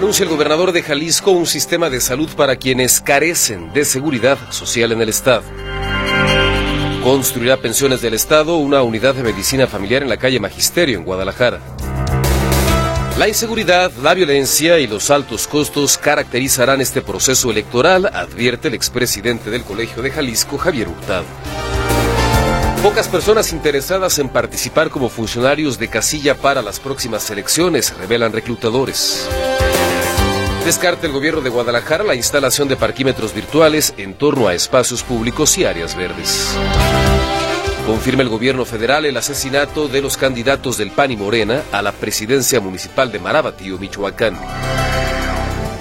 Anuncia 0.00 0.22
el 0.22 0.30
gobernador 0.30 0.72
de 0.72 0.82
Jalisco 0.82 1.30
un 1.30 1.46
sistema 1.46 1.90
de 1.90 2.00
salud 2.00 2.30
para 2.34 2.56
quienes 2.56 3.02
carecen 3.02 3.70
de 3.74 3.84
seguridad 3.84 4.38
social 4.50 4.92
en 4.92 5.02
el 5.02 5.10
Estado. 5.10 5.42
Construirá 7.04 7.58
pensiones 7.58 8.00
del 8.00 8.14
Estado 8.14 8.56
una 8.56 8.82
unidad 8.82 9.14
de 9.14 9.22
medicina 9.22 9.66
familiar 9.66 10.02
en 10.02 10.08
la 10.08 10.16
calle 10.16 10.40
Magisterio, 10.40 10.96
en 10.96 11.04
Guadalajara. 11.04 11.60
La 13.18 13.28
inseguridad, 13.28 13.92
la 14.02 14.14
violencia 14.14 14.78
y 14.78 14.86
los 14.86 15.10
altos 15.10 15.46
costos 15.46 15.98
caracterizarán 15.98 16.80
este 16.80 17.02
proceso 17.02 17.50
electoral, 17.50 18.06
advierte 18.06 18.68
el 18.68 18.74
expresidente 18.74 19.50
del 19.50 19.64
Colegio 19.64 20.00
de 20.00 20.12
Jalisco, 20.12 20.56
Javier 20.56 20.88
Hurtado. 20.88 21.26
Pocas 22.82 23.06
personas 23.06 23.52
interesadas 23.52 24.18
en 24.18 24.30
participar 24.30 24.88
como 24.88 25.10
funcionarios 25.10 25.78
de 25.78 25.88
casilla 25.88 26.34
para 26.34 26.62
las 26.62 26.80
próximas 26.80 27.30
elecciones, 27.30 27.94
revelan 27.98 28.32
reclutadores. 28.32 29.28
Descarta 30.64 31.06
el 31.06 31.12
gobierno 31.12 31.40
de 31.40 31.50
Guadalajara 31.50 32.04
la 32.04 32.14
instalación 32.14 32.68
de 32.68 32.76
parquímetros 32.76 33.34
virtuales 33.34 33.94
en 33.96 34.14
torno 34.14 34.46
a 34.46 34.54
espacios 34.54 35.02
públicos 35.02 35.56
y 35.58 35.64
áreas 35.64 35.96
verdes. 35.96 36.54
Confirma 37.86 38.22
el 38.22 38.28
gobierno 38.28 38.64
federal 38.64 39.04
el 39.06 39.16
asesinato 39.16 39.88
de 39.88 40.02
los 40.02 40.16
candidatos 40.16 40.76
del 40.76 40.90
PAN 40.90 41.10
y 41.10 41.16
Morena 41.16 41.62
a 41.72 41.82
la 41.82 41.92
presidencia 41.92 42.60
municipal 42.60 43.10
de 43.10 43.18
Marabatío, 43.18 43.78
Michoacán. 43.78 44.38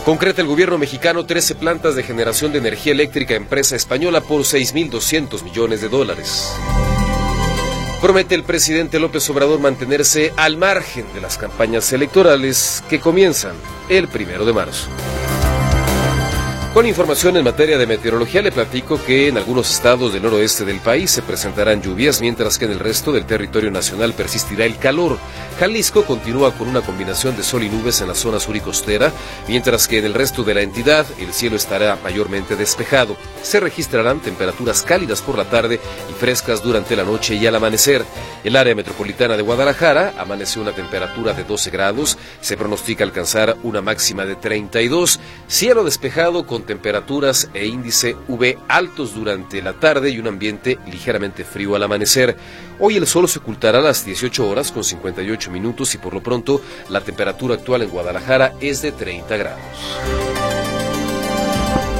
Concreta 0.06 0.42
el 0.42 0.48
gobierno 0.48 0.78
mexicano 0.78 1.26
13 1.26 1.56
plantas 1.56 1.96
de 1.96 2.04
generación 2.04 2.52
de 2.52 2.58
energía 2.58 2.94
eléctrica 2.94 3.36
empresa 3.36 3.76
española 3.76 4.22
por 4.22 4.42
6.200 4.42 5.44
millones 5.44 5.82
de 5.82 5.90
dólares. 5.90 6.52
Promete 8.02 8.34
el 8.34 8.44
presidente 8.44 8.98
López 8.98 9.30
Obrador 9.30 9.60
mantenerse 9.60 10.32
al 10.38 10.56
margen 10.56 11.06
de 11.14 11.20
las 11.20 11.38
campañas 11.38 11.92
electorales 11.92 12.82
que 12.90 13.02
comienzan 13.02 13.56
el 13.90 14.08
primero 14.08 14.46
de 14.46 14.54
marzo. 14.54 14.88
Con 16.80 16.88
información 16.88 17.36
en 17.36 17.44
materia 17.44 17.78
de 17.78 17.86
meteorología 17.86 18.42
le 18.42 18.54
platico 18.54 19.04
que 19.04 19.28
en 19.28 19.36
algunos 19.36 19.70
estados 19.70 20.14
del 20.14 20.24
noroeste 20.24 20.64
del 20.64 20.80
país 20.80 21.12
se 21.12 21.22
presentarán 21.22 21.82
lluvias, 21.82 22.22
mientras 22.22 22.58
que 22.58 22.64
en 22.64 22.72
el 22.72 22.80
resto 22.80 23.12
del 23.12 23.26
territorio 23.26 23.70
nacional 23.70 24.14
persistirá 24.14 24.64
el 24.64 24.78
calor. 24.78 25.18
Jalisco 25.60 26.06
continúa 26.06 26.54
con 26.54 26.70
una 26.70 26.80
combinación 26.80 27.36
de 27.36 27.44
sol 27.44 27.64
y 27.64 27.70
nubes 27.70 28.00
en 28.00 28.08
la 28.08 28.16
zona 28.16 28.40
sur 28.40 28.56
y 28.56 28.62
costera, 28.62 29.12
mientras 29.50 29.90
que 29.90 29.98
en 29.98 30.06
el 30.06 30.14
resto 30.14 30.44
de 30.44 30.54
la 30.54 30.62
entidad 30.62 31.06
el 31.20 31.34
cielo 31.34 31.58
estará 31.58 31.98
mayormente 32.02 32.56
despejado. 32.56 33.18
Se 33.44 33.60
registrarán 33.60 34.22
temperaturas 34.22 34.82
cálidas 34.82 35.22
por 35.22 35.38
la 35.38 35.50
tarde 35.50 35.82
y 36.10 36.14
frescas 36.14 36.64
durante 36.64 36.96
la 36.96 37.04
noche 37.04 37.36
y 37.36 37.46
al 37.46 37.56
amanecer. 37.56 38.06
El 38.46 38.56
área 38.56 38.74
metropolitana 38.74 39.36
de 39.36 39.44
Guadalajara 39.44 40.14
amaneció 40.18 40.62
una 40.62 40.72
temperatura 40.72 41.34
de 41.34 41.44
12 41.44 41.72
grados, 41.72 42.18
se 42.40 42.56
pronostica 42.56 43.04
alcanzar 43.04 43.58
una 43.64 43.82
máxima 43.82 44.24
de 44.24 44.38
32, 44.38 45.20
cielo 45.50 45.84
despejado 45.84 46.48
con 46.48 46.69
temperaturas 46.70 47.50
e 47.56 47.66
índice 47.66 48.16
V 48.28 48.60
altos 48.68 49.16
durante 49.16 49.60
la 49.64 49.74
tarde 49.74 50.12
y 50.12 50.20
un 50.20 50.28
ambiente 50.28 50.78
ligeramente 50.86 51.44
frío 51.44 51.76
al 51.76 51.82
amanecer. 51.82 52.38
Hoy 52.80 52.96
el 52.96 53.08
sol 53.08 53.28
se 53.28 53.40
ocultará 53.40 53.80
a 53.80 53.82
las 53.82 54.06
18 54.06 54.48
horas 54.48 54.72
con 54.72 54.84
58 54.84 55.50
minutos 55.50 55.96
y 55.96 55.98
por 55.98 56.14
lo 56.14 56.22
pronto 56.22 56.62
la 56.90 57.02
temperatura 57.02 57.56
actual 57.56 57.82
en 57.82 57.90
Guadalajara 57.90 58.54
es 58.62 58.84
de 58.84 58.92
30 58.92 59.36
grados. 59.36 60.29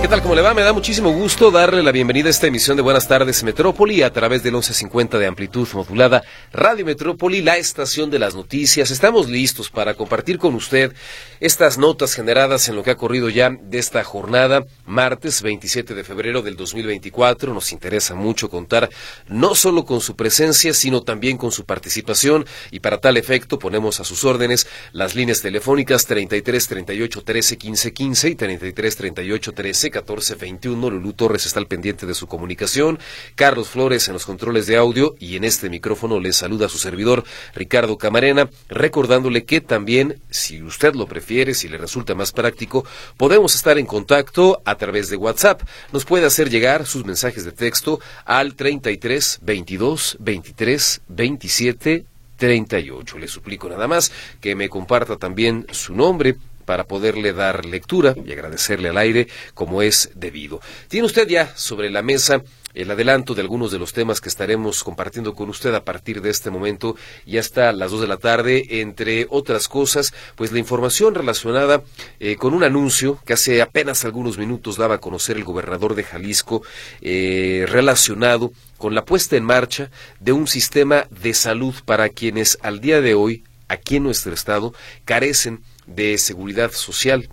¿Qué 0.02 0.08
tal? 0.08 0.22
¿Cómo 0.22 0.34
le 0.34 0.42
va? 0.42 0.54
Me 0.54 0.62
da 0.62 0.72
muchísimo 0.72 1.12
gusto 1.12 1.52
darle 1.52 1.84
la 1.84 1.92
bienvenida 1.92 2.28
a 2.28 2.30
esta 2.30 2.48
emisión 2.48 2.78
de 2.78 2.82
Buenas 2.82 3.10
tardes 3.10 3.44
Metrópoli 3.44 4.02
a 4.02 4.14
través 4.14 4.44
del 4.44 4.54
1150 4.54 5.20
de 5.20 5.28
amplitud 5.28 5.68
modulada 5.74 6.24
Radio 6.54 6.86
Metrópoli, 6.86 7.42
la 7.42 7.58
estación 7.58 8.10
de 8.10 8.18
las 8.18 8.34
noticias. 8.34 8.92
Estamos 8.92 9.30
listos 9.30 9.70
para 9.70 9.96
compartir 9.96 10.38
con 10.38 10.56
usted 10.56 10.94
estas 11.42 11.78
notas 11.78 12.14
generadas 12.14 12.70
en 12.70 12.78
lo 12.78 12.84
que 12.84 12.92
ha 12.92 12.96
corrido 12.96 13.28
ya 13.28 13.50
de 13.50 13.78
esta 13.78 14.02
jornada, 14.06 14.64
martes 14.86 15.42
27 15.42 15.94
de 15.94 16.04
febrero 16.06 16.42
del 16.42 16.56
2024. 16.56 17.54
Nos 17.54 17.74
interesa 17.74 18.16
mucho 18.16 18.50
contar 18.50 18.90
no 19.28 19.54
solo 19.54 19.84
con 19.84 20.00
su 20.00 20.16
presencia, 20.16 20.74
sino 20.74 21.04
también 21.04 21.38
con 21.38 21.52
su 21.52 21.66
participación 21.66 22.46
y 22.72 22.80
para 22.80 23.00
tal 23.00 23.18
efecto 23.18 23.60
ponemos 23.60 24.00
a 24.00 24.06
sus 24.06 24.24
órdenes 24.24 24.66
las 24.94 25.14
líneas 25.14 25.42
telefónicas 25.42 26.06
33 26.06 26.68
38 26.70 27.22
13 27.22 27.58
15 27.58 27.94
15 27.94 28.30
y 28.30 28.36
33 28.36 28.96
38 28.96 29.52
13 29.52 29.89
1421. 29.90 30.90
Lulú 30.90 31.14
Torres 31.14 31.46
está 31.46 31.60
al 31.60 31.68
pendiente 31.68 32.06
de 32.06 32.14
su 32.14 32.28
comunicación. 32.28 33.00
Carlos 33.36 33.70
Flores 33.70 34.08
en 34.08 34.14
los 34.14 34.26
controles 34.26 34.68
de 34.68 34.78
audio 34.78 35.16
y 35.20 35.36
en 35.36 35.44
este 35.44 35.70
micrófono 35.70 36.20
le 36.20 36.34
saluda 36.34 36.68
a 36.68 36.70
su 36.70 36.78
servidor 36.78 37.24
Ricardo 37.54 37.98
Camarena, 37.98 38.50
recordándole 38.68 39.46
que 39.46 39.62
también, 39.62 40.22
si 40.30 40.62
usted 40.62 40.94
lo 40.94 41.08
prefiere, 41.08 41.54
si 41.54 41.68
le 41.68 41.78
resulta 41.78 42.16
más 42.16 42.32
práctico, 42.32 42.86
podemos 43.18 43.56
estar 43.56 43.78
en 43.78 43.86
contacto 43.86 44.62
a 44.66 44.76
través 44.76 45.10
de 45.10 45.18
WhatsApp. 45.18 45.62
Nos 45.92 46.06
puede 46.06 46.26
hacer 46.26 46.50
llegar 46.50 46.86
sus 46.86 47.06
mensajes 47.06 47.46
de 47.46 47.52
texto 47.52 48.00
al 48.26 48.56
33 48.56 49.40
22 49.42 50.18
23 50.20 51.02
27 51.08 52.06
38. 52.38 53.18
Le 53.18 53.28
suplico 53.28 53.70
nada 53.70 53.88
más 53.88 54.12
que 54.42 54.56
me 54.56 54.70
comparta 54.70 55.18
también 55.18 55.68
su 55.72 55.94
nombre 55.94 56.38
para 56.70 56.84
poderle 56.84 57.34
dar 57.34 57.66
lectura 57.66 58.14
y 58.24 58.32
agradecerle 58.32 58.90
al 58.90 59.00
aire 59.00 59.28
como 59.56 59.82
es 59.82 60.12
debido. 60.14 60.62
Tiene 60.88 61.08
usted 61.08 61.28
ya 61.28 61.52
sobre 61.58 61.90
la 61.90 62.04
mesa 62.04 62.44
el 62.76 62.92
adelanto 62.92 63.34
de 63.34 63.42
algunos 63.42 63.72
de 63.72 63.80
los 63.80 63.92
temas 63.92 64.22
que 64.22 64.30
estaremos 64.30 64.84
compartiendo 64.84 65.34
con 65.34 65.50
usted 65.50 65.74
a 65.74 65.84
partir 65.84 66.22
de 66.22 66.30
este 66.30 66.52
momento 66.52 66.96
y 67.26 67.40
hasta 67.40 67.72
las 67.72 67.90
dos 67.90 68.02
de 68.02 68.08
la 68.08 68.18
tarde, 68.18 68.82
entre 68.82 69.26
otras 69.32 69.68
cosas, 69.68 70.14
pues 70.36 70.52
la 70.52 70.60
información 70.60 71.16
relacionada 71.16 71.82
eh, 72.20 72.36
con 72.36 72.54
un 72.54 72.64
anuncio 72.64 73.20
que 73.26 73.34
hace 73.34 73.64
apenas 73.64 74.06
algunos 74.06 74.38
minutos 74.38 74.78
daba 74.78 74.94
a 74.94 75.02
conocer 75.02 75.38
el 75.38 75.46
gobernador 75.46 75.96
de 75.96 76.04
Jalisco 76.04 76.62
eh, 77.02 77.66
relacionado 77.68 78.52
con 78.78 78.94
la 78.94 79.06
puesta 79.06 79.36
en 79.36 79.44
marcha 79.44 79.90
de 80.20 80.34
un 80.34 80.46
sistema 80.46 81.08
de 81.10 81.34
salud 81.34 81.74
para 81.84 82.10
quienes 82.10 82.60
al 82.62 82.80
día 82.80 83.02
de 83.02 83.16
hoy 83.16 83.44
aquí 83.70 83.96
en 83.96 84.04
nuestro 84.04 84.34
estado 84.34 84.76
carecen 85.04 85.64
de 85.96 86.18
seguridad 86.18 86.72
social, 86.72 87.30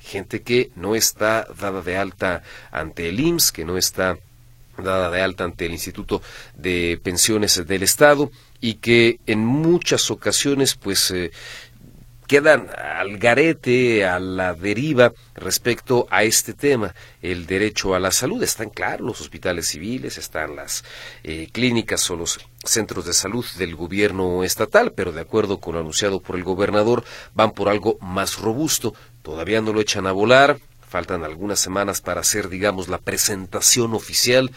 gente 0.00 0.42
que 0.42 0.70
no 0.76 0.94
está 0.94 1.46
dada 1.58 1.82
de 1.82 1.96
alta 1.96 2.42
ante 2.70 3.08
el 3.08 3.20
IMSS, 3.20 3.52
que 3.52 3.64
no 3.64 3.76
está 3.76 4.18
dada 4.78 5.10
de 5.10 5.22
alta 5.22 5.44
ante 5.44 5.66
el 5.66 5.72
Instituto 5.72 6.20
de 6.56 7.00
Pensiones 7.02 7.64
del 7.66 7.82
Estado 7.82 8.30
y 8.60 8.74
que 8.74 9.20
en 9.26 9.44
muchas 9.44 10.10
ocasiones 10.10 10.74
pues 10.74 11.10
eh, 11.10 11.30
quedan 12.26 12.68
al 12.76 13.18
garete, 13.18 14.04
a 14.04 14.18
la 14.18 14.54
deriva 14.54 15.12
respecto 15.34 16.06
a 16.10 16.24
este 16.24 16.54
tema, 16.54 16.94
el 17.22 17.46
derecho 17.46 17.94
a 17.94 18.00
la 18.00 18.10
salud. 18.10 18.42
Están 18.42 18.70
claros 18.70 19.06
los 19.06 19.20
hospitales 19.20 19.68
civiles, 19.68 20.18
están 20.18 20.56
las 20.56 20.84
eh, 21.22 21.48
clínicas 21.52 22.10
o 22.10 22.16
los 22.16 22.40
centros 22.66 23.06
de 23.06 23.12
salud 23.12 23.44
del 23.58 23.76
gobierno 23.76 24.44
estatal, 24.44 24.92
pero 24.92 25.12
de 25.12 25.20
acuerdo 25.20 25.58
con 25.58 25.74
lo 25.74 25.80
anunciado 25.80 26.20
por 26.20 26.36
el 26.36 26.44
gobernador, 26.44 27.04
van 27.34 27.52
por 27.52 27.68
algo 27.68 27.98
más 28.00 28.38
robusto. 28.38 28.94
Todavía 29.22 29.60
no 29.60 29.72
lo 29.72 29.80
echan 29.80 30.06
a 30.06 30.12
volar, 30.12 30.58
faltan 30.88 31.24
algunas 31.24 31.60
semanas 31.60 32.00
para 32.00 32.20
hacer, 32.20 32.48
digamos, 32.48 32.88
la 32.88 32.98
presentación 32.98 33.94
oficial, 33.94 34.50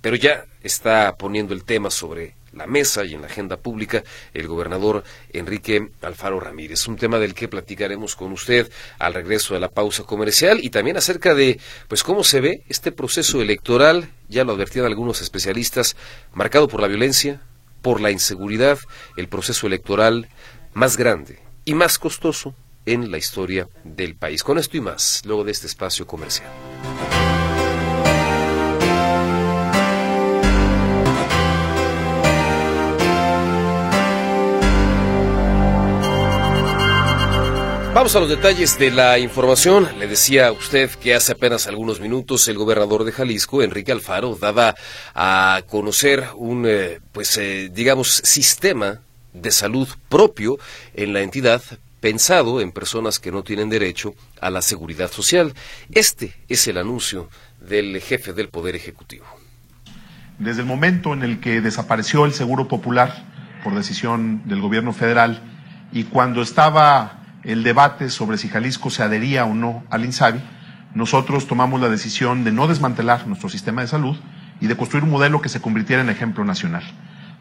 pero 0.00 0.16
ya 0.16 0.44
está 0.62 1.16
poniendo 1.16 1.54
el 1.54 1.64
tema 1.64 1.90
sobre 1.90 2.34
la 2.54 2.66
mesa 2.66 3.04
y 3.04 3.14
en 3.14 3.20
la 3.20 3.26
agenda 3.26 3.56
pública 3.56 4.04
el 4.32 4.46
gobernador 4.46 5.04
Enrique 5.32 5.90
Alfaro 6.02 6.40
Ramírez. 6.40 6.86
Un 6.88 6.96
tema 6.96 7.18
del 7.18 7.34
que 7.34 7.48
platicaremos 7.48 8.16
con 8.16 8.32
usted 8.32 8.70
al 8.98 9.14
regreso 9.14 9.54
de 9.54 9.60
la 9.60 9.68
pausa 9.68 10.04
comercial 10.04 10.58
y 10.62 10.70
también 10.70 10.96
acerca 10.96 11.34
de 11.34 11.58
pues 11.88 12.02
cómo 12.02 12.24
se 12.24 12.40
ve 12.40 12.62
este 12.68 12.92
proceso 12.92 13.40
electoral, 13.42 14.10
ya 14.28 14.44
lo 14.44 14.52
advertían 14.52 14.86
algunos 14.86 15.20
especialistas, 15.20 15.96
marcado 16.32 16.68
por 16.68 16.80
la 16.80 16.88
violencia, 16.88 17.40
por 17.84 18.00
la 18.00 18.10
inseguridad, 18.10 18.78
el 19.18 19.28
proceso 19.28 19.66
electoral 19.66 20.30
más 20.72 20.96
grande 20.96 21.38
y 21.66 21.74
más 21.74 21.98
costoso 21.98 22.54
en 22.86 23.10
la 23.10 23.18
historia 23.18 23.68
del 23.84 24.16
país. 24.16 24.42
Con 24.42 24.58
esto 24.58 24.78
y 24.78 24.80
más, 24.80 25.20
luego 25.26 25.44
de 25.44 25.52
este 25.52 25.66
espacio 25.66 26.06
comercial. 26.06 26.50
Vamos 37.94 38.16
a 38.16 38.18
los 38.18 38.28
detalles 38.28 38.76
de 38.76 38.90
la 38.90 39.20
información. 39.20 39.88
Le 40.00 40.08
decía 40.08 40.48
a 40.48 40.52
usted 40.52 40.90
que 40.90 41.14
hace 41.14 41.30
apenas 41.30 41.68
algunos 41.68 42.00
minutos 42.00 42.48
el 42.48 42.58
gobernador 42.58 43.04
de 43.04 43.12
Jalisco, 43.12 43.62
Enrique 43.62 43.92
Alfaro, 43.92 44.34
daba 44.34 44.74
a 45.14 45.62
conocer 45.70 46.24
un, 46.34 46.64
eh, 46.66 46.98
pues, 47.12 47.38
eh, 47.38 47.70
digamos, 47.72 48.08
sistema 48.24 48.98
de 49.32 49.52
salud 49.52 49.88
propio 50.08 50.58
en 50.94 51.12
la 51.12 51.20
entidad 51.20 51.62
pensado 52.00 52.60
en 52.60 52.72
personas 52.72 53.20
que 53.20 53.30
no 53.30 53.44
tienen 53.44 53.70
derecho 53.70 54.16
a 54.40 54.50
la 54.50 54.60
seguridad 54.60 55.12
social. 55.12 55.54
Este 55.92 56.34
es 56.48 56.66
el 56.66 56.78
anuncio 56.78 57.30
del 57.60 58.00
jefe 58.00 58.32
del 58.32 58.48
Poder 58.48 58.74
Ejecutivo. 58.74 59.24
Desde 60.40 60.62
el 60.62 60.66
momento 60.66 61.12
en 61.12 61.22
el 61.22 61.38
que 61.38 61.60
desapareció 61.60 62.24
el 62.24 62.32
Seguro 62.32 62.66
Popular 62.66 63.24
por 63.62 63.72
decisión 63.72 64.42
del 64.48 64.60
gobierno 64.60 64.92
federal 64.92 65.40
y 65.92 66.02
cuando 66.04 66.42
estaba 66.42 67.20
el 67.44 67.62
debate 67.62 68.10
sobre 68.10 68.38
si 68.38 68.48
Jalisco 68.48 68.90
se 68.90 69.02
adhería 69.02 69.44
o 69.44 69.54
no 69.54 69.84
al 69.90 70.04
INSABI, 70.04 70.40
nosotros 70.94 71.46
tomamos 71.46 71.80
la 71.80 71.88
decisión 71.88 72.44
de 72.44 72.52
no 72.52 72.66
desmantelar 72.68 73.26
nuestro 73.26 73.48
sistema 73.48 73.82
de 73.82 73.88
salud 73.88 74.16
y 74.60 74.66
de 74.66 74.76
construir 74.76 75.04
un 75.04 75.10
modelo 75.10 75.40
que 75.40 75.48
se 75.48 75.60
convirtiera 75.60 76.02
en 76.02 76.08
ejemplo 76.08 76.44
nacional. 76.44 76.84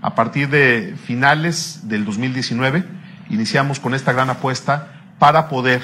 A 0.02 0.16
partir 0.16 0.50
de 0.50 0.96
finales 1.06 1.82
del 1.84 2.04
2019 2.04 2.84
iniciamos 3.30 3.80
con 3.80 3.94
esta 3.94 4.12
gran 4.12 4.30
apuesta 4.30 4.90
para 5.20 5.48
poder 5.48 5.82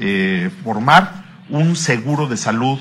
eh, 0.00 0.50
formar 0.64 1.24
un 1.50 1.76
seguro 1.76 2.28
de 2.28 2.36
salud 2.36 2.78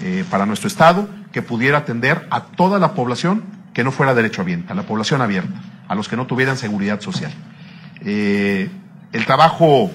eh, 0.00 0.24
para 0.30 0.44
nuestro 0.44 0.68
Estado 0.68 1.08
que 1.32 1.42
pudiera 1.42 1.78
atender 1.78 2.26
a 2.30 2.42
toda 2.42 2.78
la 2.78 2.94
población 2.94 3.44
que 3.72 3.84
no 3.84 3.92
fuera 3.92 4.14
derecho 4.14 4.42
abierta, 4.42 4.72
a 4.72 4.76
la 4.76 4.82
población 4.82 5.22
abierta, 5.22 5.60
a 5.86 5.94
los 5.94 6.08
que 6.08 6.16
no 6.16 6.26
tuvieran 6.26 6.56
seguridad 6.56 7.00
social. 7.00 7.32
Eh, 8.04 8.68
el 9.12 9.24
trabajo 9.24 9.90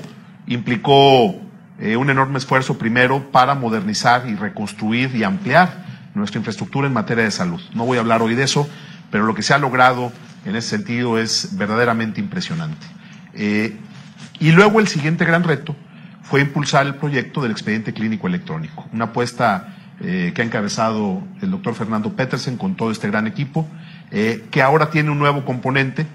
implicó 0.47 1.35
eh, 1.79 1.97
un 1.97 2.09
enorme 2.09 2.37
esfuerzo 2.37 2.77
primero 2.77 3.31
para 3.31 3.55
modernizar 3.55 4.27
y 4.27 4.35
reconstruir 4.35 5.15
y 5.15 5.23
ampliar 5.23 5.83
nuestra 6.13 6.37
infraestructura 6.37 6.87
en 6.87 6.93
materia 6.93 7.23
de 7.23 7.31
salud. 7.31 7.59
No 7.73 7.85
voy 7.85 7.97
a 7.97 8.01
hablar 8.01 8.21
hoy 8.21 8.35
de 8.35 8.43
eso, 8.43 8.69
pero 9.09 9.25
lo 9.25 9.33
que 9.33 9.41
se 9.41 9.53
ha 9.53 9.57
logrado 9.57 10.11
en 10.45 10.55
ese 10.55 10.69
sentido 10.69 11.17
es 11.17 11.57
verdaderamente 11.57 12.19
impresionante. 12.19 12.85
Eh, 13.33 13.77
y 14.39 14.51
luego 14.51 14.79
el 14.79 14.87
siguiente 14.87 15.25
gran 15.25 15.43
reto 15.43 15.75
fue 16.21 16.41
impulsar 16.41 16.85
el 16.85 16.95
proyecto 16.95 17.41
del 17.41 17.51
expediente 17.51 17.93
clínico 17.93 18.27
electrónico, 18.27 18.87
una 18.93 19.05
apuesta 19.05 19.75
eh, 19.99 20.31
que 20.35 20.41
ha 20.41 20.45
encabezado 20.45 21.23
el 21.41 21.51
doctor 21.51 21.73
Fernando 21.75 22.13
Petersen 22.13 22.57
con 22.57 22.75
todo 22.75 22.91
este 22.91 23.07
gran 23.07 23.27
equipo, 23.27 23.67
que 24.11 24.61
ahora 24.61 24.91
tiene 24.91 25.09
un 25.09 25.17
nuevo 25.17 25.43
componente 25.43 26.05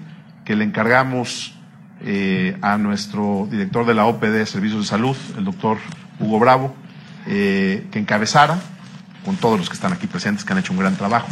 que 0.45 0.55
le 0.55 0.63
encargamos 0.63 1.58
eh, 2.01 2.57
a 2.61 2.77
nuestro 2.77 3.47
director 3.49 3.85
de 3.85 3.93
la 3.93 4.05
OPD 4.05 4.45
Servicios 4.45 4.81
de 4.81 4.87
Salud, 4.87 5.17
el 5.37 5.45
doctor 5.45 5.77
Hugo 6.19 6.39
Bravo, 6.39 6.75
eh, 7.27 7.87
que 7.91 7.99
encabezara, 7.99 8.59
con 9.25 9.35
todos 9.35 9.59
los 9.59 9.69
que 9.69 9.75
están 9.75 9.93
aquí 9.93 10.07
presentes, 10.07 10.45
que 10.45 10.53
han 10.53 10.59
hecho 10.59 10.73
un 10.73 10.79
gran 10.79 10.95
trabajo. 10.95 11.27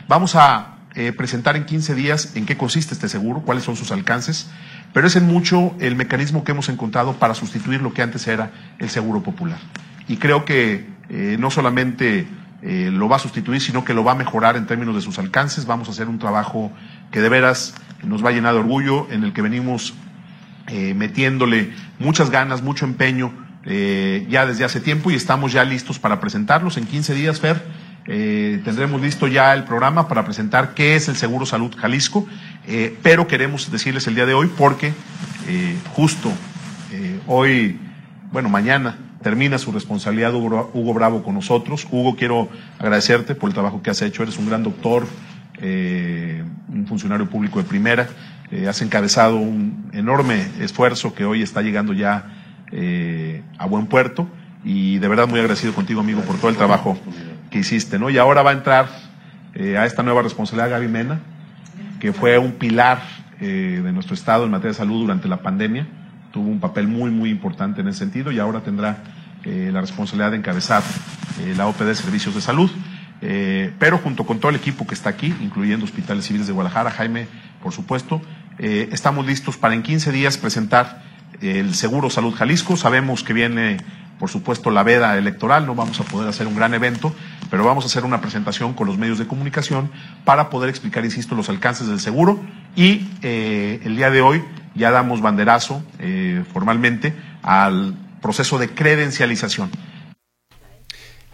Vamos 0.09 0.35
a 0.35 0.78
eh, 0.95 1.13
presentar 1.13 1.55
en 1.55 1.67
15 1.67 1.95
días 1.95 2.33
en 2.35 2.47
qué 2.47 2.57
consiste 2.57 2.95
este 2.95 3.09
seguro, 3.09 3.43
cuáles 3.43 3.63
son 3.63 3.77
sus 3.77 3.93
alcances, 3.93 4.49
pero 4.95 5.07
es 5.07 5.17
en 5.17 5.27
mucho 5.27 5.75
el 5.81 5.97
mecanismo 5.97 6.45
que 6.45 6.53
hemos 6.53 6.71
encontrado 6.71 7.13
para 7.15 7.35
sustituir 7.35 7.83
lo 7.83 7.93
que 7.93 8.01
antes 8.01 8.27
era 8.27 8.51
el 8.79 8.89
seguro 8.89 9.23
popular. 9.23 9.59
Y 10.09 10.17
creo 10.17 10.47
que 10.47 10.87
eh, 11.11 11.37
no 11.39 11.51
solamente 11.51 12.27
eh, 12.63 12.91
lo 12.91 13.09
va 13.09 13.17
a 13.17 13.19
sustituir, 13.19 13.61
sino 13.61 13.85
que 13.85 13.93
lo 13.93 14.03
va 14.03 14.13
a 14.13 14.15
mejorar 14.15 14.57
en 14.57 14.67
términos 14.67 14.95
de 14.95 15.03
sus 15.03 15.19
alcances. 15.19 15.67
Vamos 15.67 15.89
a 15.89 15.91
hacer 15.91 16.09
un 16.09 16.19
trabajo 16.19 16.73
que 17.13 17.21
de 17.21 17.29
veras 17.29 17.75
nos 18.03 18.25
va 18.25 18.31
a 18.31 18.33
llenar 18.33 18.55
de 18.55 18.61
orgullo, 18.61 19.07
en 19.11 19.25
el 19.25 19.33
que 19.33 19.43
venimos 19.43 19.95
metiéndole 20.95 21.73
muchas 21.99 22.29
ganas, 22.29 22.61
mucho 22.61 22.85
empeño 22.85 23.33
ya 23.65 24.45
desde 24.45 24.65
hace 24.65 24.81
tiempo 24.81 25.11
y 25.11 25.15
estamos 25.15 25.51
ya 25.53 25.65
listos 25.65 25.99
para 25.99 26.21
presentarlos 26.21 26.77
en 26.77 26.87
15 26.87 27.15
días, 27.15 27.41
Fer 27.41 27.63
eh, 28.11 28.63
tendremos 28.65 29.03
listo 29.03 29.27
ya 29.27 29.53
el 29.53 29.65
programa 29.65 30.09
para 30.09 30.25
presentar 30.25 30.73
qué 30.73 30.97
es 30.97 31.09
el 31.09 31.17
Seguro 31.17 31.45
Salud 31.45 31.75
Jalisco, 31.77 32.27
eh, 32.67 32.97
pero 33.03 33.27
queremos 33.27 33.71
decirles 33.71 34.07
el 34.07 34.15
día 34.15 34.25
de 34.25 34.33
hoy 34.33 34.51
porque 34.57 34.95
eh, 35.47 35.77
justo 35.93 36.33
hoy, 37.27 37.79
bueno, 38.33 38.49
mañana 38.49 38.97
termina 39.23 39.59
su 39.59 39.73
responsabilidad 39.73 40.35
Hugo, 40.35 40.95
Bravo 40.95 41.23
con 41.23 41.35
nosotros. 41.35 41.87
Hugo, 41.91 42.17
quiero 42.17 42.49
agradecerte 42.79 43.35
por 43.35 43.51
el 43.51 43.55
trabajo 43.55 43.83
que 43.83 43.91
has 43.91 44.01
hecho. 44.01 44.23
Eres 44.23 44.39
un 44.39 44.49
gran 44.49 44.63
doctor, 44.63 45.07
un 45.61 46.87
funcionario 46.89 47.29
público 47.29 47.59
de 47.59 47.65
primera. 47.65 48.09
has 48.67 48.81
encabezado 48.81 49.37
un 49.37 49.91
enorme 49.93 50.47
esfuerzo 50.61 51.15
que 51.15 51.27
hoy 51.27 51.43
está 51.43 51.61
llegando 51.61 51.93
ya 51.93 52.25
a 53.59 53.67
buen 53.67 53.87
puerto 53.87 54.27
y 54.65 54.99
de 54.99 55.09
verdad 55.09 55.29
muy 55.29 55.41
agradecido 55.41 55.75
contigo, 55.75 56.01
amigo, 56.01 56.23
por 56.23 56.39
todo 56.39 56.49
el 56.49 56.57
trabajo 56.57 56.99
que 57.51 57.61
hiciste, 57.61 57.99
¿no? 57.99 58.11
Y 58.11 58.19
ahora 58.19 58.43
va 58.43 58.51
a 58.51 58.55
entrar 58.55 58.89
eh, 59.55 59.77
a 59.77 59.87
esta 59.87 60.03
nueva 60.03 60.23
responsabilidad 60.23 60.71
Gaby 60.71 60.89
Mena, 60.89 61.21
que 62.01 62.13
fue 62.13 62.39
un 62.39 62.53
pilar 62.53 63.01
eh, 63.41 63.81
de 63.83 63.93
nuestro 63.93 64.15
Estado 64.15 64.45
en 64.45 64.51
materia 64.51 64.71
de 64.71 64.79
salud 64.79 65.01
durante 65.01 65.29
la 65.29 65.39
pandemia, 65.39 65.87
tuvo 66.33 66.49
un 66.49 66.61
papel 66.61 66.89
muy, 66.89 67.11
muy 67.11 67.31
importante 67.31 67.81
en 67.81 67.89
ese 67.89 68.01
sentido 68.01 68.31
y 68.31 68.39
ahora 68.39 68.61
tendrá 68.61 68.99
eh, 69.45 69.71
la 69.73 69.81
responsabilidad 69.81 70.33
de 70.33 70.37
encabezar 70.39 70.83
la 71.57 71.69
OPD 71.69 71.95
Servicios 71.95 72.35
de 72.35 72.41
Salud. 72.41 72.69
pero 73.79 73.99
junto 73.99 74.25
con 74.25 74.41
todo 74.41 74.51
el 74.51 74.57
equipo 74.57 74.89
que 74.89 74.95
está 74.95 75.11
aquí, 75.11 75.33
incluyendo 75.41 75.85
Hospitales 75.85 76.27
Civiles 76.27 76.49
de 76.49 76.53
Guadalajara, 76.53 76.91
Jaime, 76.91 77.29
por 77.63 77.73
supuesto, 77.73 78.21
estamos 78.59 79.25
listos 79.25 79.57
para 79.57 79.75
en 79.75 79.83
15 79.83 80.11
días 80.11 80.37
presentar 80.37 81.03
el 81.41 81.75
Seguro 81.75 82.11
Salud 82.11 82.35
Jalisco. 82.35 82.77
Sabemos 82.77 83.23
que 83.23 83.33
viene 83.35 83.77
por 84.19 84.31
supuesto, 84.31 84.71
la 84.71 84.83
veda 84.83 85.17
electoral, 85.17 85.67
no 85.67 85.75
vamos 85.75 86.01
a 86.01 86.05
poder 86.05 86.29
hacer 86.29 86.47
un 86.47 86.57
gran 86.57 86.75
evento, 86.75 87.15
pero 87.51 87.65
vamos 87.65 87.85
a 87.85 87.87
hacer 87.87 88.05
una 88.05 88.21
presentación 88.21 88.75
con 88.75 88.87
los 88.87 88.99
medios 88.99 89.19
de 89.19 89.27
comunicación 89.27 89.91
para 90.25 90.51
poder 90.51 90.71
explicar, 90.71 91.05
insisto, 91.05 91.35
los 91.35 91.49
alcances 91.49 91.87
del 91.89 92.01
seguro 92.01 92.41
y 92.77 93.09
eh, 93.23 93.81
el 93.85 93.97
día 93.97 94.11
de 94.11 94.21
hoy 94.21 94.45
ya 94.75 94.91
damos 94.91 95.21
banderazo 95.21 95.83
eh, 95.99 96.45
formalmente 96.53 97.15
al 97.43 97.95
proceso 98.21 98.59
de 98.59 98.69
credencialización. 98.69 99.71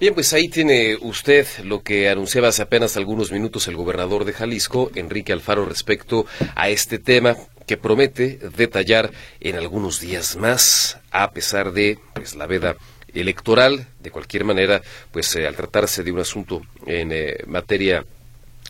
Bien, 0.00 0.12
pues 0.12 0.32
ahí 0.32 0.48
tiene 0.48 0.96
usted 1.00 1.46
lo 1.64 1.82
que 1.82 2.10
anunciaba 2.10 2.48
hace 2.48 2.62
apenas 2.62 2.96
algunos 2.96 3.30
minutos 3.30 3.68
el 3.68 3.76
gobernador 3.76 4.24
de 4.24 4.32
Jalisco, 4.32 4.90
Enrique 4.96 5.32
Alfaro, 5.32 5.64
respecto 5.64 6.26
a 6.56 6.68
este 6.68 6.98
tema 6.98 7.36
que 7.66 7.76
promete 7.76 8.38
detallar 8.56 9.12
en 9.40 9.56
algunos 9.56 10.00
días 10.00 10.36
más, 10.36 10.98
a 11.10 11.30
pesar 11.30 11.72
de 11.72 11.98
pues, 12.12 12.34
la 12.34 12.46
veda 12.46 12.76
electoral. 13.14 13.86
De 14.00 14.10
cualquier 14.10 14.44
manera, 14.44 14.82
pues 15.10 15.34
eh, 15.36 15.46
al 15.46 15.56
tratarse 15.56 16.02
de 16.02 16.12
un 16.12 16.20
asunto 16.20 16.62
en 16.86 17.12
eh, 17.12 17.38
materia 17.46 18.04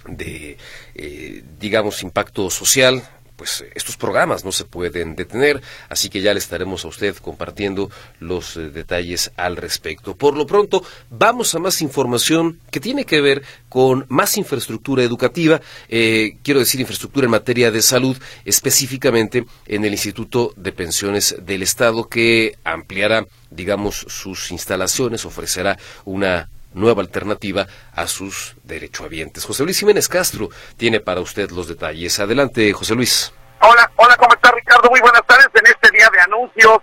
de, 0.06 0.56
eh, 0.94 1.42
digamos, 1.58 2.02
impacto 2.02 2.50
social, 2.50 3.02
pues 3.36 3.64
estos 3.74 3.96
programas 3.96 4.44
no 4.44 4.52
se 4.52 4.64
pueden 4.64 5.16
detener, 5.16 5.60
así 5.88 6.08
que 6.08 6.20
ya 6.20 6.32
le 6.32 6.38
estaremos 6.38 6.84
a 6.84 6.88
usted 6.88 7.16
compartiendo 7.16 7.90
los 8.20 8.56
eh, 8.56 8.70
detalles 8.70 9.32
al 9.36 9.56
respecto. 9.56 10.16
Por 10.16 10.36
lo 10.36 10.46
pronto, 10.46 10.84
vamos 11.10 11.54
a 11.54 11.58
más 11.58 11.82
información 11.82 12.60
que 12.70 12.80
tiene 12.80 13.04
que 13.04 13.20
ver 13.20 13.42
con 13.68 14.06
más 14.08 14.36
infraestructura 14.36 15.02
educativa, 15.02 15.60
eh, 15.88 16.36
quiero 16.42 16.60
decir 16.60 16.80
infraestructura 16.80 17.24
en 17.24 17.32
materia 17.32 17.70
de 17.70 17.82
salud, 17.82 18.16
específicamente 18.44 19.44
en 19.66 19.84
el 19.84 19.92
Instituto 19.92 20.52
de 20.56 20.72
Pensiones 20.72 21.36
del 21.40 21.62
Estado, 21.62 22.08
que 22.08 22.56
ampliará, 22.64 23.26
digamos, 23.50 24.06
sus 24.08 24.50
instalaciones, 24.52 25.24
ofrecerá 25.24 25.78
una 26.04 26.48
nueva 26.74 27.02
alternativa 27.02 27.66
a 27.94 28.06
sus 28.06 28.56
derechohabientes. 28.64 29.44
José 29.44 29.64
Luis 29.64 29.78
Jiménez 29.78 30.08
Castro 30.08 30.48
tiene 30.76 31.00
para 31.00 31.20
usted 31.20 31.50
los 31.50 31.68
detalles. 31.68 32.18
Adelante, 32.20 32.72
José 32.72 32.94
Luis. 32.94 33.32
Hola, 33.60 33.90
hola, 33.96 34.16
¿cómo 34.16 34.34
está 34.34 34.50
Ricardo? 34.50 34.90
Muy 34.90 35.00
buenas 35.00 35.22
tardes 35.26 35.48
en 35.54 35.66
este 35.66 35.90
día 35.96 36.08
de 36.12 36.20
anuncios 36.20 36.78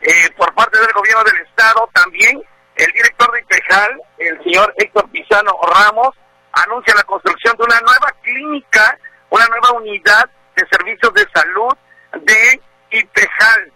eh, 0.00 0.30
por 0.36 0.52
parte 0.54 0.78
del 0.78 0.92
gobierno 0.92 1.24
del 1.24 1.46
estado. 1.46 1.88
También 1.94 2.42
el 2.76 2.92
director 2.92 3.32
de 3.32 3.40
IPEJAL, 3.40 4.00
el 4.18 4.42
señor 4.44 4.74
Héctor 4.76 5.10
Pizano 5.10 5.52
Ramos, 5.62 6.10
anuncia 6.52 6.94
la 6.94 7.02
construcción 7.04 7.56
de 7.56 7.64
una 7.64 7.80
nueva 7.80 8.12
clínica, 8.22 8.98
una 9.30 9.46
nueva 9.46 9.72
unidad 9.72 10.28
de 10.56 10.66
servicios 10.70 11.12
de 11.14 11.26
salud 11.34 11.76
de 12.22 12.60
IPEJAL, 12.90 13.72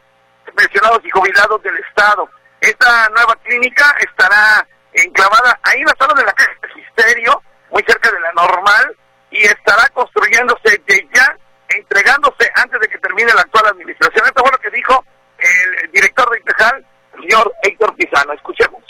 pensionados 0.57 1.01
y 1.05 1.11
jubilados 1.11 1.63
del 1.63 1.77
estado. 1.79 2.29
Esta 2.61 3.09
nueva 3.11 3.35
clínica 3.43 3.97
estará 4.01 4.67
enclavada 4.93 5.59
ahí 5.65 5.81
en 5.81 5.87
la 5.87 5.97
zona 5.99 6.15
de 6.15 6.27
la 6.27 6.33
calle 6.33 6.51
Magisterio, 6.63 7.43
muy 7.71 7.83
cerca 7.87 8.11
de 8.11 8.21
la 8.21 8.33
normal, 8.33 8.97
y 9.31 9.39
estará 9.39 9.89
construyéndose 9.95 10.83
de 10.87 11.09
ya, 11.15 11.37
entregándose 11.69 12.51
antes 12.57 12.81
de 12.81 12.89
que 12.89 12.99
termine 12.99 13.33
la 13.35 13.43
actual 13.43 13.67
administración. 13.67 14.27
Esto 14.27 14.43
fue 14.43 14.53
lo 14.53 14.59
que 14.59 14.77
dijo 14.77 15.05
el 15.39 15.91
director 15.91 16.31
de 16.31 16.39
Intejal, 16.39 16.87
el 17.15 17.21
señor 17.23 17.53
Héctor 17.63 17.95
Pizano. 17.97 18.33
Escuchemos 18.35 18.83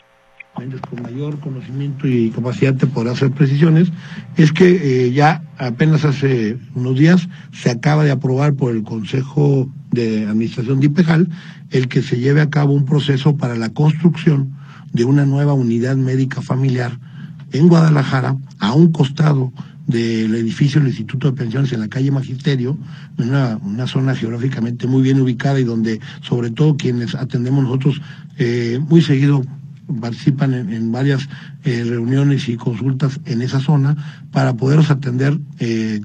con 0.88 1.02
mayor 1.02 1.38
conocimiento 1.40 2.06
y 2.06 2.30
capacidad 2.30 2.73
de 2.75 2.87
poder 2.87 3.12
hacer 3.12 3.30
precisiones, 3.32 3.88
es 4.37 4.52
que 4.52 5.06
eh, 5.06 5.12
ya 5.12 5.42
apenas 5.59 6.04
hace 6.04 6.56
unos 6.75 6.97
días 6.97 7.28
se 7.52 7.71
acaba 7.71 8.04
de 8.04 8.12
aprobar 8.12 8.54
por 8.54 8.71
el 8.71 8.85
Consejo 8.85 9.66
de 9.90 10.26
Administración 10.26 10.80
de 10.80 10.87
IPEJAL 10.87 11.28
el 11.71 11.88
que 11.88 12.02
se 12.02 12.18
lleve 12.18 12.42
a 12.42 12.50
cabo 12.50 12.75
un 12.75 12.85
proceso 12.85 13.37
para 13.37 13.56
la 13.56 13.71
construcción 13.71 14.56
de 14.92 15.04
una 15.04 15.25
nueva 15.25 15.54
unidad 15.54 15.96
médica 15.96 16.42
familiar 16.42 16.99
en 17.52 17.68
Guadalajara, 17.68 18.37
a 18.58 18.72
un 18.72 18.92
costado 18.92 19.52
del 19.87 20.34
edificio 20.34 20.80
del 20.80 20.90
Instituto 20.90 21.30
de 21.30 21.37
Pensiones 21.37 21.72
en 21.72 21.80
la 21.80 21.88
calle 21.88 22.11
Magisterio, 22.11 22.76
una, 23.18 23.58
una 23.62 23.87
zona 23.87 24.14
geográficamente 24.14 24.87
muy 24.87 25.02
bien 25.02 25.20
ubicada 25.20 25.61
y 25.61 25.64
donde 25.64 26.00
sobre 26.22 26.50
todo 26.50 26.76
quienes 26.76 27.14
atendemos 27.14 27.64
nosotros 27.64 28.00
eh, 28.38 28.80
muy 28.88 29.02
seguido 29.02 29.42
participan 30.00 30.54
en, 30.54 30.92
varias 30.92 31.28
eh, 31.64 31.84
reuniones 31.87 32.49
y 32.49 32.56
consultas 32.56 33.20
en 33.26 33.42
esa 33.42 33.61
zona 33.61 34.25
para 34.30 34.54
poderlos 34.54 34.90
atender 34.90 35.38
eh, 35.58 36.00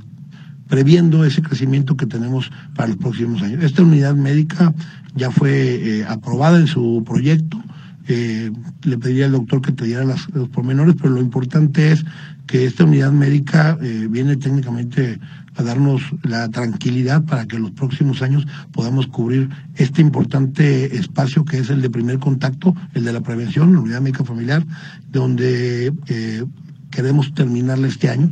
previendo 0.68 1.24
ese 1.24 1.42
crecimiento 1.42 1.96
que 1.96 2.06
tenemos 2.06 2.52
para 2.76 2.90
los 2.90 2.98
próximos 2.98 3.42
años. 3.42 3.64
Esta 3.64 3.84
unidad 3.84 4.16
médica 4.16 4.74
ya 5.16 5.32
fue 5.32 6.06
aprobada 6.10 6.60
en 6.60 6.68
su 6.68 7.04
proyecto, 7.06 7.64
eh, 8.08 8.52
le 8.84 8.98
pediría 8.98 9.26
al 9.26 9.34
doctor 9.34 9.62
que 9.62 9.74
te 9.74 9.86
diera 9.86 10.06
las, 10.06 10.30
los 10.30 10.48
pormenores, 10.50 10.96
pero 10.96 11.14
lo 11.14 11.20
importante 11.20 11.92
es 11.92 12.06
que 12.48 12.66
esta 12.66 12.86
unidad 12.86 13.12
médica 13.12 13.78
eh, 13.82 14.08
viene 14.10 14.38
técnicamente 14.38 15.20
a 15.58 15.64
darnos 15.64 16.02
la 16.24 16.48
tranquilidad 16.50 17.24
para 17.26 17.46
que 17.46 17.58
en 17.58 17.64
los 17.64 17.72
próximos 17.72 18.22
años 18.22 18.46
podamos 18.72 19.08
cubrir 19.08 19.50
este 19.76 20.02
importante 20.02 20.96
espacio 20.96 21.44
que 21.44 21.58
es 21.58 21.70
el 21.70 21.82
de 21.82 21.90
primer 21.90 22.20
contacto, 22.20 22.74
el 22.94 23.04
de 23.04 23.12
la 23.12 23.22
prevención, 23.22 23.74
la 23.74 23.80
unidad 23.80 24.02
médica 24.02 24.24
familiar, 24.24 24.64
donde 25.10 25.92
eh, 26.08 26.46
queremos 26.92 27.34
terminarla 27.34 27.88
este 27.88 28.10
año. 28.10 28.30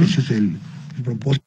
Ese 0.00 0.20
es 0.20 0.30
el, 0.30 0.56
propósito. 1.04 1.44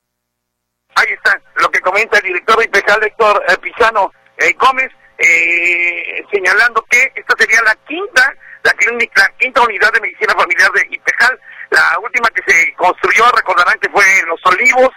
Ahí 0.95 1.07
está, 1.13 1.41
lo 1.61 1.69
que 1.69 1.79
comenta 1.81 2.17
el 2.19 2.23
director 2.23 2.57
de 2.57 2.65
Impejal, 2.65 3.03
Héctor 3.03 3.41
Pizano 3.61 4.11
Gómez 4.59 4.91
eh, 5.17 6.23
señalando 6.31 6.85
que 6.89 7.11
esta 7.15 7.35
sería 7.37 7.61
la 7.63 7.75
quinta, 7.87 8.33
la 8.63 8.71
clínica, 8.73 9.31
quinta 9.39 9.61
unidad 9.61 9.91
de 9.93 10.01
medicina 10.01 10.33
familiar 10.33 10.71
de 10.71 10.87
Ipejal. 10.89 11.39
La 11.69 11.99
última 11.99 12.29
que 12.29 12.43
se 12.51 12.73
construyó, 12.73 13.25
recordarán 13.31 13.79
que 13.79 13.89
fue 13.89 14.03
en 14.19 14.27
Los 14.27 14.39
Olivos. 14.45 14.89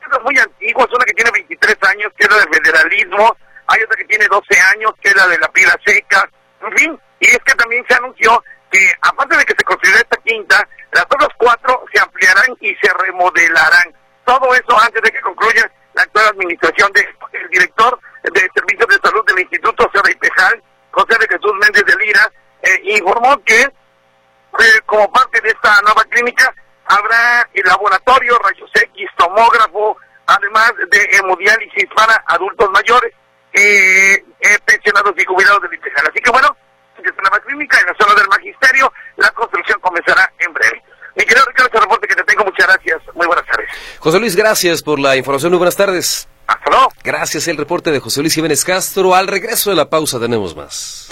es 0.00 0.22
muy 0.22 0.38
antigua, 0.38 0.86
una 0.90 1.04
que 1.04 1.14
tiene 1.14 1.30
23 1.30 1.76
años, 1.90 2.12
que 2.16 2.24
es 2.24 2.30
la 2.30 2.38
del 2.38 2.54
federalismo. 2.54 3.36
Hay 3.66 3.82
otra 3.82 3.96
que 3.96 4.04
tiene 4.04 4.26
12 4.26 4.60
años, 4.74 4.92
que 5.00 5.08
es 5.08 5.16
la 5.16 5.26
de 5.28 5.38
la 5.38 5.48
pila 5.48 5.76
seca. 5.84 6.28
En 6.60 6.76
fin, 6.76 7.00
y 7.20 7.26
es 7.26 7.38
que 7.38 7.54
también 7.54 7.84
se 7.88 7.94
anunció 7.94 8.42
que, 8.70 8.92
aparte 9.02 9.36
de 9.36 9.44
que 9.44 9.54
se 9.56 9.64
construirá 9.64 9.98
esta 9.98 10.16
quinta, 10.18 10.68
las 10.92 11.04
otras 11.04 11.30
cuatro 11.38 11.84
se 11.92 12.00
ampliarán 12.00 12.56
y 12.60 12.74
se 12.76 12.92
remodelarán. 12.92 13.94
Todo 14.24 14.54
eso 14.54 14.80
antes 14.80 15.02
de 15.02 15.10
que 15.10 15.20
concluya 15.20 15.70
la 15.94 16.02
actual 16.02 16.26
administración 16.28 16.92
del 16.92 17.48
director 17.50 17.98
de 18.22 18.50
Servicios 18.54 18.88
de 18.88 19.08
Salud 19.08 19.24
del 19.26 19.40
Instituto 19.40 19.88
Sierra 19.92 20.10
y 20.10 20.14
Pejal, 20.16 20.62
José 20.90 21.18
de 21.18 21.26
Jesús 21.28 21.52
Méndez 21.60 21.84
de 21.84 21.96
Lira, 21.96 22.32
eh, 22.62 22.96
informó 22.96 23.36
que 23.44 23.60
eh, 23.62 24.80
como 24.86 25.10
parte 25.12 25.40
de 25.40 25.48
esta 25.48 25.80
nueva 25.82 26.04
clínica 26.04 26.54
habrá 26.86 27.48
el 27.52 27.64
laboratorio, 27.64 28.38
rayos 28.38 28.70
X, 28.74 29.10
tomógrafo, 29.16 29.96
además 30.26 30.72
de 30.90 31.08
hemodiálisis 31.18 31.86
para 31.94 32.22
adultos 32.28 32.70
mayores, 32.70 33.12
eh, 33.52 34.24
pensionados 34.64 35.12
y 35.16 35.24
jubilados 35.24 35.62
del 35.62 35.78
Pejal. 35.78 36.06
Así 36.06 36.20
que 36.20 36.30
bueno, 36.30 36.56
esta 36.96 37.22
nueva 37.22 37.40
clínica 37.40 37.80
en 37.80 37.86
la 37.86 37.94
zona 37.98 38.14
del 38.14 38.28
magisterio, 38.28 38.92
la 39.16 39.30
construcción 39.30 39.80
comenzará 39.80 40.32
en 40.38 40.52
breve. 40.52 40.83
Mi 41.16 41.24
querido 41.24 41.46
Ricardo, 41.46 41.80
reporte 41.80 42.08
que 42.08 42.14
te 42.16 42.24
tengo, 42.24 42.44
muchas 42.44 42.66
gracias. 42.66 43.00
Muy 43.14 43.26
buenas 43.26 43.46
tardes. 43.46 43.68
José 43.98 44.18
Luis, 44.18 44.34
gracias 44.34 44.82
por 44.82 44.98
la 44.98 45.16
información. 45.16 45.52
Muy 45.52 45.58
buenas 45.58 45.76
tardes. 45.76 46.28
Hasta 46.46 46.70
luego. 46.70 46.88
Gracias, 47.02 47.48
el 47.48 47.56
reporte 47.56 47.90
de 47.90 48.00
José 48.00 48.20
Luis 48.20 48.34
Jiménez 48.34 48.64
Castro. 48.64 49.14
Al 49.14 49.28
regreso 49.28 49.70
de 49.70 49.76
la 49.76 49.88
pausa 49.88 50.18
tenemos 50.18 50.56
más. 50.56 51.08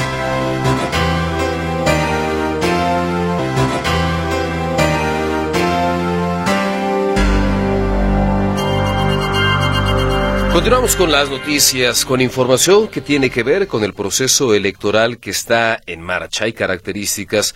Continuamos 10.52 10.97
con 10.97 11.11
las 11.11 11.30
noticias, 11.30 12.04
con 12.04 12.21
información 12.21 12.87
que 12.88 13.00
tiene 13.00 13.30
que 13.30 13.42
ver 13.42 13.66
con 13.66 13.85
el 13.85 13.94
proceso 13.94 14.52
electoral 14.52 15.18
que 15.18 15.30
está 15.30 15.80
en 15.87 16.02
marcha. 16.02 16.44
Hay 16.44 16.52
características 16.52 17.54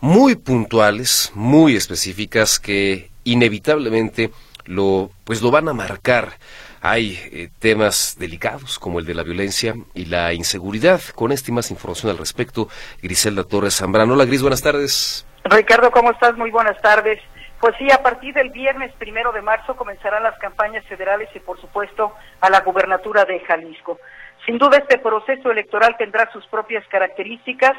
muy 0.00 0.36
puntuales, 0.36 1.32
muy 1.34 1.76
específicas 1.76 2.58
que 2.58 3.10
inevitablemente 3.24 4.30
lo 4.64 5.10
pues 5.24 5.42
lo 5.42 5.50
van 5.50 5.68
a 5.68 5.72
marcar. 5.72 6.32
Hay 6.80 7.18
eh, 7.32 7.50
temas 7.58 8.16
delicados 8.18 8.78
como 8.78 9.00
el 9.00 9.06
de 9.06 9.14
la 9.14 9.24
violencia 9.24 9.74
y 9.94 10.04
la 10.04 10.32
inseguridad. 10.32 11.00
Con 11.14 11.32
esta 11.32 11.50
y 11.50 11.54
más 11.54 11.70
información 11.70 12.10
al 12.10 12.18
respecto, 12.18 12.68
Griselda 13.02 13.44
Torres 13.44 13.76
Zambrano. 13.76 14.14
Hola 14.14 14.26
Gris, 14.26 14.42
buenas 14.42 14.62
tardes. 14.62 15.26
Ricardo, 15.44 15.90
¿cómo 15.90 16.12
estás? 16.12 16.36
Muy 16.36 16.50
buenas 16.50 16.80
tardes. 16.80 17.20
Pues 17.60 17.74
sí, 17.78 17.90
a 17.90 18.02
partir 18.02 18.34
del 18.34 18.50
viernes 18.50 18.92
primero 18.98 19.32
de 19.32 19.42
marzo 19.42 19.74
comenzarán 19.74 20.22
las 20.22 20.38
campañas 20.38 20.84
federales 20.86 21.28
y 21.34 21.40
por 21.40 21.60
supuesto 21.60 22.12
a 22.40 22.50
la 22.50 22.60
gubernatura 22.60 23.24
de 23.24 23.40
Jalisco. 23.40 23.98
Sin 24.46 24.58
duda 24.58 24.78
este 24.78 24.98
proceso 24.98 25.50
electoral 25.50 25.96
tendrá 25.98 26.30
sus 26.32 26.46
propias 26.46 26.86
características, 26.86 27.76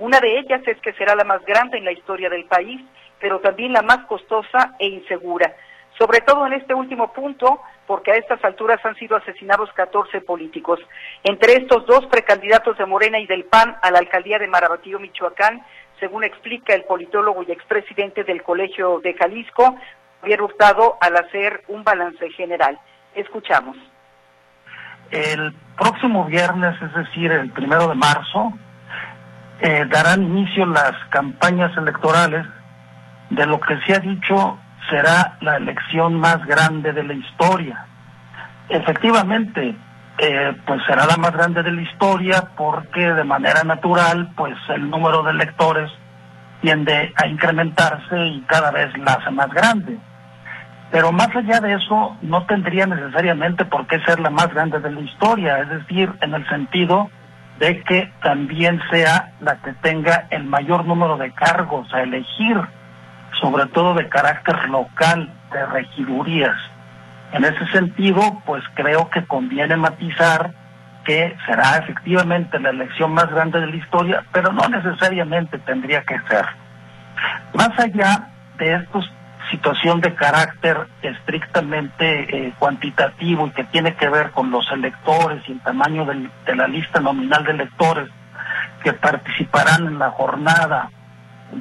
una 0.00 0.18
de 0.18 0.38
ellas 0.38 0.62
es 0.66 0.80
que 0.80 0.94
será 0.94 1.14
la 1.14 1.24
más 1.24 1.44
grande 1.44 1.76
en 1.76 1.84
la 1.84 1.92
historia 1.92 2.30
del 2.30 2.46
país, 2.46 2.80
pero 3.20 3.38
también 3.40 3.74
la 3.74 3.82
más 3.82 3.98
costosa 4.06 4.74
e 4.78 4.86
insegura. 4.86 5.54
Sobre 5.98 6.22
todo 6.22 6.46
en 6.46 6.54
este 6.54 6.72
último 6.72 7.12
punto, 7.12 7.60
porque 7.86 8.12
a 8.12 8.16
estas 8.16 8.42
alturas 8.42 8.82
han 8.82 8.94
sido 8.94 9.16
asesinados 9.18 9.70
14 9.74 10.22
políticos. 10.22 10.80
Entre 11.22 11.52
estos 11.52 11.84
dos 11.84 12.06
precandidatos 12.06 12.78
de 12.78 12.86
Morena 12.86 13.18
y 13.18 13.26
del 13.26 13.44
PAN 13.44 13.76
a 13.82 13.90
la 13.90 13.98
alcaldía 13.98 14.38
de 14.38 14.46
Marabatío, 14.46 14.98
Michoacán, 14.98 15.62
según 15.98 16.24
explica 16.24 16.72
el 16.72 16.84
politólogo 16.84 17.42
y 17.42 17.52
expresidente 17.52 18.24
del 18.24 18.42
Colegio 18.42 19.00
de 19.00 19.12
Jalisco, 19.12 19.76
Javier 20.22 20.40
Hurtado, 20.40 20.96
al 21.02 21.14
hacer 21.16 21.62
un 21.68 21.84
balance 21.84 22.30
general. 22.30 22.78
Escuchamos. 23.14 23.76
El 25.10 25.52
próximo 25.76 26.24
viernes, 26.24 26.80
es 26.80 26.94
decir, 26.94 27.30
el 27.32 27.50
primero 27.50 27.88
de 27.88 27.96
marzo, 27.96 28.54
eh, 29.60 29.86
darán 29.90 30.22
inicio 30.22 30.66
las 30.66 30.92
campañas 31.10 31.76
electorales 31.76 32.46
de 33.30 33.46
lo 33.46 33.60
que 33.60 33.78
se 33.86 33.94
ha 33.94 33.98
dicho 33.98 34.58
será 34.88 35.36
la 35.40 35.56
elección 35.56 36.18
más 36.18 36.44
grande 36.46 36.92
de 36.92 37.04
la 37.04 37.14
historia. 37.14 37.86
Efectivamente, 38.68 39.76
eh, 40.18 40.56
pues 40.66 40.80
será 40.86 41.06
la 41.06 41.16
más 41.16 41.32
grande 41.32 41.62
de 41.62 41.72
la 41.72 41.82
historia 41.82 42.48
porque 42.56 43.00
de 43.00 43.24
manera 43.24 43.62
natural, 43.64 44.32
pues 44.36 44.56
el 44.68 44.88
número 44.88 45.22
de 45.22 45.32
electores 45.32 45.90
tiende 46.62 47.12
a 47.16 47.26
incrementarse 47.26 48.18
y 48.26 48.40
cada 48.42 48.70
vez 48.70 48.96
la 48.98 49.12
hace 49.12 49.30
más 49.30 49.50
grande. 49.50 49.98
Pero 50.90 51.12
más 51.12 51.28
allá 51.34 51.60
de 51.60 51.74
eso, 51.74 52.16
no 52.22 52.44
tendría 52.46 52.86
necesariamente 52.86 53.64
por 53.64 53.86
qué 53.86 54.00
ser 54.00 54.18
la 54.20 54.30
más 54.30 54.52
grande 54.52 54.80
de 54.80 54.90
la 54.90 55.00
historia, 55.00 55.60
es 55.60 55.68
decir, 55.68 56.12
en 56.20 56.34
el 56.34 56.48
sentido 56.48 57.10
de 57.60 57.82
que 57.82 58.10
también 58.22 58.80
sea 58.90 59.32
la 59.40 59.56
que 59.56 59.74
tenga 59.74 60.26
el 60.30 60.44
mayor 60.44 60.86
número 60.86 61.18
de 61.18 61.30
cargos 61.32 61.92
a 61.92 62.02
elegir, 62.02 62.56
sobre 63.40 63.66
todo 63.66 63.94
de 63.94 64.08
carácter 64.08 64.68
local, 64.70 65.30
de 65.52 65.66
regidurías. 65.66 66.56
En 67.32 67.44
ese 67.44 67.64
sentido, 67.68 68.22
pues 68.46 68.64
creo 68.74 69.10
que 69.10 69.24
conviene 69.26 69.76
matizar 69.76 70.52
que 71.04 71.36
será 71.46 71.76
efectivamente 71.76 72.58
la 72.58 72.70
elección 72.70 73.12
más 73.12 73.30
grande 73.30 73.60
de 73.60 73.66
la 73.66 73.76
historia, 73.76 74.24
pero 74.32 74.52
no 74.52 74.66
necesariamente 74.68 75.58
tendría 75.58 76.02
que 76.02 76.18
ser. 76.28 76.46
Más 77.54 77.78
allá 77.78 78.28
de 78.56 78.74
estos 78.74 79.10
situación 79.50 80.00
de 80.00 80.14
carácter 80.14 80.86
estrictamente 81.02 82.48
eh, 82.48 82.52
cuantitativo 82.58 83.46
y 83.46 83.50
que 83.50 83.64
tiene 83.64 83.94
que 83.94 84.08
ver 84.08 84.30
con 84.30 84.50
los 84.50 84.70
electores 84.72 85.42
y 85.48 85.52
el 85.52 85.60
tamaño 85.60 86.04
de 86.04 86.56
la 86.56 86.68
lista 86.68 87.00
nominal 87.00 87.44
de 87.44 87.52
electores 87.52 88.08
que 88.82 88.92
participarán 88.92 89.86
en 89.86 89.98
la 89.98 90.10
jornada 90.10 90.90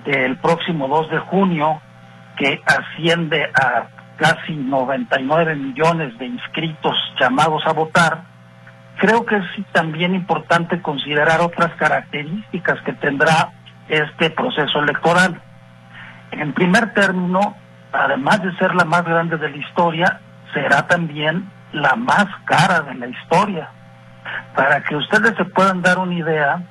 del 0.05 0.38
próximo 0.38 0.88
2 0.88 1.12
de 1.12 1.19
junio, 1.19 1.81
que 2.38 2.62
asciende 2.65 3.51
a 3.53 3.88
casi 4.17 4.53
99 4.53 5.55
millones 5.55 6.17
de 6.17 6.25
inscritos 6.25 6.96
llamados 7.19 7.63
a 7.65 7.74
votar, 7.74 8.24
creo 8.98 9.25
que 9.25 9.38
es 9.38 9.46
también 9.72 10.13
importante 10.13 10.81
considerar 10.81 11.41
otras 11.41 11.74
características 11.75 12.81
que 12.84 12.93
tendrá 12.93 13.51
este 13.88 14.29
proceso 14.29 14.79
electoral. 14.79 15.41
En 16.31 16.53
primer 16.53 16.93
término, 16.93 17.55
además 17.91 18.41
de 18.43 18.55
ser 18.58 18.75
la 18.75 18.86
más 18.86 19.03
grande 19.03 19.38
de 19.38 19.50
la 19.50 19.58
historia, 19.58 20.22
será 20.53 20.86
también 20.88 21.50
la 21.72 21.96
más 21.96 22.27
cara 22.46 22.81
de 22.81 22.93
la 22.96 23.08
historia. 23.08 23.69
Para 24.55 24.84
que 24.84 24.96
ustedes 24.96 25.36
se 25.36 25.46
puedan 25.46 25.81
dar 25.81 25.98
una 26.00 26.15
idea, 26.15 26.62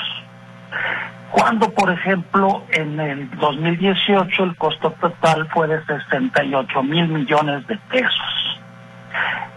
Cuando, 1.32 1.70
por 1.74 1.92
ejemplo, 1.92 2.64
en 2.72 3.00
el 3.00 3.30
2018 3.38 4.44
el 4.44 4.56
costo 4.56 4.92
total 5.00 5.48
fue 5.54 5.68
de 5.68 5.84
68 5.86 6.84
mil 6.84 7.08
millones 7.08 7.68
de 7.68 7.78
pesos. 7.92 8.60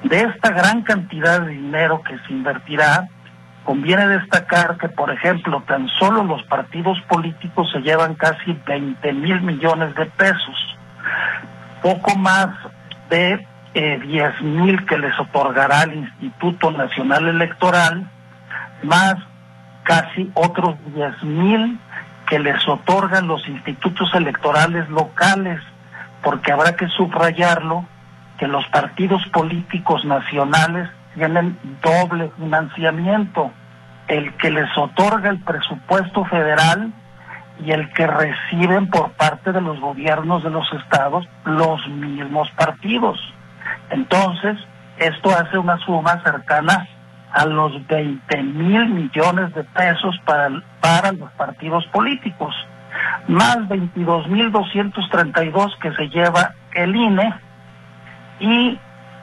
De 0.04 0.20
esta 0.20 0.50
gran 0.50 0.82
cantidad 0.82 1.40
de 1.40 1.52
dinero 1.52 2.02
que 2.02 2.18
se 2.26 2.32
invertirá, 2.32 3.08
conviene 3.64 4.06
destacar 4.08 4.76
que, 4.76 4.88
por 4.88 5.10
ejemplo, 5.10 5.62
tan 5.66 5.88
solo 5.88 6.24
los 6.24 6.42
partidos 6.44 7.00
políticos 7.08 7.70
se 7.72 7.80
llevan 7.80 8.14
casi 8.16 8.52
20 8.66 9.12
mil 9.14 9.40
millones 9.40 9.94
de 9.94 10.06
pesos, 10.06 10.76
poco 11.80 12.16
más 12.16 12.48
de 13.08 13.46
eh, 13.74 13.98
10 14.02 14.42
mil 14.42 14.84
que 14.84 14.98
les 14.98 15.18
otorgará 15.18 15.84
el 15.84 15.94
Instituto 15.94 16.70
Nacional 16.70 17.28
Electoral, 17.28 18.06
más 18.82 19.14
casi 19.82 20.30
otros 20.34 20.76
10 20.94 21.22
mil 21.24 21.78
que 22.28 22.38
les 22.38 22.66
otorgan 22.66 23.26
los 23.26 23.46
institutos 23.48 24.10
electorales 24.14 24.88
locales, 24.88 25.60
porque 26.22 26.52
habrá 26.52 26.76
que 26.76 26.88
subrayarlo, 26.88 27.84
que 28.38 28.46
los 28.46 28.66
partidos 28.68 29.22
políticos 29.32 30.04
nacionales 30.04 30.88
tienen 31.14 31.58
doble 31.82 32.30
financiamiento, 32.38 33.50
el 34.08 34.34
que 34.36 34.50
les 34.50 34.68
otorga 34.76 35.30
el 35.30 35.40
presupuesto 35.40 36.24
federal 36.24 36.92
y 37.64 37.72
el 37.72 37.92
que 37.92 38.06
reciben 38.06 38.88
por 38.88 39.12
parte 39.12 39.52
de 39.52 39.60
los 39.60 39.78
gobiernos 39.80 40.42
de 40.42 40.50
los 40.50 40.66
estados 40.72 41.28
los 41.44 41.86
mismos 41.88 42.50
partidos. 42.52 43.20
Entonces, 43.90 44.56
esto 44.98 45.30
hace 45.30 45.58
una 45.58 45.78
suma 45.78 46.20
cercana 46.22 46.88
a 47.32 47.46
los 47.46 47.86
20 47.86 48.42
mil 48.42 48.88
millones 48.88 49.54
de 49.54 49.64
pesos 49.64 50.16
para, 50.24 50.50
para 50.80 51.12
los 51.12 51.30
partidos 51.32 51.86
políticos, 51.86 52.54
más 53.28 53.66
22 53.68 54.28
mil 54.28 54.52
232 54.52 55.76
que 55.80 55.92
se 55.92 56.08
lleva 56.08 56.54
el 56.74 56.94
INE 56.94 57.34
y 58.40 58.78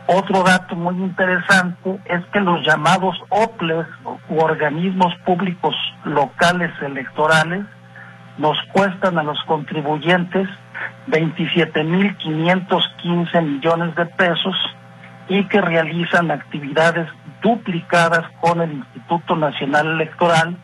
otro 0.07 0.43
dato 0.43 0.75
muy 0.75 0.95
interesante 0.95 1.99
es 2.05 2.25
que 2.33 2.39
los 2.39 2.65
llamados 2.65 3.15
OPLES 3.29 3.85
u 4.29 4.39
organismos 4.39 5.13
públicos 5.23 5.75
locales 6.03 6.71
electorales 6.81 7.63
nos 8.39 8.57
cuestan 8.71 9.19
a 9.19 9.23
los 9.23 9.37
contribuyentes 9.43 10.49
27.515 11.09 13.43
millones 13.43 13.93
de 13.95 14.07
pesos 14.07 14.55
y 15.27 15.47
que 15.47 15.61
realizan 15.61 16.31
actividades 16.31 17.07
duplicadas 17.41 18.25
con 18.41 18.61
el 18.61 18.73
Instituto 18.73 19.35
Nacional 19.35 19.87
Electoral 19.87 20.57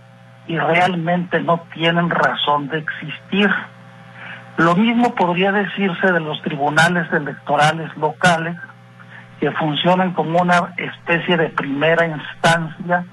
y 0.48 0.58
realmente 0.58 1.40
no 1.42 1.62
tienen 1.74 2.10
razón 2.10 2.68
de 2.68 2.80
existir. 2.80 3.50
Lo 4.58 4.76
mismo 4.76 5.16
podría 5.16 5.52
decirse 5.52 6.12
de 6.12 6.20
los 6.20 6.42
tribunales 6.42 7.12
electorales 7.12 7.96
locales 7.98 8.56
que 9.40 9.52
funcionan 9.52 10.14
como 10.14 10.40
una 10.42 10.74
especie 10.78 11.36
de 11.38 11.50
primera 11.50 12.06
instancia 12.08 13.06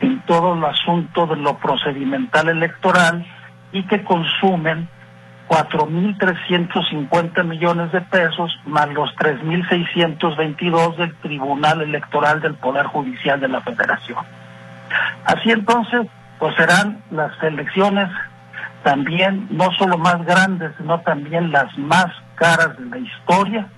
en 0.00 0.20
todo 0.26 0.54
el 0.54 0.64
asunto 0.64 1.26
de 1.26 1.36
lo 1.36 1.56
procedimental 1.58 2.48
electoral 2.48 3.24
y 3.72 3.84
que 3.84 4.04
consumen 4.04 4.88
4.350 5.52 7.44
millones 7.44 7.92
de 7.92 8.00
pesos 8.00 8.58
más 8.64 8.88
los 8.88 9.14
3.622 9.16 10.96
del 10.96 11.14
Tribunal 11.16 11.82
Electoral 11.82 12.40
del 12.40 12.54
Poder 12.54 12.86
Judicial 12.86 13.38
de 13.38 13.48
la 13.48 13.60
Federación. 13.60 14.24
Así 15.26 15.50
entonces, 15.50 16.06
pues 16.38 16.56
serán 16.56 17.02
las 17.10 17.32
elecciones 17.42 18.08
también 18.82 19.46
no 19.50 19.70
solo 19.72 19.98
más 19.98 20.24
grandes, 20.24 20.72
sino 20.78 21.00
también 21.02 21.52
las 21.52 21.76
más 21.76 22.06
caras 22.36 22.78
de 22.78 22.86
la 22.86 22.98
historia 22.98 23.68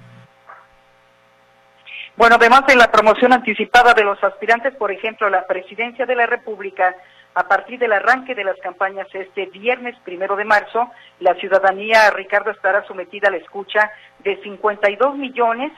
bueno, 2.17 2.37
además 2.37 2.65
de 2.69 2.77
la 2.77 2.93
promoción 2.93 3.33
anticipada 3.33 3.93
de 3.93 4.05
los 4.05 4.23
aspirantes, 4.23 4.73
por 4.77 4.93
ejemplo, 4.93 5.29
la 5.29 5.47
presidencia 5.47 6.07
de 6.07 6.15
la 6.15 6.27
República, 6.27 6.95
a 7.35 7.49
partir 7.49 7.79
del 7.79 7.93
arranque 7.93 8.35
de 8.35 8.45
las 8.45 8.59
campañas 8.59 9.09
este 9.13 9.47
viernes 9.47 9.97
primero 10.05 10.37
de 10.37 10.45
marzo, 10.45 10.91
la 11.21 11.35
ciudadanía, 11.35 12.11
Ricardo, 12.11 12.51
estará 12.51 12.87
sometida 12.87 13.29
a 13.29 13.33
la 13.33 13.39
escucha 13.39 13.91
de 14.21 14.41
52 14.43 15.17
millones, 15.17 15.73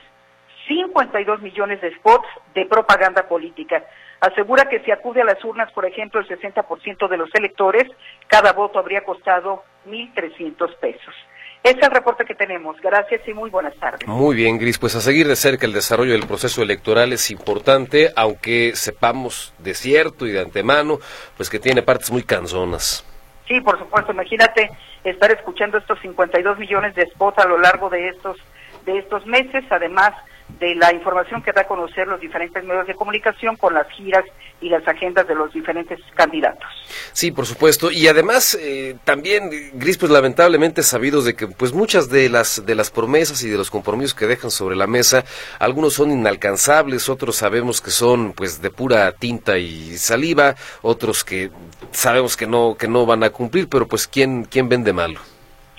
52 0.67 1.41
millones 1.41 1.81
de 1.81 1.95
spots 1.95 2.27
de 2.53 2.65
propaganda 2.65 3.27
política. 3.27 3.83
Asegura 4.19 4.69
que 4.69 4.81
si 4.81 4.91
acude 4.91 5.21
a 5.21 5.25
las 5.25 5.43
urnas, 5.43 5.71
por 5.71 5.85
ejemplo, 5.85 6.19
el 6.19 6.27
60% 6.27 7.07
de 7.07 7.17
los 7.17 7.33
electores, 7.33 7.85
cada 8.27 8.53
voto 8.53 8.79
habría 8.79 9.01
costado 9.01 9.63
1.300 9.87 10.75
pesos. 10.77 11.15
Es 11.67 11.75
el 11.81 11.91
reporte 11.91 12.23
que 12.23 12.33
tenemos. 12.33 12.79
Gracias 12.79 13.27
y 13.27 13.33
muy 13.33 13.49
buenas 13.49 13.75
tardes. 13.75 14.07
Muy 14.07 14.37
bien, 14.37 14.57
Gris. 14.57 14.79
Pues 14.79 14.95
a 14.95 15.01
seguir 15.01 15.27
de 15.27 15.35
cerca 15.35 15.65
el 15.65 15.73
desarrollo 15.73 16.13
del 16.13 16.25
proceso 16.25 16.61
electoral 16.61 17.11
es 17.11 17.29
importante, 17.29 18.13
aunque 18.15 18.71
sepamos 18.73 19.53
de 19.57 19.73
cierto 19.73 20.25
y 20.25 20.31
de 20.31 20.39
antemano, 20.39 20.99
pues 21.35 21.49
que 21.49 21.59
tiene 21.59 21.81
partes 21.81 22.09
muy 22.09 22.23
canzonas. 22.23 23.05
Sí, 23.49 23.59
por 23.59 23.77
supuesto. 23.77 24.13
Imagínate 24.13 24.71
estar 25.03 25.29
escuchando 25.29 25.77
estos 25.77 25.99
52 25.99 26.57
millones 26.57 26.95
de 26.95 27.05
spots 27.07 27.39
a 27.39 27.45
lo 27.45 27.57
largo 27.57 27.89
de 27.89 28.07
estos 28.07 28.37
de 28.85 28.99
estos 28.99 29.25
meses, 29.25 29.65
además 29.69 30.13
de 30.59 30.75
la 30.75 30.93
información 30.93 31.41
que 31.41 31.51
da 31.51 31.61
a 31.61 31.67
conocer 31.67 32.07
los 32.07 32.19
diferentes 32.19 32.63
medios 32.63 32.87
de 32.87 32.95
comunicación 32.95 33.55
con 33.57 33.73
las 33.73 33.87
giras 33.89 34.23
y 34.59 34.69
las 34.69 34.87
agendas 34.87 35.27
de 35.27 35.35
los 35.35 35.53
diferentes 35.53 35.99
candidatos. 36.15 36.67
Sí, 37.13 37.31
por 37.31 37.45
supuesto. 37.45 37.91
Y 37.91 38.07
además, 38.07 38.57
eh, 38.59 38.95
también, 39.03 39.51
Gris, 39.73 39.97
pues 39.97 40.11
lamentablemente 40.11 40.81
sabidos 40.81 41.25
de 41.25 41.35
que 41.35 41.47
pues 41.47 41.73
muchas 41.73 42.09
de 42.09 42.29
las, 42.29 42.65
de 42.65 42.75
las 42.75 42.89
promesas 42.89 43.43
y 43.43 43.49
de 43.49 43.57
los 43.57 43.69
compromisos 43.69 44.15
que 44.15 44.25
dejan 44.25 44.49
sobre 44.49 44.75
la 44.75 44.87
mesa, 44.87 45.23
algunos 45.59 45.93
son 45.93 46.11
inalcanzables, 46.11 47.09
otros 47.09 47.35
sabemos 47.35 47.81
que 47.81 47.91
son 47.91 48.33
pues 48.33 48.61
de 48.61 48.71
pura 48.71 49.11
tinta 49.11 49.57
y 49.57 49.97
saliva, 49.97 50.55
otros 50.81 51.23
que 51.23 51.51
sabemos 51.91 52.35
que 52.35 52.47
no, 52.47 52.75
que 52.77 52.87
no 52.87 53.05
van 53.05 53.23
a 53.23 53.29
cumplir, 53.29 53.69
pero 53.69 53.87
pues 53.87 54.07
¿quién, 54.07 54.45
quién 54.45 54.69
vende 54.69 54.91
malo? 54.91 55.19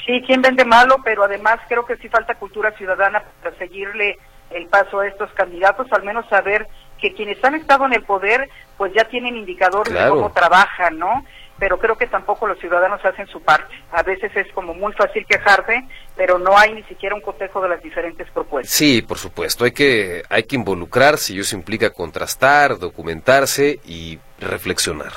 Sí, 0.07 0.23
¿quién 0.25 0.41
vende 0.41 0.65
malo? 0.65 0.97
Pero 1.05 1.25
además 1.25 1.61
creo 1.69 1.85
que 1.85 1.97
sí 1.97 2.09
falta 2.09 2.37
cultura 2.37 2.73
ciudadana 2.73 3.23
para 3.43 3.55
seguirle 3.59 4.19
el 4.51 4.67
paso 4.67 5.01
a 5.01 5.07
estos 5.07 5.31
candidatos, 5.33 5.87
al 5.93 6.03
menos 6.05 6.27
saber 6.29 6.67
que 7.01 7.15
quienes 7.15 7.43
han 7.45 7.55
estado 7.55 7.87
en 7.87 7.95
el 7.95 8.03
poder 8.03 8.49
pues 8.77 8.93
ya 8.95 9.05
tienen 9.05 9.37
indicadores 9.37 9.93
de 9.93 10.09
cómo 10.09 10.31
trabajan, 10.31 10.99
¿no? 10.99 11.25
Pero 11.59 11.79
creo 11.81 11.99
que 11.99 12.07
tampoco 12.07 12.47
los 12.47 12.59
ciudadanos 12.61 13.05
hacen 13.05 13.27
su 13.27 13.43
parte. 13.43 13.75
A 13.91 14.05
veces 14.05 14.31
es 14.37 14.47
como 14.53 14.75
muy 14.75 14.93
fácil 14.93 15.27
quejarse, 15.27 15.85
pero 16.17 16.39
no 16.39 16.57
hay 16.57 16.73
ni 16.73 16.85
siquiera 16.85 17.17
un 17.17 17.21
cotejo 17.21 17.61
de 17.61 17.69
las 17.69 17.83
diferentes 17.83 18.31
propuestas. 18.31 18.73
Sí, 18.73 19.03
por 19.03 19.19
supuesto, 19.19 19.65
hay 19.65 19.73
que 19.73 20.23
hay 20.29 20.45
que 20.45 20.55
involucrarse 20.55 21.35
y 21.35 21.41
eso 21.41 21.57
implica 21.57 21.91
contrastar, 21.91 22.79
documentarse 22.79 23.81
y 23.85 24.21
reflexionar. 24.39 25.13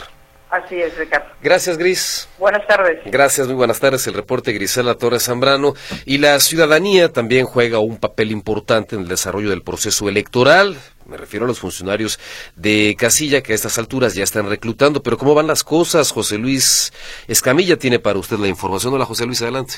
Así 0.51 0.81
es, 0.81 0.97
Ricardo. 0.97 1.27
Gracias, 1.41 1.77
Gris. 1.77 2.29
Buenas 2.37 2.67
tardes. 2.67 2.99
Gracias, 3.05 3.47
muy 3.47 3.55
buenas 3.55 3.79
tardes. 3.79 4.05
El 4.07 4.15
reporte 4.15 4.51
Grisela 4.51 4.95
Torres 4.95 5.23
Zambrano. 5.23 5.73
Y 6.05 6.17
la 6.17 6.37
ciudadanía 6.39 7.13
también 7.13 7.45
juega 7.45 7.79
un 7.79 7.97
papel 7.97 8.31
importante 8.31 8.95
en 8.95 9.03
el 9.03 9.07
desarrollo 9.07 9.49
del 9.49 9.63
proceso 9.63 10.09
electoral. 10.09 10.75
Me 11.05 11.15
refiero 11.15 11.45
a 11.45 11.47
los 11.47 11.61
funcionarios 11.61 12.19
de 12.57 12.97
casilla 12.99 13.41
que 13.41 13.53
a 13.53 13.55
estas 13.55 13.77
alturas 13.79 14.13
ya 14.13 14.25
están 14.25 14.49
reclutando. 14.49 15.01
Pero 15.01 15.17
¿cómo 15.17 15.33
van 15.33 15.47
las 15.47 15.63
cosas? 15.63 16.11
José 16.11 16.37
Luis 16.37 16.91
Escamilla 17.29 17.77
tiene 17.77 17.99
para 17.99 18.19
usted 18.19 18.37
la 18.37 18.49
información. 18.49 18.93
Hola, 18.93 19.05
José 19.05 19.25
Luis, 19.25 19.41
adelante. 19.41 19.75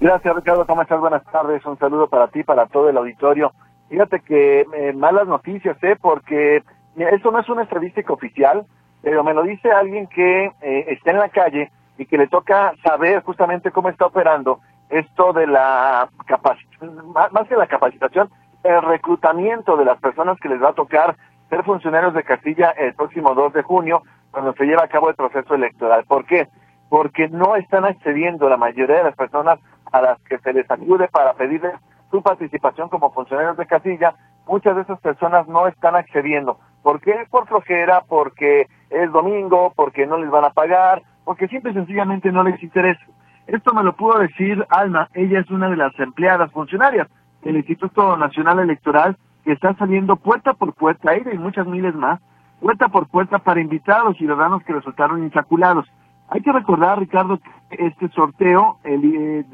Gracias, 0.00 0.36
Ricardo. 0.36 0.66
¿Cómo 0.66 0.82
estás? 0.82 1.00
Buenas 1.00 1.24
tardes. 1.32 1.66
Un 1.66 1.76
saludo 1.80 2.08
para 2.08 2.28
ti, 2.28 2.44
para 2.44 2.66
todo 2.66 2.88
el 2.88 2.96
auditorio. 2.96 3.52
Fíjate 3.88 4.20
que 4.20 4.60
eh, 4.60 4.92
malas 4.94 5.26
noticias, 5.26 5.76
¿eh? 5.82 5.96
Porque 6.00 6.62
esto 6.96 7.32
no 7.32 7.40
es 7.40 7.48
una 7.48 7.64
estadística 7.64 8.12
oficial, 8.12 8.64
pero 9.02 9.24
me 9.24 9.34
lo 9.34 9.42
dice 9.42 9.70
alguien 9.70 10.06
que 10.06 10.46
eh, 10.60 10.84
está 10.88 11.10
en 11.10 11.18
la 11.18 11.28
calle 11.28 11.70
y 11.98 12.06
que 12.06 12.18
le 12.18 12.28
toca 12.28 12.72
saber 12.82 13.22
justamente 13.22 13.70
cómo 13.70 13.88
está 13.88 14.06
operando 14.06 14.60
esto 14.88 15.32
de 15.32 15.46
la 15.46 16.08
capacitación, 16.26 17.12
más 17.12 17.48
que 17.48 17.56
la 17.56 17.66
capacitación, 17.66 18.28
el 18.64 18.82
reclutamiento 18.82 19.76
de 19.76 19.84
las 19.84 20.00
personas 20.00 20.38
que 20.40 20.48
les 20.48 20.62
va 20.62 20.70
a 20.70 20.74
tocar 20.74 21.16
ser 21.48 21.64
funcionarios 21.64 22.14
de 22.14 22.22
Castilla 22.22 22.70
el 22.70 22.94
próximo 22.94 23.34
2 23.34 23.52
de 23.52 23.62
junio, 23.62 24.02
cuando 24.30 24.52
se 24.54 24.64
lleva 24.64 24.84
a 24.84 24.88
cabo 24.88 25.08
el 25.08 25.16
proceso 25.16 25.54
electoral. 25.54 26.04
¿Por 26.04 26.24
qué? 26.24 26.48
Porque 26.88 27.28
no 27.28 27.56
están 27.56 27.84
accediendo 27.84 28.48
la 28.48 28.56
mayoría 28.56 28.98
de 28.98 29.04
las 29.04 29.16
personas 29.16 29.58
a 29.92 30.00
las 30.00 30.20
que 30.22 30.38
se 30.38 30.52
les 30.52 30.70
acude 30.70 31.08
para 31.08 31.34
pedirles 31.34 31.74
su 32.10 32.22
participación 32.22 32.88
como 32.88 33.12
funcionarios 33.12 33.56
de 33.56 33.66
Castilla. 33.66 34.14
Muchas 34.46 34.76
de 34.76 34.82
esas 34.82 35.00
personas 35.00 35.46
no 35.48 35.66
están 35.66 35.96
accediendo. 35.96 36.58
¿Por 36.82 37.00
qué? 37.00 37.26
Por 37.30 37.46
flojera, 37.46 38.02
porque 38.08 38.66
es 38.88 39.12
domingo, 39.12 39.72
porque 39.76 40.06
no 40.06 40.18
les 40.18 40.30
van 40.30 40.44
a 40.44 40.50
pagar, 40.50 41.02
porque 41.24 41.48
simple 41.48 41.72
y 41.72 41.74
sencillamente 41.74 42.32
no 42.32 42.42
les 42.42 42.62
interesa. 42.62 43.04
Esto 43.46 43.74
me 43.74 43.82
lo 43.82 43.94
pudo 43.94 44.18
decir 44.18 44.64
Alma, 44.70 45.08
ella 45.14 45.40
es 45.40 45.50
una 45.50 45.68
de 45.68 45.76
las 45.76 45.98
empleadas 45.98 46.52
funcionarias 46.52 47.08
del 47.42 47.56
Instituto 47.56 48.16
Nacional 48.16 48.60
Electoral 48.60 49.16
que 49.44 49.52
está 49.52 49.74
saliendo 49.74 50.16
puerta 50.16 50.54
por 50.54 50.74
puerta, 50.74 51.14
ella 51.14 51.32
y 51.32 51.38
muchas 51.38 51.66
miles 51.66 51.94
más, 51.94 52.20
puerta 52.60 52.88
por 52.88 53.08
puerta 53.08 53.38
para 53.38 53.60
invitar 53.60 54.00
a 54.00 54.04
los 54.04 54.16
ciudadanos 54.16 54.62
que 54.62 54.72
resultaron 54.72 55.22
insaculados. 55.22 55.86
Hay 56.28 56.42
que 56.42 56.52
recordar, 56.52 56.98
Ricardo, 56.98 57.38
que 57.70 57.86
este 57.86 58.08
sorteo 58.10 58.78
eh, 58.84 59.44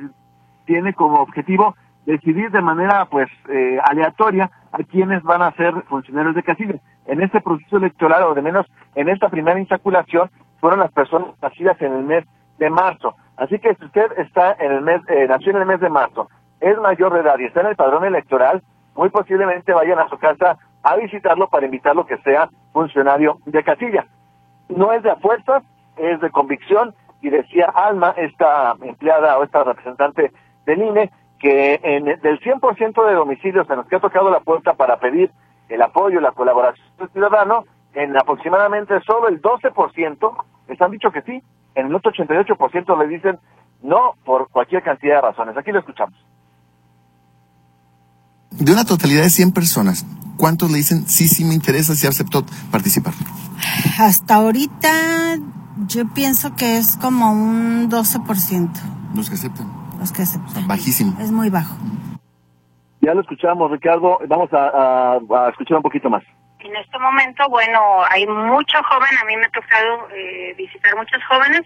tiene 0.67 0.93
como 0.93 1.21
objetivo 1.21 1.75
decidir 2.07 2.51
de 2.51 2.63
manera 2.63 3.05
pues 3.07 3.29
eh, 3.49 3.79
aleatoria 3.85 4.51
a 4.73 4.79
quienes 4.85 5.23
van 5.23 5.43
a 5.43 5.53
ser 5.53 5.75
funcionarios 5.83 6.35
de 6.35 6.43
casilla. 6.43 6.77
En 7.07 7.21
este 7.21 7.41
proceso 7.41 7.77
electoral, 7.77 8.23
o 8.23 8.35
de 8.35 8.43
menos 8.43 8.67
en 8.95 9.09
esta 9.09 9.29
primera 9.29 9.59
insaculación, 9.59 10.31
fueron 10.61 10.81
las 10.81 10.93
personas 10.93 11.29
nacidas 11.43 11.81
en 11.83 11.93
el 11.93 12.05
mes 12.05 12.25
de 12.59 12.71
marzo. 12.71 13.15
Así 13.37 13.59
que 13.59 13.75
si 13.75 13.85
usted 13.85 14.19
está 14.19 14.57
en 14.59 14.73
el 14.73 14.81
mes, 14.83 15.03
eh, 15.09 15.27
nació 15.29 15.51
en 15.51 15.59
el 15.59 15.67
mes 15.67 15.81
de 15.81 15.91
marzo, 15.91 16.29
es 16.61 16.79
mayor 16.79 17.13
de 17.13 17.21
edad 17.21 17.39
y 17.39 17.45
está 17.45 17.61
en 17.61 17.67
el 17.67 17.77
padrón 17.77 18.05
electoral, 18.05 18.63
muy 18.95 19.11
posiblemente 19.11 19.75
vayan 19.75 19.99
a 19.99 20.09
su 20.09 20.17
casa 20.17 20.57
a 20.83 20.97
visitarlo 20.97 21.49
para 21.49 21.67
invitarlo 21.67 22.07
que 22.07 22.17
sea 22.19 22.49
funcionario 22.73 23.39
de 23.45 23.63
casilla. 23.63 24.07
No 24.69 24.93
es 24.93 25.03
de 25.03 25.11
apuestas, 25.11 25.63
es 25.97 26.21
de 26.21 26.31
convicción 26.31 26.95
y 27.21 27.31
decía 27.31 27.67
Alma, 27.75 28.15
esta 28.17 28.75
empleada 28.81 29.39
o 29.39 29.45
esta 29.45 29.65
representante 29.65 30.33
del 30.65 30.83
INE, 30.83 31.11
que 31.39 31.81
en, 31.83 32.05
del 32.05 32.41
100% 32.41 33.07
de 33.07 33.15
domicilios 33.15 33.69
en 33.71 33.77
los 33.77 33.87
que 33.87 33.97
ha 33.97 34.01
tocado 34.01 34.31
la 34.31 34.41
puerta 34.41 34.75
para 34.75 34.99
pedir 34.99 35.31
el 35.69 35.83
apoyo 35.83 36.19
y 36.19 36.23
la 36.23 36.33
colaboración 36.33 36.87
del 36.99 37.09
ciudadano, 37.11 37.65
en 37.95 38.17
aproximadamente 38.17 38.95
solo 39.07 39.29
el 39.29 39.41
12% 39.41 40.45
les 40.69 40.81
han 40.81 40.91
dicho 40.91 41.11
que 41.11 41.23
sí, 41.23 41.43
en 41.75 41.87
el 41.87 41.95
otro 41.95 42.13
88% 42.13 42.99
le 42.99 43.09
dicen 43.09 43.39
no 43.83 44.15
por 44.25 44.49
cualquier 44.49 44.83
cantidad 44.83 45.17
de 45.17 45.21
razones. 45.21 45.57
Aquí 45.57 45.71
lo 45.73 45.81
escuchamos. 45.81 46.15
De 48.51 48.73
una 48.73 48.85
totalidad 48.85 49.23
de 49.23 49.31
100 49.31 49.53
personas, 49.53 50.07
¿cuántos 50.37 50.71
le 50.71 50.79
dicen 50.79 51.07
sí, 51.07 51.29
sí 51.29 51.45
me 51.45 51.55
interesa, 51.55 51.95
sí 51.95 52.07
aceptó 52.07 52.45
participar? 52.71 53.13
Hasta 53.99 54.37
ahorita 54.37 55.37
yo 55.87 56.09
pienso 56.15 56.55
que 56.57 56.79
es 56.79 56.97
como 56.97 57.31
un 57.33 57.91
12%. 57.91 58.71
Los 59.15 59.29
que 59.29 59.35
aceptan. 59.35 59.76
Los 59.99 60.13
que 60.13 60.23
aceptan. 60.23 60.67
Bajísimo. 60.67 61.21
Es 61.21 61.31
muy 61.31 61.51
bajo. 61.51 61.77
Ya 63.01 63.15
lo 63.15 63.21
escuchamos, 63.21 63.71
Ricardo. 63.71 64.19
Vamos 64.27 64.51
a, 64.53 65.19
escuchar 65.51 65.77
un 65.77 65.83
poquito 65.83 66.11
más. 66.11 66.25
En 66.59 66.75
este 66.75 66.99
momento, 66.99 67.49
bueno, 67.49 67.81
hay 68.11 68.27
mucho 68.27 68.83
joven, 68.83 69.11
a 69.23 69.25
mí 69.27 69.37
me 69.37 69.45
ha 69.45 69.51
tocado 69.51 70.09
eh, 70.11 70.55
visitar 70.59 70.97
muchos 70.97 71.23
jóvenes, 71.29 71.63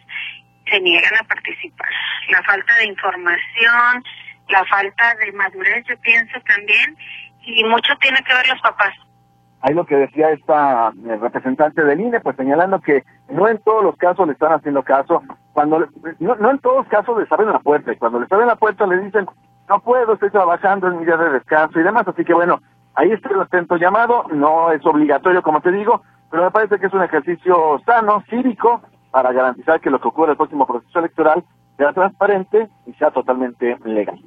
se 0.71 0.81
niegan 0.81 1.15
a 1.19 1.25
participar. 1.25 1.89
La 2.29 2.43
falta 2.43 2.75
de 2.75 2.89
información, 2.89 4.05
la 4.49 4.65
falta 4.67 5.15
de 5.15 5.33
madurez, 5.33 5.87
yo 5.89 5.99
pienso 6.01 6.39
también, 6.43 6.97
y 7.43 7.65
mucho 7.65 7.97
tiene 8.01 8.19
que 8.23 8.35
ver 8.35 8.47
los 8.49 8.61
papás. 8.61 8.93
Ahí 9.63 9.75
lo 9.75 9.85
que 9.85 9.97
decía 9.97 10.31
esta 10.31 10.89
eh, 10.89 11.17
representante 11.17 11.85
del 11.85 12.01
INE, 12.01 12.21
pues 12.21 12.37
señalando 12.37 12.81
que 12.81 13.05
no 13.29 13.47
en 13.47 13.59
todos 13.59 13.85
los 13.85 13.97
casos 13.97 14.27
le 14.27 14.33
están 14.33 14.53
haciendo 14.53 14.83
caso, 14.83 15.23
cuando 15.53 15.87
no, 16.19 16.51
en 16.51 16.59
todos 16.61 16.79
los 16.79 16.89
casos 16.89 17.19
les 17.19 17.31
abren 17.31 17.53
la 17.53 17.59
puerta, 17.59 17.93
y 17.93 17.97
cuando 17.97 18.21
les 18.21 18.33
abren 18.33 18.49
la 18.49 18.57
puerta 18.57 18.87
le 18.87 18.99
dicen, 18.99 19.27
no 19.69 19.81
puedo, 19.81 20.15
estoy 20.15 20.31
trabajando 20.31 20.89
en 20.89 21.01
mi 21.01 21.05
día 21.05 21.17
de 21.17 21.31
descanso 21.31 21.79
y 21.79 21.83
demás, 21.83 22.09
así 22.09 22.25
que 22.25 22.33
bueno, 22.33 22.61
ahí 22.95 23.13
está 23.13 23.29
el 23.29 23.41
atento 23.41 23.77
llamado, 23.77 24.25
no 24.33 24.73
es 24.73 24.85
obligatorio 24.87 25.43
como 25.43 25.61
te 25.61 25.73
digo, 25.73 26.03
pero 26.31 26.45
me 26.45 26.51
parece 26.51 26.79
que 26.79 26.87
es 26.87 26.95
un 26.95 27.03
ejercicio 27.03 27.81
sano, 27.85 28.23
cívico, 28.31 28.81
para 29.11 29.33
garantizar 29.33 29.81
que 29.81 29.91
lo 29.91 30.01
que 30.01 30.09
ocurre 30.09 30.27
en 30.27 30.31
el 30.33 30.37
próximo 30.39 30.67
proceso 30.67 31.01
electoral 31.01 31.45
sea 31.77 31.93
transparente 31.93 32.69
y 32.87 32.93
sea 32.95 33.11
totalmente 33.11 33.77
legal. 33.85 34.19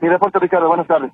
Mi 0.00 0.08
reporte, 0.08 0.38
Ricardo, 0.38 0.68
buenas 0.68 0.86
tardes. 0.86 1.12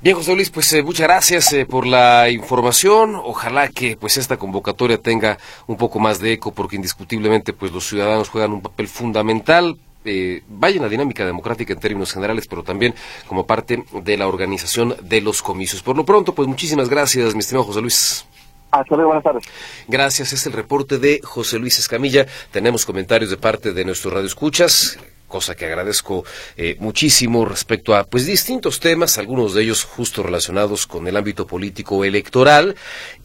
Bien, 0.00 0.14
José 0.14 0.32
Luis, 0.36 0.48
pues 0.48 0.72
eh, 0.74 0.84
muchas 0.84 1.08
gracias 1.08 1.52
eh, 1.52 1.66
por 1.66 1.84
la 1.84 2.30
información. 2.30 3.16
Ojalá 3.16 3.66
que 3.66 3.96
pues 3.96 4.16
esta 4.16 4.36
convocatoria 4.36 4.98
tenga 4.98 5.38
un 5.66 5.76
poco 5.76 5.98
más 5.98 6.20
de 6.20 6.34
eco, 6.34 6.52
porque 6.52 6.76
indiscutiblemente 6.76 7.52
pues 7.52 7.72
los 7.72 7.88
ciudadanos 7.88 8.28
juegan 8.28 8.52
un 8.52 8.60
papel 8.60 8.86
fundamental. 8.86 9.76
Eh, 10.04 10.44
vaya 10.48 10.76
en 10.76 10.82
la 10.82 10.88
dinámica 10.88 11.26
democrática 11.26 11.72
en 11.72 11.80
términos 11.80 12.12
generales, 12.12 12.46
pero 12.46 12.62
también 12.62 12.94
como 13.26 13.44
parte 13.44 13.82
de 13.92 14.16
la 14.16 14.28
organización 14.28 14.94
de 15.02 15.20
los 15.20 15.42
comicios. 15.42 15.82
Por 15.82 15.96
lo 15.96 16.04
pronto, 16.04 16.32
pues 16.32 16.46
muchísimas 16.46 16.88
gracias, 16.88 17.34
mi 17.34 17.40
estimado 17.40 17.64
José 17.64 17.80
Luis. 17.80 18.24
Hasta 18.70 18.94
luego, 18.94 19.08
buenas 19.08 19.24
tardes. 19.24 19.44
Gracias, 19.88 20.32
es 20.32 20.46
el 20.46 20.52
reporte 20.52 20.98
de 20.98 21.20
José 21.24 21.58
Luis 21.58 21.76
Escamilla. 21.80 22.24
Tenemos 22.52 22.86
comentarios 22.86 23.30
de 23.30 23.36
parte 23.36 23.72
de 23.72 23.84
nuestros 23.84 24.14
radioescuchas 24.14 24.96
cosa 25.28 25.54
que 25.54 25.66
agradezco 25.66 26.24
eh, 26.56 26.76
muchísimo 26.80 27.44
respecto 27.44 27.94
a 27.94 28.04
pues 28.04 28.26
distintos 28.26 28.80
temas, 28.80 29.18
algunos 29.18 29.54
de 29.54 29.62
ellos 29.62 29.84
justo 29.84 30.22
relacionados 30.22 30.86
con 30.86 31.06
el 31.06 31.16
ámbito 31.16 31.46
político 31.46 32.04
electoral. 32.04 32.74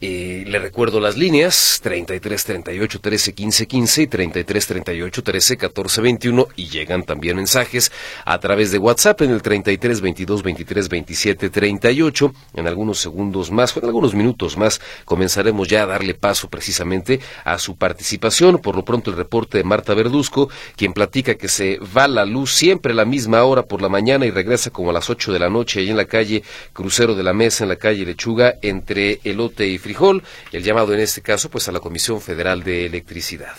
Eh, 0.00 0.44
le 0.46 0.58
recuerdo 0.58 1.00
las 1.00 1.16
líneas 1.16 1.80
33 1.82 2.44
38 2.44 3.00
13 3.00 3.32
15 3.34 3.66
15 3.66 4.02
y 4.02 4.06
33 4.06 4.66
38 4.66 5.22
13 5.22 5.56
14 5.56 6.00
21 6.00 6.48
y 6.56 6.68
llegan 6.68 7.02
también 7.04 7.36
mensajes 7.36 7.90
a 8.24 8.38
través 8.38 8.70
de 8.70 8.78
WhatsApp 8.78 9.22
en 9.22 9.30
el 9.30 9.42
33 9.42 10.00
22 10.00 10.42
23 10.42 10.88
27 10.88 11.50
38. 11.50 12.34
En 12.54 12.68
algunos 12.68 12.98
segundos 12.98 13.50
más, 13.50 13.76
en 13.76 13.84
algunos 13.84 14.14
minutos 14.14 14.56
más, 14.56 14.80
comenzaremos 15.04 15.68
ya 15.68 15.82
a 15.82 15.86
darle 15.86 16.14
paso 16.14 16.48
precisamente 16.48 17.20
a 17.44 17.58
su 17.58 17.76
participación. 17.76 18.58
Por 18.58 18.76
lo 18.76 18.84
pronto 18.84 19.10
el 19.10 19.16
reporte 19.16 19.58
de 19.58 19.64
Marta 19.64 19.94
Verduzco, 19.94 20.48
quien 20.76 20.92
platica 20.92 21.34
que 21.36 21.48
se 21.48 21.78
va 21.96 22.08
la 22.08 22.24
luz 22.24 22.52
siempre 22.52 22.92
a 22.92 22.94
la 22.94 23.04
misma 23.04 23.44
hora 23.44 23.62
por 23.62 23.82
la 23.82 23.88
mañana 23.88 24.26
y 24.26 24.30
regresa 24.30 24.70
como 24.70 24.90
a 24.90 24.92
las 24.92 25.10
8 25.10 25.32
de 25.32 25.38
la 25.38 25.50
noche 25.50 25.80
ahí 25.80 25.90
en 25.90 25.96
la 25.96 26.06
calle 26.06 26.42
Crucero 26.72 27.14
de 27.14 27.22
la 27.22 27.32
Mesa, 27.32 27.64
en 27.64 27.70
la 27.70 27.76
calle 27.76 28.04
Lechuga, 28.04 28.54
entre 28.62 29.20
elote 29.24 29.66
y 29.66 29.78
frijol. 29.78 30.22
El 30.52 30.62
llamado 30.62 30.94
en 30.94 31.00
este 31.00 31.22
caso, 31.22 31.50
pues 31.50 31.68
a 31.68 31.72
la 31.72 31.80
Comisión 31.80 32.20
Federal 32.20 32.62
de 32.62 32.86
Electricidad. 32.86 33.54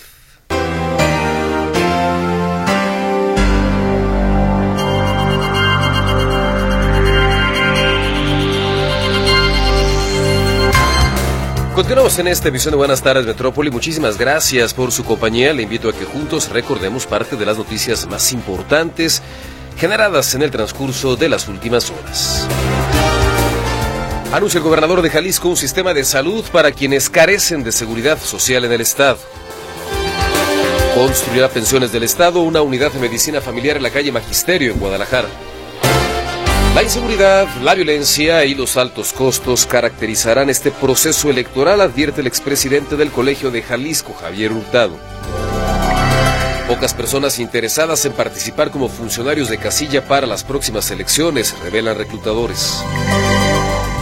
Continuamos 11.75 12.17
en 12.19 12.29
esta 12.29 12.47
emisión 12.47 12.71
de 12.71 12.77
Buenas 12.77 13.01
tardes 13.01 13.25
Metrópoli. 13.25 13.69
Muchísimas 13.69 14.17
gracias 14.17 14.73
por 14.73 14.93
su 14.93 15.03
compañía. 15.03 15.51
Le 15.51 15.63
invito 15.63 15.89
a 15.89 15.93
que 15.93 16.05
juntos 16.05 16.47
recordemos 16.47 17.05
parte 17.05 17.35
de 17.35 17.45
las 17.45 17.57
noticias 17.57 18.07
más 18.07 18.31
importantes 18.31 19.21
generadas 19.77 20.33
en 20.35 20.41
el 20.41 20.51
transcurso 20.51 21.17
de 21.17 21.27
las 21.27 21.49
últimas 21.49 21.91
horas. 21.91 22.47
Anuncia 24.31 24.59
el 24.59 24.63
gobernador 24.63 25.01
de 25.01 25.09
Jalisco 25.09 25.49
un 25.49 25.57
sistema 25.57 25.93
de 25.93 26.05
salud 26.05 26.45
para 26.49 26.71
quienes 26.71 27.09
carecen 27.09 27.61
de 27.61 27.73
seguridad 27.73 28.19
social 28.21 28.63
en 28.63 28.71
el 28.71 28.79
Estado. 28.79 29.17
Construirá 30.93 31.49
pensiones 31.49 31.91
del 31.91 32.03
Estado 32.03 32.39
una 32.39 32.61
unidad 32.61 32.93
de 32.93 32.99
medicina 32.99 33.41
familiar 33.41 33.75
en 33.75 33.83
la 33.83 33.89
calle 33.89 34.13
Magisterio 34.13 34.71
en 34.71 34.79
Guadalajara. 34.79 35.27
La 36.75 36.83
inseguridad, 36.83 37.47
la 37.61 37.73
violencia 37.73 38.43
y 38.43 38.53
los 38.53 38.75
altos 38.75 39.13
costos 39.13 39.65
caracterizarán 39.65 40.49
este 40.49 40.71
proceso 40.71 41.29
electoral, 41.29 41.79
advierte 41.79 42.19
el 42.19 42.27
expresidente 42.27 42.97
del 42.97 43.11
Colegio 43.11 43.49
de 43.49 43.61
Jalisco, 43.61 44.13
Javier 44.13 44.51
Hurtado. 44.51 44.99
Pocas 46.67 46.93
personas 46.93 47.39
interesadas 47.39 48.03
en 48.05 48.11
participar 48.11 48.71
como 48.71 48.89
funcionarios 48.89 49.47
de 49.47 49.57
casilla 49.57 50.05
para 50.05 50.27
las 50.27 50.43
próximas 50.43 50.91
elecciones, 50.91 51.57
revelan 51.63 51.97
reclutadores. 51.97 52.83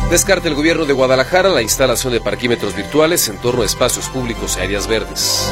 Descarta 0.10 0.48
el 0.48 0.56
gobierno 0.56 0.86
de 0.86 0.94
Guadalajara 0.94 1.50
la 1.50 1.62
instalación 1.62 2.12
de 2.12 2.22
parquímetros 2.22 2.76
virtuales 2.76 3.30
en 3.30 3.38
torno 3.38 3.62
a 3.62 3.66
espacios 3.66 4.10
públicos 4.10 4.58
y 4.58 4.64
áreas 4.64 4.88
verdes 4.88 5.48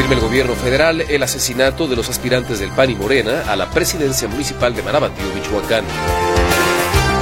Confirma 0.00 0.18
el 0.18 0.26
gobierno 0.26 0.54
federal 0.54 1.02
el 1.02 1.22
asesinato 1.22 1.86
de 1.86 1.94
los 1.94 2.08
aspirantes 2.08 2.58
del 2.58 2.70
PAN 2.70 2.88
y 2.88 2.94
Morena 2.94 3.42
a 3.46 3.54
la 3.54 3.68
presidencia 3.68 4.28
municipal 4.28 4.74
de 4.74 4.82
Manabatío, 4.82 5.26
Michoacán. 5.34 5.84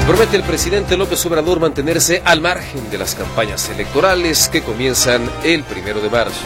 Promete 0.07 0.37
el 0.37 0.45
presidente 0.45 0.97
López 0.97 1.27
Obrador 1.27 1.59
mantenerse 1.59 2.23
al 2.25 2.41
margen 2.41 2.89
de 2.89 2.99
las 2.99 3.17
campañas 3.17 3.69
electorales 3.69 4.49
que 4.49 4.63
comienzan 4.63 5.29
el 5.43 5.65
primero 5.65 6.01
de 6.01 6.09
marzo. 6.09 6.41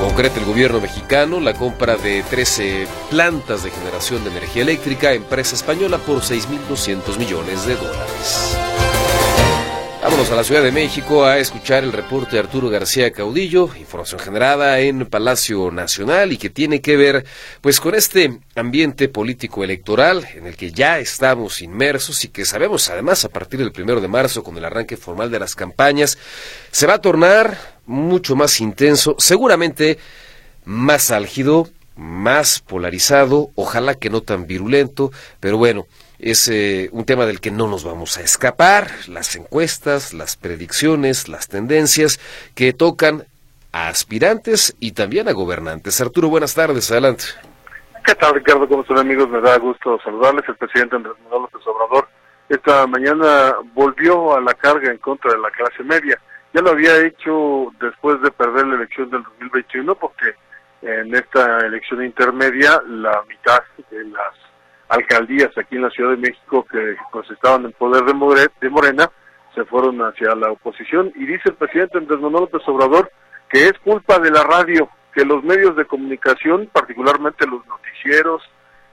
Concreta 0.00 0.40
el 0.40 0.46
gobierno 0.46 0.80
mexicano 0.80 1.38
la 1.38 1.54
compra 1.54 1.96
de 1.96 2.24
13 2.24 2.88
plantas 3.08 3.62
de 3.62 3.70
generación 3.70 4.24
de 4.24 4.30
energía 4.30 4.62
eléctrica 4.62 5.10
a 5.10 5.14
empresa 5.14 5.54
española 5.54 5.98
por 5.98 6.22
6.200 6.22 7.18
millones 7.18 7.66
de 7.66 7.76
dólares. 7.76 8.57
A 10.18 10.34
la 10.34 10.42
Ciudad 10.42 10.64
de 10.64 10.72
México 10.72 11.24
a 11.24 11.38
escuchar 11.38 11.84
el 11.84 11.92
reporte 11.92 12.32
de 12.32 12.40
Arturo 12.40 12.68
García 12.68 13.12
Caudillo, 13.12 13.70
información 13.78 14.18
generada 14.18 14.80
en 14.80 15.06
Palacio 15.06 15.70
Nacional 15.70 16.32
y 16.32 16.38
que 16.38 16.50
tiene 16.50 16.80
que 16.80 16.96
ver 16.96 17.24
pues 17.60 17.78
con 17.78 17.94
este 17.94 18.40
ambiente 18.56 19.08
político 19.08 19.62
electoral 19.62 20.26
en 20.34 20.48
el 20.48 20.56
que 20.56 20.72
ya 20.72 20.98
estamos 20.98 21.62
inmersos 21.62 22.24
y 22.24 22.28
que 22.28 22.44
sabemos 22.44 22.90
además 22.90 23.24
a 23.24 23.28
partir 23.28 23.60
del 23.60 23.70
primero 23.70 24.00
de 24.00 24.08
marzo 24.08 24.42
con 24.42 24.58
el 24.58 24.64
arranque 24.64 24.96
formal 24.96 25.30
de 25.30 25.38
las 25.38 25.54
campañas 25.54 26.18
se 26.72 26.88
va 26.88 26.94
a 26.94 27.00
tornar 27.00 27.56
mucho 27.86 28.34
más 28.34 28.60
intenso, 28.60 29.14
seguramente 29.18 29.98
más 30.64 31.12
álgido, 31.12 31.70
más 31.94 32.58
polarizado, 32.58 33.50
ojalá 33.54 33.94
que 33.94 34.10
no 34.10 34.20
tan 34.20 34.48
virulento, 34.48 35.12
pero 35.38 35.58
bueno, 35.58 35.86
es 36.18 36.48
eh, 36.48 36.88
un 36.92 37.04
tema 37.04 37.26
del 37.26 37.40
que 37.40 37.50
no 37.50 37.68
nos 37.68 37.84
vamos 37.84 38.18
a 38.18 38.22
escapar, 38.22 38.88
las 39.08 39.36
encuestas, 39.36 40.12
las 40.12 40.36
predicciones, 40.36 41.28
las 41.28 41.48
tendencias 41.48 42.18
que 42.54 42.72
tocan 42.72 43.24
a 43.72 43.88
aspirantes 43.88 44.76
y 44.80 44.92
también 44.92 45.28
a 45.28 45.32
gobernantes. 45.32 46.00
Arturo, 46.00 46.28
buenas 46.28 46.54
tardes, 46.54 46.90
adelante. 46.90 47.24
¿Qué 48.04 48.14
tal, 48.14 48.34
Ricardo? 48.34 48.66
¿Cómo 48.66 48.82
están, 48.82 48.98
amigos? 48.98 49.28
Me 49.28 49.40
da 49.40 49.58
gusto 49.58 49.98
saludarles. 50.02 50.48
El 50.48 50.56
presidente 50.56 50.96
Andrés 50.96 51.14
Manuel 51.24 51.42
López 51.42 51.66
Obrador 51.66 52.08
esta 52.48 52.86
mañana 52.86 53.56
volvió 53.74 54.34
a 54.34 54.40
la 54.40 54.54
carga 54.54 54.90
en 54.90 54.98
contra 54.98 55.32
de 55.32 55.38
la 55.38 55.50
clase 55.50 55.82
media. 55.84 56.18
Ya 56.54 56.62
lo 56.62 56.70
había 56.70 56.96
hecho 57.04 57.72
después 57.78 58.20
de 58.22 58.30
perder 58.30 58.66
la 58.66 58.76
elección 58.76 59.10
del 59.10 59.22
2021 59.22 59.94
porque 59.96 60.34
en 60.80 61.14
esta 61.14 61.58
elección 61.66 62.02
intermedia 62.04 62.80
la 62.86 63.22
mitad 63.28 63.62
de 63.90 64.04
las 64.04 64.34
alcaldías 64.88 65.56
aquí 65.56 65.76
en 65.76 65.82
la 65.82 65.90
Ciudad 65.90 66.10
de 66.10 66.16
México 66.16 66.66
que 66.70 66.96
pues 67.12 67.30
estaban 67.30 67.64
en 67.64 67.72
poder 67.72 68.04
de, 68.04 68.70
Morena 68.70 69.10
se 69.54 69.64
fueron 69.64 70.00
hacia 70.00 70.34
la 70.34 70.52
oposición. 70.52 71.12
Y 71.16 71.26
dice 71.26 71.50
el 71.50 71.54
presidente 71.54 71.98
Andrés 71.98 72.20
Manuel 72.20 72.44
López 72.44 72.62
Obrador 72.68 73.10
que 73.48 73.64
es 73.64 73.78
culpa 73.78 74.18
de 74.18 74.30
la 74.30 74.42
radio, 74.42 74.90
que 75.14 75.24
los 75.24 75.42
medios 75.42 75.74
de 75.76 75.86
comunicación, 75.86 76.68
particularmente 76.70 77.46
los 77.46 77.66
noticieros, 77.66 78.42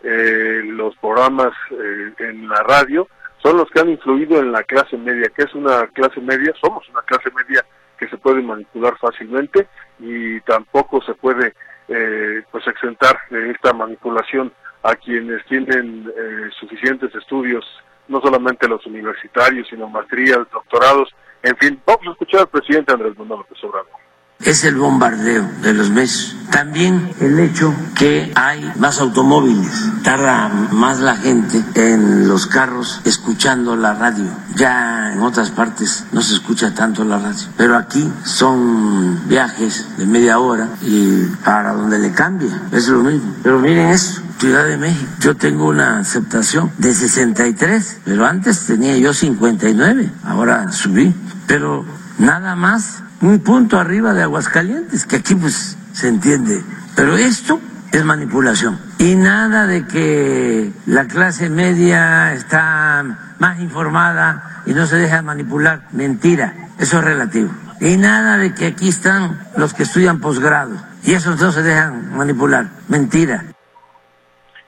eh, 0.01 0.61
los 0.63 0.95
programas 0.97 1.51
eh, 1.71 2.13
en 2.19 2.47
la 2.47 2.63
radio, 2.63 3.07
son 3.43 3.57
los 3.57 3.69
que 3.69 3.81
han 3.81 3.89
influido 3.89 4.39
en 4.39 4.51
la 4.51 4.63
clase 4.63 4.97
media, 4.97 5.29
que 5.35 5.43
es 5.43 5.53
una 5.53 5.87
clase 5.87 6.21
media, 6.21 6.53
somos 6.63 6.87
una 6.89 7.01
clase 7.01 7.29
media 7.31 7.65
que 7.97 8.07
se 8.09 8.17
puede 8.17 8.41
manipular 8.41 8.97
fácilmente 8.97 9.67
y 9.99 10.39
tampoco 10.41 11.01
se 11.01 11.13
puede 11.13 11.53
eh, 11.87 12.43
pues 12.51 12.65
exentar 12.67 13.19
de 13.29 13.51
esta 13.51 13.73
manipulación 13.73 14.51
a 14.85 14.95
quienes 14.95 15.43
tienen 15.45 16.07
eh, 16.15 16.49
suficientes 16.59 17.13
estudios, 17.15 17.65
no 18.07 18.21
solamente 18.21 18.67
los 18.67 18.85
universitarios, 18.85 19.67
sino 19.67 19.89
maestrías, 19.89 20.39
doctorados, 20.51 21.09
en 21.41 21.57
fin, 21.57 21.81
vamos 21.85 22.07
a 22.07 22.11
escuchar 22.11 22.41
al 22.41 22.49
presidente 22.49 22.93
Andrés 22.93 23.17
Manuel 23.17 23.39
López 23.39 23.63
Obrador 23.63 24.04
es 24.39 24.63
el 24.63 24.75
bombardeo 24.75 25.49
de 25.61 25.73
los 25.73 25.89
medios. 25.89 26.35
También 26.51 27.11
el 27.19 27.39
hecho 27.39 27.73
que 27.95 28.31
hay 28.35 28.71
más 28.77 28.99
automóviles, 28.99 29.73
tarda 30.03 30.47
más 30.71 30.99
la 30.99 31.17
gente 31.17 31.63
en 31.75 32.27
los 32.27 32.45
carros 32.45 33.01
escuchando 33.03 33.75
la 33.75 33.93
radio. 33.93 34.29
Ya 34.55 35.11
en 35.11 35.21
otras 35.21 35.51
partes 35.51 36.05
no 36.11 36.21
se 36.21 36.35
escucha 36.35 36.73
tanto 36.73 37.03
la 37.03 37.17
radio, 37.17 37.47
pero 37.57 37.75
aquí 37.75 38.09
son 38.23 39.27
viajes 39.27 39.85
de 39.97 40.05
media 40.05 40.39
hora 40.39 40.69
y 40.81 41.25
para 41.43 41.73
donde 41.73 41.99
le 41.99 42.11
cambia 42.11 42.61
es 42.71 42.87
lo 42.87 43.03
mismo. 43.03 43.35
Pero 43.43 43.59
miren 43.59 43.89
eso. 43.89 44.21
Ciudad 44.39 44.65
de 44.65 44.77
México. 44.77 45.09
Yo 45.21 45.35
tengo 45.35 45.67
una 45.67 45.99
aceptación 45.99 46.71
de 46.77 46.93
63, 46.93 47.97
pero 48.03 48.25
antes 48.25 48.65
tenía 48.65 48.97
yo 48.97 49.13
59, 49.13 50.11
ahora 50.25 50.71
subí. 50.73 51.15
Pero 51.47 51.85
nada 52.17 52.55
más 52.55 53.04
un 53.21 53.39
punto 53.39 53.79
arriba 53.79 54.13
de 54.13 54.23
Aguascalientes, 54.23 55.05
que 55.05 55.17
aquí 55.17 55.35
pues 55.35 55.77
se 55.93 56.07
entiende. 56.07 56.61
Pero 56.95 57.17
esto 57.17 57.59
es 57.91 58.03
manipulación. 58.03 58.79
Y 58.99 59.15
nada 59.15 59.67
de 59.67 59.87
que 59.87 60.71
la 60.85 61.07
clase 61.07 61.49
media 61.49 62.33
está 62.33 63.35
más 63.39 63.59
informada 63.59 64.63
y 64.65 64.73
no 64.73 64.85
se 64.85 64.97
deja 64.97 65.21
manipular. 65.21 65.87
Mentira, 65.91 66.53
eso 66.79 66.99
es 66.99 67.03
relativo. 67.03 67.51
Y 67.81 67.97
nada 67.97 68.37
de 68.37 68.53
que 68.53 68.67
aquí 68.67 68.89
están 68.89 69.39
los 69.57 69.73
que 69.73 69.83
estudian 69.83 70.19
posgrado 70.19 70.75
y 71.03 71.13
esos 71.13 71.39
no 71.39 71.51
se 71.51 71.61
dejan 71.61 72.15
manipular. 72.15 72.67
Mentira. 72.87 73.43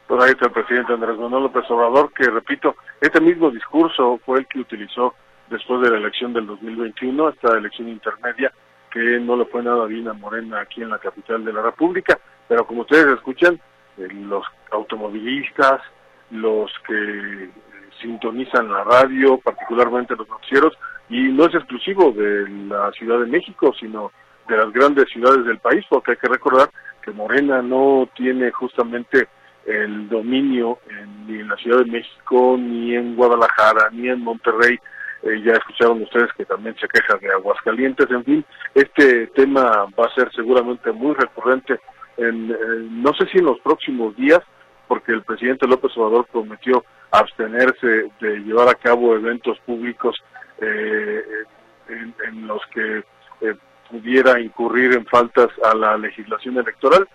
Pues 0.08 0.24
ahí 0.24 0.32
está 0.32 0.46
el 0.46 0.52
presidente 0.52 0.94
Andrés 0.94 1.18
Manuel 1.18 1.44
López 1.44 1.64
Obrador, 1.70 2.14
que 2.14 2.30
repito, 2.30 2.76
este 3.02 3.20
mismo 3.20 3.52
discurso 3.52 4.20
fue 4.26 4.40
el 4.40 4.48
que 4.48 4.60
utilizó 4.60 5.14
después 5.50 5.82
de 5.82 5.92
la 5.92 5.98
elección 5.98 6.34
del 6.34 6.48
2021, 6.48 7.30
esta 7.30 7.58
elección 7.58 7.90
intermedia 7.90 8.52
que 8.92 9.20
no 9.20 9.36
le 9.36 9.46
fue 9.46 9.64
nada 9.64 9.86
bien 9.86 10.08
a 10.08 10.14
Morena 10.14 10.62
aquí 10.62 10.82
en 10.82 10.90
la 10.90 11.00
capital 11.00 11.44
de 11.44 11.54
la 11.54 11.62
República, 11.62 12.18
pero 12.48 12.66
como 12.66 12.82
ustedes 12.82 13.08
escuchan, 13.16 13.60
eh, 13.98 14.08
los 14.14 14.46
automovilistas, 14.72 15.82
los 16.32 16.72
que 16.86 16.94
eh, 17.44 17.50
sintonizan 18.02 18.72
la 18.72 18.84
radio, 18.84 19.38
particularmente 19.38 20.16
los 20.16 20.28
noticieros, 20.28 20.74
y 21.10 21.30
no 21.30 21.46
es 21.46 21.56
exclusivo 21.56 22.12
de 22.12 22.48
la 22.68 22.92
Ciudad 22.92 23.20
de 23.20 23.28
México, 23.28 23.74
sino 23.80 24.12
de 24.48 24.58
las 24.58 24.72
grandes 24.72 25.10
ciudades 25.10 25.46
del 25.46 25.60
país, 25.60 25.86
porque 25.90 26.12
hay 26.12 26.18
que 26.18 26.28
recordar 26.28 26.70
que 27.02 27.12
Morena 27.12 27.62
no 27.62 28.10
tiene 28.16 28.52
justamente 28.52 29.28
el 29.66 30.08
dominio 30.08 30.80
ni 31.26 31.40
en 31.40 31.50
la 31.50 31.58
Ciudad 31.58 31.80
de 31.80 31.92
México, 31.92 32.56
ni 32.58 32.96
en 32.96 33.16
Guadalajara, 33.16 33.90
ni 33.92 34.10
en 34.10 34.22
Monterrey, 34.22 34.80
eh, 35.24 35.42
ya 35.44 35.54
escucharon 35.54 36.04
ustedes 36.04 36.32
que 36.34 36.46
también 36.46 36.76
se 36.80 36.88
queja 36.88 37.18
de 37.18 37.32
Aguascalientes, 37.32 38.10
en 38.10 38.24
fin, 38.24 38.46
este 38.76 39.28
tema 39.28 39.88
va 40.00 40.06
a 40.06 40.16
ser 40.16 40.32
seguramente 40.34 40.92
muy 40.92 41.16
recurrente, 41.16 41.80
en, 42.18 42.48
no 43.02 43.14
sé 43.14 43.28
si 43.28 43.40
en 43.40 43.46
los 43.46 43.60
próximos 43.62 44.16
días, 44.16 44.42
porque 44.88 45.12
el 45.12 45.24
presidente 45.24 45.68
López 45.68 45.92
Obrador 45.98 46.28
prometió 46.32 46.86
abstenerse 47.12 48.12
de 48.20 48.38
llevar 48.40 48.70
a 48.70 48.76
cabo 48.76 49.16
eventos 49.16 49.58
públicos 49.60 50.16
eh, 50.60 51.24
en, 51.90 52.48
los 52.48 52.62
que 52.74 53.04
eh, 53.42 53.56
pudiera 53.90 54.40
incurrir 54.40 54.94
en 54.94 55.06
faltas 55.06 55.50
a 55.64 55.76
la 55.76 55.98
legislación 55.98 56.58
electoral, 56.58 57.08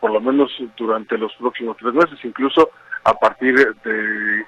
por 0.00 0.10
lo 0.10 0.22
menos 0.22 0.50
durante 0.78 1.18
los 1.18 1.34
próximos 1.34 1.76
tres 1.76 1.92
meses, 1.92 2.18
incluso 2.24 2.70
a 3.04 3.12
partir 3.12 3.54
de 3.84 4.44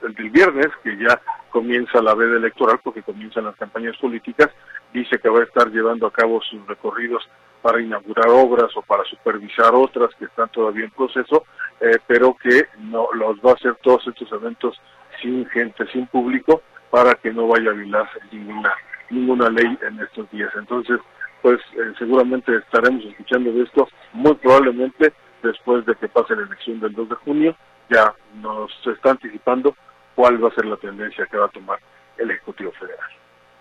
del 0.00 0.30
viernes, 0.30 0.68
que 0.82 0.96
ya 0.96 1.20
comienza 1.50 2.00
la 2.00 2.14
veda 2.14 2.36
electoral 2.36 2.80
porque 2.82 3.02
comienzan 3.02 3.44
las 3.44 3.56
campañas 3.56 3.96
políticas, 3.98 4.50
dice 4.92 5.18
que 5.18 5.28
va 5.28 5.40
a 5.40 5.44
estar 5.44 5.70
llevando 5.70 6.06
a 6.06 6.12
cabo 6.12 6.40
sus 6.42 6.66
recorridos 6.66 7.28
para 7.62 7.80
inaugurar 7.80 8.28
obras 8.28 8.70
o 8.76 8.82
para 8.82 9.04
supervisar 9.04 9.74
otras 9.74 10.14
que 10.18 10.24
están 10.24 10.48
todavía 10.50 10.84
en 10.84 10.90
proceso, 10.90 11.44
eh, 11.80 11.98
pero 12.06 12.34
que 12.34 12.66
no 12.78 13.08
los 13.14 13.38
va 13.38 13.50
a 13.52 13.54
hacer 13.54 13.76
todos 13.82 14.06
estos 14.06 14.30
eventos 14.32 14.80
sin 15.20 15.46
gente, 15.46 15.86
sin 15.92 16.06
público, 16.06 16.62
para 16.90 17.14
que 17.14 17.32
no 17.32 17.46
vaya 17.46 17.70
a 17.70 17.74
violar 17.74 18.08
ninguna 18.32 18.74
ninguna 19.10 19.50
ley 19.50 19.78
en 19.86 20.00
estos 20.00 20.30
días. 20.30 20.50
Entonces, 20.56 21.00
pues 21.42 21.58
eh, 21.72 21.92
seguramente 21.98 22.54
estaremos 22.56 23.04
escuchando 23.04 23.52
de 23.52 23.64
esto 23.64 23.88
muy 24.12 24.34
probablemente 24.34 25.12
después 25.42 25.84
de 25.86 25.94
que 25.96 26.08
pase 26.08 26.36
la 26.36 26.42
elección 26.42 26.80
del 26.80 26.92
2 26.92 27.08
de 27.08 27.14
junio, 27.16 27.56
ya 27.88 28.14
nos 28.40 28.70
está 28.86 29.10
anticipando 29.10 29.74
cuál 30.14 30.42
va 30.42 30.48
a 30.48 30.54
ser 30.54 30.66
la 30.66 30.76
tendencia 30.76 31.26
que 31.26 31.36
va 31.36 31.46
a 31.46 31.50
tomar 31.50 31.78
el 32.18 32.30
Ejecutivo 32.30 32.72
Federal. 32.72 33.08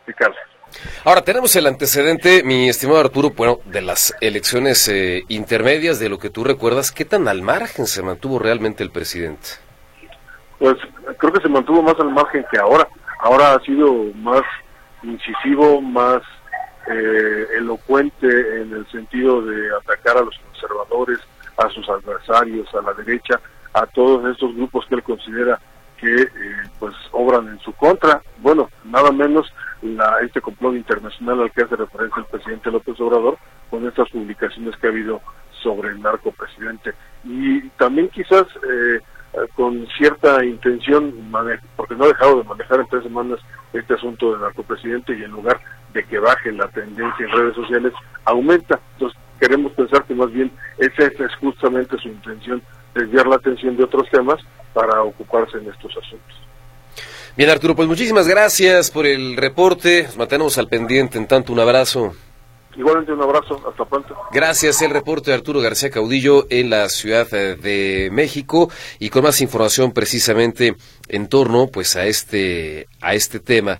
Ricardo. 0.06 0.36
Ahora 1.04 1.22
tenemos 1.22 1.56
el 1.56 1.68
antecedente, 1.68 2.44
mi 2.44 2.70
estimado 2.70 3.00
Arturo, 3.00 3.32
bueno, 3.32 3.60
de 3.66 3.82
las 3.82 4.16
elecciones 4.22 4.88
eh, 4.88 5.24
intermedias, 5.28 6.00
de 6.00 6.10
lo 6.10 6.20
que 6.20 6.30
tú 6.30 6.44
recuerdas, 6.44 6.92
¿qué 6.92 7.06
tan 7.06 7.28
al 7.28 7.42
margen 7.42 7.86
se 7.88 8.02
mantuvo 8.02 8.40
realmente 8.40 8.84
el 8.84 8.92
presidente? 8.92 9.50
Pues 10.58 10.76
creo 11.18 11.34
que 11.34 11.42
se 11.42 11.50
mantuvo 11.50 11.82
más 11.82 11.96
al 12.00 12.12
margen 12.12 12.46
que 12.52 12.60
ahora. 12.60 12.88
Ahora 13.20 13.54
ha 13.54 13.60
sido 13.62 13.94
más 14.16 14.44
incisivo, 15.04 15.82
más 15.82 16.22
eh, 16.88 17.48
elocuente 17.58 18.28
en 18.62 18.74
el 18.74 18.86
sentido 18.92 19.42
de 19.42 19.70
atacar 19.76 20.18
a 20.18 20.22
los 20.22 20.38
conservadores, 20.40 21.20
a 21.58 21.70
sus 21.70 21.88
adversarios, 21.90 22.68
a 22.74 22.82
la 22.82 22.94
derecha, 22.94 23.40
a 23.74 23.86
todos 23.86 24.30
estos 24.32 24.56
grupos 24.56 24.86
que 24.88 24.96
él 24.96 25.04
considera 25.04 25.60
que 26.00 26.28
pues 26.80 26.96
obran 27.12 27.48
en 27.48 27.60
su 27.60 27.74
contra. 27.74 28.22
Bueno, 28.38 28.70
nada 28.86 29.12
menos 29.12 29.52
la, 29.82 30.20
este 30.22 30.42
complot 30.42 30.76
internacional 30.76 31.42
al 31.42 31.52
que 31.52 31.64
hace 31.64 31.76
referencia 31.76 32.20
el 32.22 32.26
presidente 32.26 32.72
López 32.72 33.00
Obrador 33.00 33.38
con 33.70 33.88
estas 33.88 34.10
publicaciones 34.10 34.76
que 34.78 34.88
ha 34.88 34.90
habido 34.90 35.22
sobre 35.62 35.90
el 35.90 36.02
narco 36.02 36.32
presidente. 36.32 36.94
Y 37.24 37.62
también 37.72 38.10
quizás 38.10 38.46
eh, 38.68 39.00
con 39.56 39.88
cierta 39.98 40.44
intención, 40.44 41.14
porque 41.76 41.96
no 41.96 42.06
ha 42.06 42.10
dejado 42.10 42.38
de 42.38 42.44
manejar 42.50 42.80
en 42.80 42.88
tres 42.88 43.04
semanas 43.04 43.40
este 43.74 43.94
asunto 43.94 44.32
del 44.32 44.42
narcopresidente 44.42 45.18
y 45.18 45.24
en 45.24 45.32
lugar 45.32 45.60
de 45.94 46.04
que 46.04 46.20
baje 46.20 46.52
la 46.52 46.68
tendencia 46.70 47.26
en 47.26 47.32
redes 47.32 47.56
sociales, 47.56 47.94
aumenta. 48.26 48.80
Entonces 48.94 49.20
queremos 49.40 49.72
pensar 49.74 50.04
que 50.06 50.16
más 50.16 50.32
bien 50.32 50.52
esa 50.78 51.04
es 51.06 51.36
justamente 51.36 51.98
su 51.98 52.08
intención, 52.08 52.62
desviar 53.00 53.28
la 53.28 53.36
atención 53.36 53.76
de 53.76 53.84
otros 53.84 54.08
temas 54.10 54.40
para 54.74 55.02
ocuparse 55.02 55.58
en 55.58 55.70
estos 55.70 55.92
asuntos. 55.98 56.36
Bien, 57.36 57.50
Arturo, 57.50 57.76
pues 57.76 57.88
muchísimas 57.88 58.28
gracias 58.28 58.92
por 58.92 59.06
el 59.06 59.38
reporte. 59.38 60.04
Nos 60.04 60.18
mantenemos 60.18 60.58
al 60.58 60.68
pendiente. 60.68 61.18
En 61.18 61.28
tanto, 61.28 61.54
un 61.54 61.60
abrazo. 61.60 62.14
Igualmente 62.76 63.12
un 63.12 63.22
abrazo, 63.22 63.62
hasta 63.68 63.84
pronto. 63.84 64.16
Gracias, 64.32 64.82
el 64.82 64.92
reporte 64.92 65.32
de 65.32 65.38
Arturo 65.38 65.60
García 65.60 65.90
Caudillo 65.90 66.46
en 66.50 66.70
la 66.70 66.88
Ciudad 66.88 67.28
de 67.28 68.10
México 68.12 68.70
y 69.00 69.10
con 69.10 69.24
más 69.24 69.42
información 69.42 69.92
precisamente 69.92 70.76
en 71.08 71.28
torno 71.28 71.68
pues 71.68 71.96
a 71.96 72.06
este 72.06 72.88
a 73.02 73.16
este 73.16 73.40
tema 73.40 73.80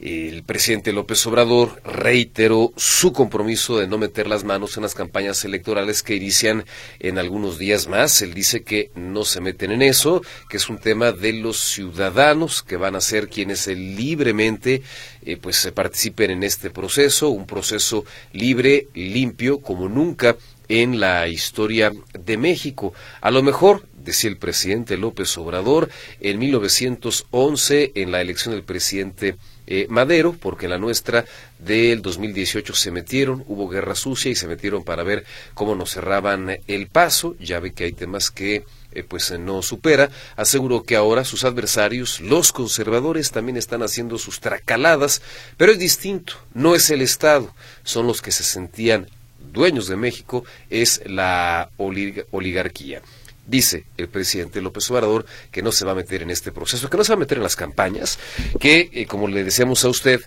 el 0.00 0.44
presidente 0.44 0.94
López 0.94 1.26
Obrador 1.26 1.82
reiteró 1.84 2.72
su 2.76 3.12
compromiso 3.12 3.78
de 3.78 3.86
no 3.86 3.98
meter 3.98 4.26
las 4.26 4.44
manos 4.44 4.76
en 4.76 4.82
las 4.82 4.94
campañas 4.94 5.44
electorales 5.44 6.02
que 6.02 6.16
inician 6.16 6.64
en 7.00 7.18
algunos 7.18 7.58
días 7.58 7.86
más. 7.86 8.22
Él 8.22 8.32
dice 8.32 8.62
que 8.62 8.90
no 8.94 9.24
se 9.24 9.42
meten 9.42 9.72
en 9.72 9.82
eso, 9.82 10.22
que 10.48 10.56
es 10.56 10.70
un 10.70 10.78
tema 10.78 11.12
de 11.12 11.34
los 11.34 11.58
ciudadanos 11.58 12.62
que 12.62 12.78
van 12.78 12.96
a 12.96 13.02
ser 13.02 13.28
quienes 13.28 13.66
libremente 13.66 14.82
eh, 15.22 15.36
pues 15.36 15.70
participen 15.74 16.30
en 16.30 16.44
este 16.44 16.70
proceso, 16.70 17.28
un 17.28 17.46
proceso 17.46 18.06
libre, 18.32 18.88
limpio, 18.94 19.58
como 19.58 19.88
nunca 19.88 20.36
en 20.68 20.98
la 20.98 21.28
historia 21.28 21.92
de 22.18 22.36
México. 22.38 22.94
A 23.20 23.30
lo 23.30 23.42
mejor 23.42 23.84
decía 24.02 24.30
el 24.30 24.38
presidente 24.38 24.96
López 24.96 25.36
Obrador, 25.36 25.90
en 26.20 26.38
1911, 26.38 27.92
en 27.96 28.12
la 28.12 28.22
elección 28.22 28.54
del 28.54 28.62
presidente 28.64 29.36
eh, 29.72 29.86
Madero, 29.88 30.32
porque 30.32 30.66
la 30.66 30.78
nuestra 30.78 31.24
del 31.60 32.02
2018 32.02 32.74
se 32.74 32.90
metieron, 32.90 33.44
hubo 33.46 33.68
guerra 33.68 33.94
sucia 33.94 34.28
y 34.28 34.34
se 34.34 34.48
metieron 34.48 34.82
para 34.82 35.04
ver 35.04 35.24
cómo 35.54 35.76
nos 35.76 35.92
cerraban 35.92 36.58
el 36.66 36.88
paso. 36.88 37.36
Ya 37.38 37.60
ve 37.60 37.72
que 37.72 37.84
hay 37.84 37.92
temas 37.92 38.32
que 38.32 38.64
eh, 38.92 39.04
pues 39.04 39.30
no 39.38 39.62
supera. 39.62 40.10
Aseguró 40.34 40.82
que 40.82 40.96
ahora 40.96 41.24
sus 41.24 41.44
adversarios, 41.44 42.18
los 42.20 42.50
conservadores, 42.50 43.30
también 43.30 43.56
están 43.56 43.84
haciendo 43.84 44.18
sus 44.18 44.40
tracaladas, 44.40 45.22
pero 45.56 45.70
es 45.70 45.78
distinto, 45.78 46.34
no 46.52 46.74
es 46.74 46.90
el 46.90 47.00
Estado, 47.00 47.54
son 47.84 48.08
los 48.08 48.20
que 48.22 48.32
se 48.32 48.42
sentían 48.42 49.06
dueños 49.52 49.86
de 49.86 49.94
México, 49.94 50.44
es 50.68 51.00
la 51.06 51.70
oligarquía. 51.76 53.02
Dice 53.50 53.84
el 53.96 54.08
presidente 54.08 54.62
López 54.62 54.88
Obrador 54.92 55.26
que 55.50 55.60
no 55.60 55.72
se 55.72 55.84
va 55.84 55.90
a 55.90 55.96
meter 55.96 56.22
en 56.22 56.30
este 56.30 56.52
proceso, 56.52 56.88
que 56.88 56.96
no 56.96 57.02
se 57.02 57.10
va 57.10 57.16
a 57.16 57.18
meter 57.18 57.38
en 57.38 57.42
las 57.42 57.56
campañas, 57.56 58.20
que, 58.60 58.90
eh, 58.92 59.06
como 59.06 59.26
le 59.26 59.42
decíamos 59.42 59.84
a 59.84 59.88
usted, 59.88 60.20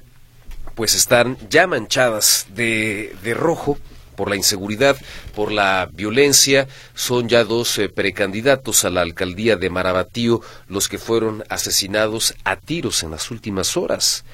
pues 0.75 0.93
están 0.93 1.37
ya 1.49 1.65
manchadas 1.65 2.47
de, 2.53 3.15
de 3.23 3.33
rojo 3.33 3.77
por 4.17 4.29
la 4.29 4.35
inseguridad, 4.35 4.97
por 5.33 5.53
la 5.53 5.89
violencia. 5.89 6.67
Son 6.95 7.29
ya 7.29 7.45
dos 7.45 7.79
eh, 7.79 7.87
precandidatos 7.87 8.83
a 8.83 8.89
la 8.89 8.99
alcaldía 8.99 9.55
de 9.55 9.69
Marabatío 9.69 10.41
los 10.67 10.89
que 10.89 10.97
fueron 10.97 11.45
asesinados 11.47 12.35
a 12.43 12.57
tiros 12.57 13.03
en 13.03 13.11
las 13.11 13.31
últimas 13.31 13.77
horas. 13.77 14.25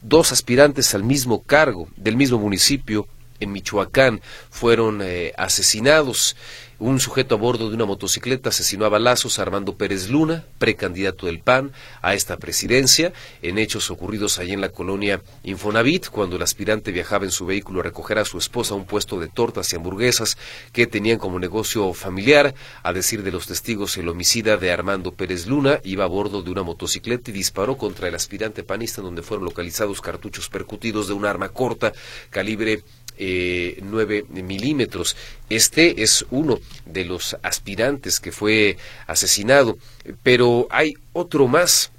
Dos 0.00 0.32
aspirantes 0.32 0.94
al 0.94 1.04
mismo 1.04 1.42
cargo 1.42 1.86
del 1.96 2.16
mismo 2.16 2.38
municipio 2.38 3.08
en 3.40 3.52
Michoacán 3.52 4.22
fueron 4.50 5.00
eh, 5.02 5.32
asesinados. 5.36 6.34
Un 6.80 7.00
sujeto 7.00 7.34
a 7.34 7.38
bordo 7.38 7.68
de 7.68 7.74
una 7.74 7.86
motocicleta 7.86 8.50
asesinó 8.50 8.84
a 8.84 8.88
balazos 8.88 9.38
a 9.38 9.42
Armando 9.42 9.76
Pérez 9.76 10.10
Luna, 10.10 10.44
precandidato 10.60 11.26
del 11.26 11.40
PAN 11.40 11.72
a 12.02 12.14
esta 12.14 12.36
presidencia, 12.36 13.12
en 13.42 13.58
hechos 13.58 13.90
ocurridos 13.90 14.38
allí 14.38 14.52
en 14.52 14.60
la 14.60 14.68
colonia 14.68 15.20
Infonavit, 15.42 16.08
cuando 16.08 16.36
el 16.36 16.42
aspirante 16.42 16.92
viajaba 16.92 17.24
en 17.24 17.32
su 17.32 17.46
vehículo 17.46 17.80
a 17.80 17.82
recoger 17.82 18.18
a 18.18 18.24
su 18.24 18.38
esposa 18.38 18.74
a 18.74 18.76
un 18.76 18.84
puesto 18.84 19.18
de 19.18 19.26
tortas 19.26 19.72
y 19.72 19.76
hamburguesas 19.76 20.38
que 20.72 20.86
tenían 20.86 21.18
como 21.18 21.40
negocio 21.40 21.92
familiar. 21.94 22.54
A 22.84 22.92
decir 22.92 23.24
de 23.24 23.32
los 23.32 23.48
testigos, 23.48 23.96
el 23.96 24.08
homicida 24.08 24.56
de 24.56 24.70
Armando 24.70 25.10
Pérez 25.10 25.48
Luna 25.48 25.80
iba 25.82 26.04
a 26.04 26.06
bordo 26.08 26.42
de 26.42 26.50
una 26.52 26.62
motocicleta 26.62 27.32
y 27.32 27.34
disparó 27.34 27.76
contra 27.76 28.06
el 28.06 28.14
aspirante 28.14 28.62
panista, 28.62 29.02
donde 29.02 29.22
fueron 29.22 29.46
localizados 29.46 30.00
cartuchos 30.00 30.48
percutidos 30.48 31.08
de 31.08 31.14
un 31.14 31.26
arma 31.26 31.48
corta, 31.48 31.92
calibre 32.30 32.84
eh, 33.18 33.78
9 33.82 34.26
milímetros. 34.30 35.16
Este 35.50 36.02
es 36.02 36.24
uno 36.30 36.58
de 36.86 37.04
los 37.04 37.36
aspirantes 37.42 38.20
que 38.20 38.32
fue 38.32 38.76
asesinado, 39.06 39.78
pero 40.22 40.66
hay 40.70 40.94
otro 41.12 41.48
más 41.48 41.90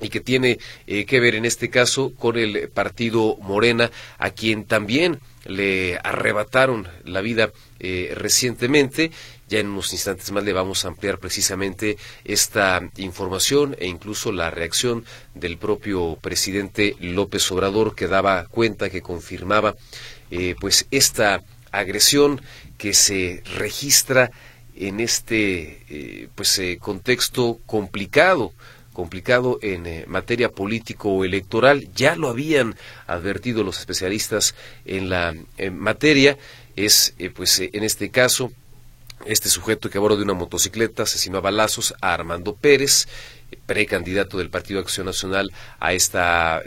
y 0.00 0.08
que 0.08 0.20
tiene 0.20 0.58
eh, 0.86 1.04
que 1.04 1.20
ver 1.20 1.34
en 1.34 1.44
este 1.44 1.70
caso 1.70 2.12
con 2.18 2.36
el 2.36 2.68
partido 2.68 3.36
Morena, 3.42 3.90
a 4.18 4.30
quien 4.30 4.64
también 4.64 5.20
le 5.44 5.98
arrebataron 6.02 6.88
la 7.04 7.20
vida 7.20 7.50
eh, 7.78 8.12
recientemente. 8.14 9.10
Ya 9.48 9.58
en 9.58 9.68
unos 9.68 9.92
instantes 9.92 10.30
más 10.30 10.44
le 10.44 10.52
vamos 10.52 10.84
a 10.84 10.88
ampliar 10.88 11.18
precisamente 11.18 11.96
esta 12.24 12.80
información 12.98 13.74
e 13.80 13.88
incluso 13.88 14.30
la 14.30 14.50
reacción 14.50 15.04
del 15.34 15.58
propio 15.58 16.16
presidente 16.20 16.94
López 17.00 17.50
Obrador 17.50 17.96
que 17.96 18.06
daba 18.06 18.46
cuenta, 18.46 18.90
que 18.90 19.02
confirmaba 19.02 19.74
eh, 20.30 20.54
pues 20.60 20.86
esta 20.90 21.42
agresión 21.72 22.40
que 22.78 22.94
se 22.94 23.42
registra 23.56 24.30
en 24.76 25.00
este 25.00 25.82
eh, 25.88 26.28
pues 26.34 26.58
eh, 26.58 26.78
contexto 26.80 27.58
complicado 27.66 28.52
complicado 28.92 29.58
en 29.62 30.04
materia 30.08 30.50
político 30.50 31.10
o 31.10 31.24
electoral 31.24 31.88
ya 31.94 32.16
lo 32.16 32.28
habían 32.28 32.76
advertido 33.06 33.62
los 33.62 33.78
especialistas 33.78 34.54
en 34.84 35.08
la 35.08 35.34
materia. 35.72 36.36
Es 36.76 37.14
pues 37.34 37.60
en 37.60 37.84
este 37.84 38.10
caso 38.10 38.52
este 39.24 39.48
sujeto 39.48 39.88
que 39.88 39.96
a 39.96 40.00
bordo 40.00 40.16
de 40.16 40.24
una 40.24 40.34
motocicleta 40.34 41.04
asesinó 41.04 41.38
a 41.38 41.42
balazos 41.42 41.94
a 42.00 42.12
Armando 42.12 42.54
Pérez 42.56 43.06
precandidato 43.64 44.38
del 44.38 44.50
Partido 44.50 44.80
Acción 44.80 45.06
Nacional 45.06 45.52
a 45.78 45.92
esta 45.94 46.62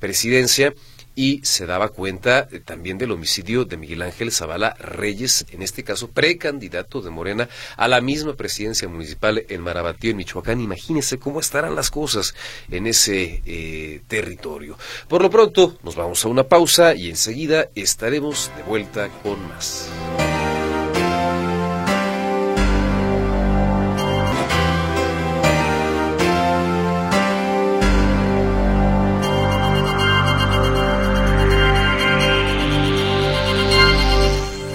presidencia 0.00 0.72
y 1.16 1.40
se 1.42 1.66
daba 1.66 1.88
cuenta 1.88 2.46
eh, 2.52 2.60
también 2.60 2.98
del 2.98 3.10
homicidio 3.10 3.64
de 3.64 3.76
Miguel 3.76 4.02
Ángel 4.02 4.30
Zavala 4.30 4.76
Reyes, 4.78 5.46
en 5.50 5.62
este 5.62 5.82
caso 5.82 6.08
precandidato 6.08 7.00
de 7.00 7.10
Morena 7.10 7.48
a 7.76 7.88
la 7.88 8.00
misma 8.00 8.34
presidencia 8.34 8.86
municipal 8.86 9.44
en 9.48 9.62
Marabatío, 9.62 10.12
en 10.12 10.18
Michoacán. 10.18 10.60
Imagínense 10.60 11.18
cómo 11.18 11.40
estarán 11.40 11.74
las 11.74 11.90
cosas 11.90 12.34
en 12.70 12.86
ese 12.86 13.42
eh, 13.46 14.02
territorio. 14.06 14.78
Por 15.08 15.22
lo 15.22 15.30
pronto, 15.30 15.78
nos 15.82 15.96
vamos 15.96 16.24
a 16.24 16.28
una 16.28 16.44
pausa 16.44 16.94
y 16.94 17.08
enseguida 17.08 17.68
estaremos 17.74 18.52
de 18.56 18.62
vuelta 18.62 19.08
con 19.22 19.40
más. 19.48 19.88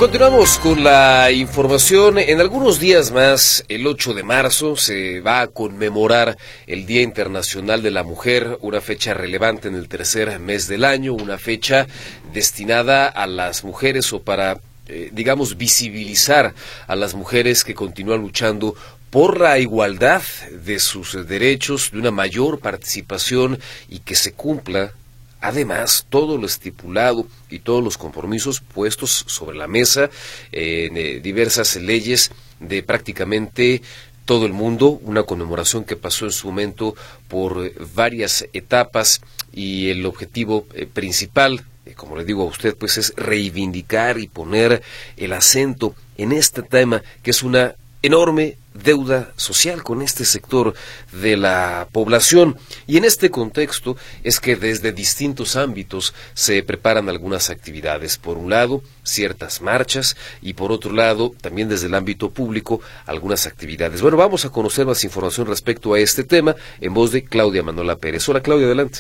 Continuamos 0.02 0.58
con 0.58 0.84
la 0.84 1.30
información. 1.32 2.18
En 2.18 2.42
algunos 2.42 2.80
días 2.80 3.12
más, 3.12 3.64
el 3.68 3.86
8 3.86 4.16
de 4.16 4.24
marzo, 4.24 4.76
se 4.76 5.20
va 5.22 5.42
a 5.42 5.48
conmemorar 5.48 6.40
el 6.66 6.88
Día 6.88 7.04
Internacional 7.04 7.84
de 7.84 7.92
la 7.92 8.02
Mujer, 8.02 8.58
una 8.62 8.82
fecha 8.82 9.14
relevante 9.14 9.68
en 9.68 9.76
el 9.76 9.88
tercer 9.88 10.40
mes 10.40 10.68
del 10.68 10.86
año, 10.86 11.14
una 11.14 11.38
fecha 11.38 11.86
destinada 12.34 13.10
a 13.10 13.28
las 13.28 13.64
mujeres 13.64 14.12
o 14.12 14.24
para, 14.24 14.60
eh, 14.88 15.12
digamos, 15.14 15.56
visibilizar 15.56 16.56
a 16.88 16.96
las 16.96 17.14
mujeres 17.14 17.64
que 17.64 17.76
continúan 17.76 18.22
luchando 18.22 18.74
por 19.12 19.40
la 19.40 19.60
igualdad 19.60 20.24
de 20.66 20.80
sus 20.80 21.28
derechos, 21.28 21.92
de 21.92 22.00
una 22.00 22.10
mayor 22.10 22.60
participación 22.60 23.60
y 23.88 24.00
que 24.00 24.16
se 24.16 24.34
cumpla 24.34 24.94
Además, 25.42 26.06
todo 26.08 26.38
lo 26.38 26.46
estipulado 26.46 27.28
y 27.50 27.60
todos 27.60 27.84
los 27.84 27.98
compromisos 27.98 28.62
puestos 28.62 29.26
sobre 29.28 29.58
la 29.58 29.68
mesa 29.68 30.12
en 30.52 30.96
eh, 30.96 31.20
diversas 31.20 31.76
leyes 31.78 32.32
de 32.60 32.84
prácticamente 32.84 33.82
todo 34.26 34.46
el 34.46 34.54
mundo, 34.54 35.00
una 35.04 35.24
conmemoración 35.24 35.84
que 35.84 35.96
pasó 35.96 36.26
en 36.26 36.32
su 36.32 36.48
momento 36.48 36.96
por 37.28 37.66
eh, 37.66 37.74
varias 37.96 38.46
etapas 38.54 39.20
y 39.52 39.90
el 39.90 40.06
objetivo 40.06 40.68
eh, 40.76 40.86
principal, 40.86 41.66
como 41.96 42.16
le 42.16 42.24
digo 42.24 42.44
a 42.44 42.46
usted, 42.46 42.78
pues 42.78 43.00
es 43.00 43.12
reivindicar 43.18 44.20
y 44.20 44.28
poner 44.28 44.84
el 45.18 45.34
acento 45.34 45.96
en 46.18 46.34
este 46.34 46.62
tema 46.62 47.02
que 47.24 47.32
es 47.32 47.42
una 47.42 47.76
enorme 48.04 48.58
deuda 48.74 49.32
social 49.36 49.84
con 49.84 50.02
este 50.02 50.26
sector 50.26 50.74
de 51.12 51.38
la 51.38 51.88
población. 51.92 52.58
Y 52.88 52.98
en 52.98 53.06
este 53.06 53.30
contexto 53.30 53.98
es 54.24 54.40
que 54.40 54.56
desde 54.56 54.92
distintos 54.92 55.56
ámbitos 55.56 56.14
se 56.34 56.64
preparan 56.64 57.10
algunas 57.10 57.50
actividades. 57.50 58.18
Por 58.18 58.38
un 58.38 58.50
lado, 58.50 58.82
ciertas 59.04 59.62
marchas 59.62 60.16
y 60.42 60.54
por 60.54 60.72
otro 60.72 60.94
lado, 60.94 61.32
también 61.42 61.70
desde 61.70 61.88
el 61.88 61.96
ámbito 61.96 62.30
público, 62.32 62.82
algunas 63.06 63.48
actividades. 63.48 64.02
Bueno, 64.02 64.18
vamos 64.18 64.46
a 64.46 64.50
conocer 64.50 64.86
más 64.86 65.04
información 65.04 65.48
respecto 65.48 65.94
a 65.94 66.00
este 66.00 66.24
tema 66.24 66.56
en 66.80 66.94
voz 66.94 67.12
de 67.12 67.24
Claudia 67.24 67.64
Manola 67.64 67.96
Pérez. 67.96 68.28
Hola 68.30 68.42
Claudia, 68.42 68.68
adelante. 68.68 69.00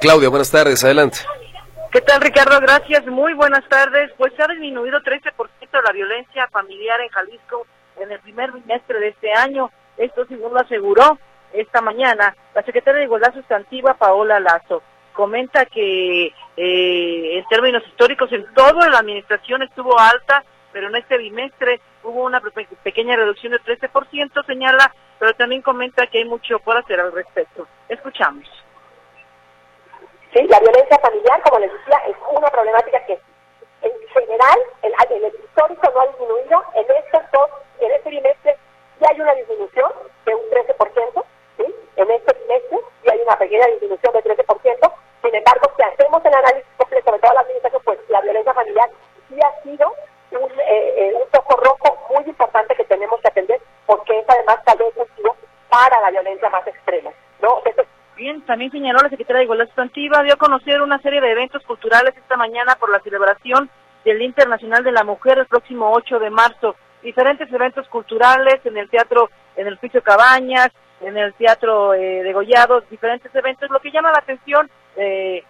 Claudia, 0.00 0.28
buenas 0.28 0.50
tardes, 0.50 0.84
adelante. 0.84 1.20
¿Qué 1.94 2.00
tal, 2.00 2.20
Ricardo? 2.20 2.60
Gracias. 2.60 3.06
Muy 3.06 3.34
buenas 3.34 3.66
tardes. 3.68 4.10
Pues 4.18 4.32
ha 4.40 4.48
disminuido 4.48 4.98
13% 5.00 5.32
la 5.82 5.92
violencia 5.92 6.48
familiar 6.48 7.00
en 7.00 7.08
Jalisco 7.08 7.66
en 7.96 8.10
el 8.10 8.20
primer 8.20 8.52
bimestre 8.52 8.98
de 8.98 9.08
este 9.08 9.32
año. 9.32 9.70
Esto, 9.96 10.26
según 10.26 10.52
lo 10.52 10.60
aseguró 10.60 11.18
esta 11.52 11.80
mañana 11.80 12.36
la 12.54 12.62
secretaria 12.62 13.00
de 13.00 13.04
Igualdad 13.04 13.34
Sustantiva, 13.34 13.94
Paola 13.94 14.40
Lazo. 14.40 14.82
Comenta 15.12 15.64
que 15.66 16.26
eh, 16.56 17.38
en 17.38 17.44
términos 17.46 17.86
históricos 17.86 18.32
en 18.32 18.44
toda 18.54 18.88
la 18.88 18.98
administración 18.98 19.62
estuvo 19.62 19.98
alta, 19.98 20.44
pero 20.72 20.88
en 20.88 20.96
este 20.96 21.16
bimestre 21.18 21.80
hubo 22.02 22.24
una 22.24 22.42
pequeña 22.82 23.16
reducción 23.16 23.52
de 23.52 23.60
13%, 23.60 24.44
señala, 24.44 24.92
pero 25.18 25.32
también 25.34 25.62
comenta 25.62 26.08
que 26.08 26.18
hay 26.18 26.24
mucho 26.24 26.58
por 26.58 26.76
hacer 26.76 27.00
al 27.00 27.12
respecto. 27.12 27.68
Escuchamos. 27.88 28.44
¿sí? 30.32 30.42
La 30.48 30.58
violencia 30.58 30.98
familiar, 30.98 31.40
como 31.42 31.60
les 31.60 31.72
decía, 31.72 31.98
es 32.08 32.16
una 32.36 32.48
problemática 32.48 33.06
que 33.06 33.20
en 33.84 34.08
general, 34.08 34.58
en, 34.82 34.92
el 35.10 35.34
histórico 35.34 35.90
no 35.94 36.00
ha 36.00 36.06
disminuido, 36.06 36.62
en 36.74 36.86
estos 36.90 37.22
dos, 37.32 37.50
en 37.80 37.92
este 37.92 38.10
trimestre 38.10 38.56
ya 39.00 39.08
hay 39.10 39.20
una 39.20 39.34
disminución 39.34 39.92
de 40.24 40.34
un 40.34 40.42
13%, 40.50 41.24
¿sí? 41.58 41.74
En 41.96 42.10
este 42.10 42.34
trimestre 42.34 42.78
ya 43.04 43.12
hay 43.12 43.20
una 43.20 43.38
pequeña 43.38 43.66
disminución 43.66 44.12
de 44.12 44.24
13%, 44.24 44.92
sin 45.22 45.34
embargo, 45.34 45.70
si 45.76 45.82
hacemos 45.82 46.24
el 46.24 46.34
análisis 46.34 46.72
completo 46.76 47.12
de 47.12 47.18
toda 47.18 47.34
la 47.34 47.40
administración, 47.40 47.82
pues 47.84 47.98
la 48.08 48.20
violencia 48.20 48.54
familiar 48.54 48.90
sí 49.28 49.38
ha 49.42 49.62
sido 49.62 49.94
un, 50.32 50.50
eh, 50.60 50.94
eh, 50.96 51.14
un 51.14 51.28
foco 51.28 51.56
rojo 51.56 51.98
muy 52.10 52.24
importante 52.24 52.74
que 52.74 52.84
tenemos 52.84 53.20
que 53.20 53.28
atender, 53.28 53.60
porque 53.86 54.18
es 54.18 54.24
además 54.28 54.58
tal 54.64 54.78
vez 54.78 54.94
para 55.68 56.00
la 56.00 56.10
violencia 56.10 56.48
más 56.50 56.66
extrema, 56.66 57.10
¿no? 57.40 57.60
Bien, 58.16 58.42
también 58.42 58.70
señaló 58.70 59.00
la 59.02 59.08
secretaria 59.08 59.38
de 59.38 59.44
Igualdad 59.44 59.66
Sustantiva, 59.66 60.22
dio 60.22 60.34
a 60.34 60.38
conocer 60.38 60.80
una 60.82 61.00
serie 61.00 61.20
de 61.20 61.32
eventos 61.32 61.64
culturales 61.64 62.16
esta 62.16 62.36
mañana 62.36 62.76
por 62.76 62.90
la 62.90 63.00
celebración 63.00 63.68
del 64.04 64.22
Internacional 64.22 64.84
de 64.84 64.92
la 64.92 65.02
Mujer 65.02 65.38
el 65.38 65.46
próximo 65.46 65.90
8 65.92 66.20
de 66.20 66.30
marzo. 66.30 66.76
Diferentes 67.02 67.52
eventos 67.52 67.88
culturales 67.88 68.60
en 68.64 68.76
el 68.76 68.88
teatro, 68.88 69.30
en 69.56 69.66
el 69.66 69.78
Piso 69.78 70.00
Cabañas, 70.00 70.68
en 71.00 71.16
el 71.16 71.34
teatro 71.34 71.92
eh, 71.92 72.22
de 72.22 72.32
Gollados, 72.32 72.88
diferentes 72.88 73.34
eventos. 73.34 73.68
Lo 73.70 73.80
que 73.80 73.90
llama 73.90 74.12
la 74.12 74.18
atención, 74.18 74.70
eh, 74.96 75.42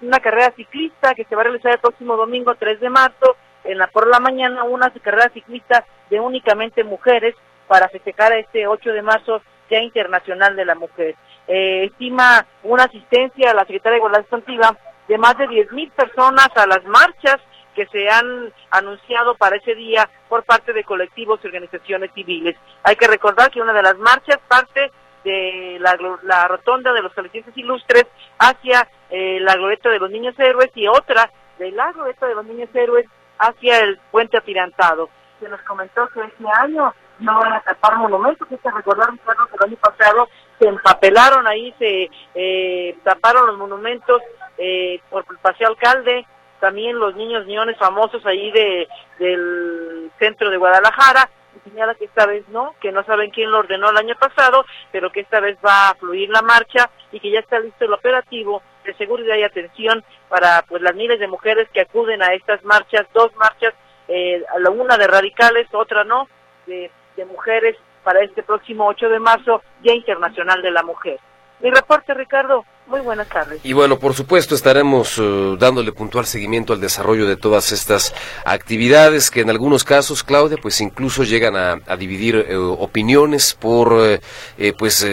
una 0.00 0.20
carrera 0.20 0.52
ciclista 0.54 1.14
que 1.14 1.24
se 1.24 1.34
va 1.34 1.40
a 1.42 1.44
realizar 1.44 1.72
el 1.72 1.80
próximo 1.80 2.16
domingo 2.16 2.54
3 2.54 2.78
de 2.78 2.88
marzo, 2.88 3.36
en 3.64 3.78
la 3.78 3.88
por 3.88 4.06
la 4.06 4.20
mañana 4.20 4.62
una 4.62 4.90
carrera 4.90 5.28
ciclista 5.34 5.84
de 6.08 6.20
únicamente 6.20 6.84
mujeres 6.84 7.34
para 7.66 7.88
festejar 7.88 8.32
este 8.34 8.66
8 8.66 8.92
de 8.92 9.02
marzo 9.02 9.42
Día 9.70 9.82
Internacional 9.82 10.56
de 10.56 10.64
la 10.64 10.74
Mujer. 10.74 11.14
Eh, 11.46 11.84
estima 11.84 12.44
una 12.64 12.84
asistencia 12.84 13.50
a 13.50 13.54
la 13.54 13.62
Secretaría 13.62 13.92
de 13.92 13.98
Igualdad 13.98 14.20
Sustantiva 14.22 14.76
de 15.08 15.18
más 15.18 15.38
de 15.38 15.48
10.000 15.48 15.90
personas 15.92 16.48
a 16.54 16.66
las 16.66 16.84
marchas 16.84 17.38
que 17.74 17.86
se 17.86 18.08
han 18.08 18.52
anunciado 18.70 19.36
para 19.36 19.56
ese 19.56 19.74
día 19.74 20.08
por 20.28 20.44
parte 20.44 20.72
de 20.72 20.84
colectivos 20.84 21.40
y 21.42 21.46
organizaciones 21.46 22.10
civiles. 22.14 22.56
Hay 22.82 22.96
que 22.96 23.06
recordar 23.06 23.50
que 23.50 23.62
una 23.62 23.72
de 23.72 23.82
las 23.82 23.96
marchas 23.96 24.38
parte 24.48 24.90
de 25.24 25.78
la, 25.80 26.48
rotonda 26.48 26.92
de 26.92 27.02
los 27.02 27.12
jaliscienses 27.12 27.56
ilustres 27.56 28.06
hacia 28.38 28.88
eh, 29.10 29.38
la 29.40 29.54
glorieta 29.54 29.90
de 29.90 29.98
los 29.98 30.10
niños 30.10 30.38
héroes 30.38 30.70
y 30.74 30.88
otra 30.88 31.30
de 31.58 31.70
la 31.72 31.92
glorieta 31.92 32.26
de 32.26 32.34
los 32.34 32.46
niños 32.46 32.68
héroes 32.74 33.06
hacia 33.38 33.80
el 33.80 33.98
puente 34.10 34.36
atirantado. 34.36 35.08
Se 35.40 35.48
nos 35.48 35.60
comentó 35.62 36.08
que 36.08 36.20
este 36.20 36.44
año 36.58 36.92
no 37.20 37.38
van 37.38 37.52
a 37.52 37.60
tapar 37.60 37.96
monumentos, 37.96 38.48
hay 38.50 38.58
que 38.58 38.70
recordar 38.70 39.10
que 39.10 39.56
el 39.56 39.70
año 39.70 39.76
pasado 39.76 40.28
se 40.58 40.68
empapelaron 40.68 41.46
ahí, 41.46 41.74
se 41.78 42.10
eh, 42.34 42.96
taparon 43.02 43.46
los 43.46 43.58
monumentos 43.58 44.22
eh, 44.58 45.00
por 45.10 45.24
el 45.30 45.38
paseo 45.38 45.68
alcalde, 45.68 46.26
también 46.60 46.98
los 46.98 47.14
niños 47.16 47.46
ñones 47.46 47.78
famosos 47.78 48.24
ahí 48.26 48.50
de, 48.50 48.88
del 49.18 50.10
centro 50.18 50.50
de 50.50 50.58
Guadalajara, 50.58 51.30
señala 51.64 51.94
que 51.94 52.04
esta 52.04 52.26
vez 52.26 52.46
no, 52.48 52.74
que 52.80 52.92
no 52.92 53.04
saben 53.04 53.30
quién 53.30 53.50
lo 53.50 53.58
ordenó 53.58 53.90
el 53.90 53.96
año 53.96 54.14
pasado, 54.16 54.64
pero 54.92 55.10
que 55.10 55.20
esta 55.20 55.40
vez 55.40 55.56
va 55.64 55.90
a 55.90 55.94
fluir 55.94 56.28
la 56.30 56.42
marcha 56.42 56.90
y 57.12 57.20
que 57.20 57.30
ya 57.30 57.40
está 57.40 57.58
listo 57.58 57.84
el 57.84 57.92
operativo 57.92 58.62
de 58.84 58.94
seguridad 58.94 59.36
y 59.36 59.42
atención 59.42 60.04
para 60.28 60.62
pues 60.68 60.82
las 60.82 60.94
miles 60.94 61.18
de 61.20 61.28
mujeres 61.28 61.68
que 61.72 61.82
acuden 61.82 62.22
a 62.22 62.32
estas 62.34 62.64
marchas, 62.64 63.06
dos 63.12 63.34
marchas, 63.36 63.74
eh, 64.08 64.42
una 64.70 64.96
de 64.96 65.06
radicales, 65.06 65.66
otra 65.72 66.04
no, 66.04 66.28
de, 66.66 66.90
de 67.20 67.26
mujeres 67.26 67.76
para 68.02 68.22
este 68.22 68.42
próximo 68.42 68.86
8 68.86 69.08
de 69.08 69.20
marzo, 69.20 69.62
Día 69.82 69.94
Internacional 69.94 70.62
de 70.62 70.70
la 70.70 70.82
Mujer. 70.82 71.18
Mi 71.60 71.70
reporte, 71.70 72.14
Ricardo. 72.14 72.64
Muy 72.86 73.00
buenas 73.02 73.28
tardes. 73.28 73.60
Y 73.62 73.74
bueno, 73.74 73.98
por 73.98 74.14
supuesto, 74.14 74.54
estaremos 74.54 75.18
eh, 75.18 75.56
dándole 75.58 75.92
puntual 75.92 76.24
seguimiento 76.24 76.72
al 76.72 76.80
desarrollo 76.80 77.26
de 77.26 77.36
todas 77.36 77.70
estas 77.70 78.14
actividades 78.44 79.30
que 79.30 79.42
en 79.42 79.50
algunos 79.50 79.84
casos, 79.84 80.24
Claudia, 80.24 80.56
pues 80.60 80.80
incluso 80.80 81.22
llegan 81.22 81.54
a, 81.56 81.96
dividir 81.96 82.46
eh, 82.48 82.56
opiniones 82.56 83.54
por, 83.54 83.92
eh, 84.02 84.72
pues, 84.76 85.06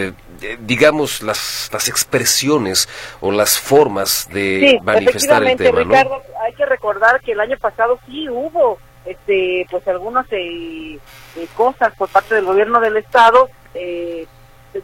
digamos, 0.60 1.22
las, 1.22 1.68
las 1.70 1.88
expresiones 1.88 2.88
o 3.20 3.30
las 3.30 3.60
formas 3.60 4.28
de 4.32 4.80
manifestar 4.82 5.44
el 5.44 5.56
tema. 5.56 5.80
Ricardo, 5.80 6.22
hay 6.44 6.54
que 6.54 6.66
recordar 6.66 7.20
que 7.20 7.32
el 7.32 7.40
año 7.40 7.58
pasado 7.58 8.00
sí 8.06 8.28
hubo 8.28 8.78
este 9.08 9.66
pues 9.70 9.86
algunas 9.88 10.26
eh, 10.30 10.98
eh, 11.38 11.48
cosas 11.54 11.94
por 11.96 12.08
parte 12.08 12.34
del 12.34 12.44
gobierno 12.44 12.80
del 12.80 12.96
estado 12.96 13.48
eh, 13.74 14.26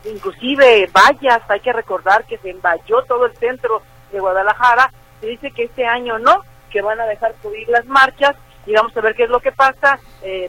inclusive 0.05 0.89
vallas 0.93 1.43
hay 1.49 1.61
que 1.61 1.73
recordar 1.73 2.25
que 2.25 2.39
se 2.39 2.51
envalló 2.51 3.03
todo 3.05 3.27
el 3.27 3.37
centro 3.37 3.83
de 4.13 4.21
Guadalajara 4.21 4.93
se 5.21 5.27
dice 5.27 5.51
que 5.51 5.65
este 5.65 5.87
año 5.87 6.19
no 6.19 6.43
que 6.71 6.83
van 6.83 7.01
a 7.01 7.07
dejar 7.07 7.35
subir 7.43 7.69
las 7.69 7.85
marchas 7.87 8.35
y 8.67 8.73
vamos 8.73 8.97
a 8.97 9.01
ver 9.01 9.15
qué 9.15 9.25
es 9.25 9.31
lo 9.31 9.41
que 9.41 9.53
pasa 9.53 9.99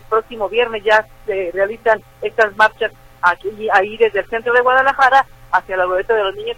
próximo 0.10 0.48
viernes 0.48 0.84
ya 0.84 1.06
se 1.26 1.52
realizan 1.54 2.02
estas 2.22 2.56
marchas 2.56 2.92
aquí 3.22 3.68
ahí 3.74 3.98
desde 3.98 4.20
el 4.20 4.30
centro 4.30 4.54
de 4.54 4.62
Guadalajara 4.62 5.26
hacia 5.52 5.78
la 5.78 5.86
glorieta 5.86 6.14
de 6.14 6.24
los 6.24 6.36
niños 6.36 6.58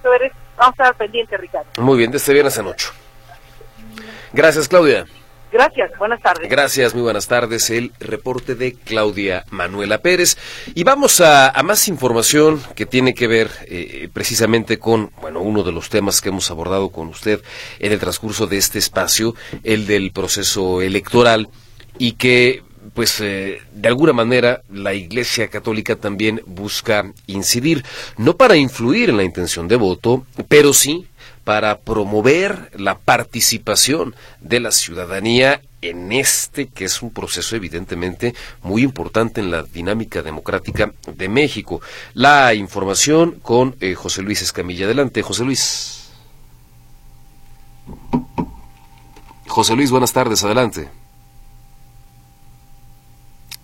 vamos 0.57 0.79
a 0.79 0.83
estar 0.83 0.95
pendientes 0.95 1.39
Ricardo. 1.39 1.69
Muy 1.77 1.97
bien 1.97 2.11
de 2.11 2.17
este 2.17 2.33
viernes 2.33 2.57
en 2.57 2.67
ocho. 2.67 2.91
Gracias 4.33 4.67
Claudia 4.67 5.05
Gracias, 5.57 5.89
buenas 5.97 6.21
tardes. 6.21 6.49
Gracias, 6.51 6.93
muy 6.93 7.01
buenas 7.01 7.27
tardes. 7.27 7.71
El 7.71 7.91
reporte 7.99 8.53
de 8.53 8.73
Claudia 8.73 9.43
Manuela 9.49 10.03
Pérez. 10.03 10.37
Y 10.75 10.83
vamos 10.83 11.19
a, 11.19 11.51
más 11.63 11.87
información 11.87 12.61
que 12.75 12.85
tiene 12.85 13.15
que 13.15 13.25
ver 13.25 13.49
eh, 13.65 14.07
precisamente 14.13 14.77
con, 14.77 15.09
bueno, 15.19 15.41
uno 15.41 15.63
de 15.63 15.71
los 15.71 15.89
temas 15.89 16.21
que 16.21 16.29
hemos 16.29 16.51
abordado 16.51 16.89
con 16.89 17.07
usted 17.07 17.41
en 17.79 17.91
el 17.91 17.97
transcurso 17.99 18.45
de 18.45 18.57
este 18.57 18.77
espacio, 18.77 19.33
el 19.63 19.87
del 19.87 20.11
proceso 20.11 20.83
electoral, 20.83 21.49
y 21.97 22.11
que 22.11 22.61
pues 22.93 23.19
eh, 23.19 23.59
de 23.73 23.87
alguna 23.87 24.13
manera 24.13 24.61
la 24.71 24.93
Iglesia 24.93 25.47
Católica 25.47 25.95
también 25.95 26.39
busca 26.45 27.11
incidir, 27.25 27.83
no 28.17 28.37
para 28.37 28.57
influir 28.57 29.09
en 29.09 29.17
la 29.17 29.23
intención 29.23 29.67
de 29.67 29.75
voto, 29.75 30.23
pero 30.47 30.71
sí 30.71 31.07
para 31.47 31.79
promover 31.79 32.71
la 32.75 32.97
participación 32.97 34.15
de 34.41 34.59
la 34.59 34.71
ciudadanía 34.71 35.61
en 35.81 36.11
este 36.11 36.67
que 36.67 36.83
es 36.83 37.01
un 37.01 37.11
proceso 37.11 37.55
evidentemente 37.55 38.35
muy 38.63 38.83
importante 38.83 39.39
en 39.39 39.49
la 39.49 39.63
dinámica 39.63 40.21
democrática 40.21 40.91
de 41.09 41.29
México. 41.29 41.79
La 42.13 42.53
información 42.53 43.39
con 43.41 43.77
eh, 43.79 43.95
José 43.95 44.23
Luis 44.23 44.41
Escamilla. 44.41 44.87
Adelante, 44.87 45.21
José 45.21 45.45
Luis. 45.45 46.09
José 49.47 49.73
Luis, 49.77 49.89
buenas 49.89 50.11
tardes, 50.11 50.43
adelante. 50.43 50.89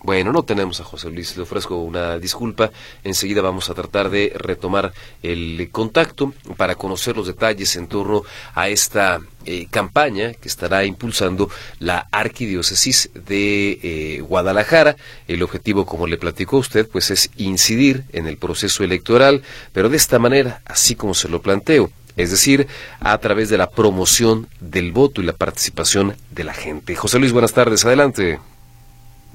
Bueno, 0.04 0.32
no 0.32 0.42
tenemos 0.42 0.80
a 0.80 0.84
José 0.84 1.08
Luis, 1.08 1.34
le 1.34 1.44
ofrezco 1.44 1.76
una 1.76 2.18
disculpa. 2.18 2.70
Enseguida 3.04 3.40
vamos 3.40 3.70
a 3.70 3.74
tratar 3.74 4.10
de 4.10 4.34
retomar 4.36 4.92
el 5.22 5.70
contacto 5.72 6.34
para 6.58 6.74
conocer 6.74 7.16
los 7.16 7.26
detalles 7.26 7.74
en 7.76 7.86
torno 7.86 8.22
a 8.54 8.68
esta 8.68 9.22
eh, 9.46 9.66
campaña 9.70 10.34
que 10.34 10.46
estará 10.46 10.84
impulsando 10.84 11.48
la 11.78 12.06
Arquidiócesis 12.12 13.08
de 13.14 13.78
eh, 13.82 14.20
Guadalajara. 14.20 14.96
El 15.26 15.42
objetivo, 15.42 15.86
como 15.86 16.06
le 16.06 16.18
platicó 16.18 16.58
usted, 16.58 16.86
pues 16.86 17.10
es 17.10 17.30
incidir 17.38 18.04
en 18.12 18.26
el 18.26 18.36
proceso 18.36 18.84
electoral, 18.84 19.42
pero 19.72 19.88
de 19.88 19.96
esta 19.96 20.18
manera, 20.18 20.60
así 20.66 20.96
como 20.96 21.14
se 21.14 21.30
lo 21.30 21.40
planteo, 21.40 21.90
es 22.18 22.30
decir, 22.30 22.68
a 23.00 23.16
través 23.16 23.48
de 23.48 23.56
la 23.56 23.70
promoción 23.70 24.48
del 24.60 24.92
voto 24.92 25.22
y 25.22 25.24
la 25.24 25.32
participación 25.32 26.14
de 26.30 26.44
la 26.44 26.52
gente. 26.52 26.94
José 26.94 27.18
Luis, 27.18 27.32
buenas 27.32 27.54
tardes, 27.54 27.86
adelante. 27.86 28.38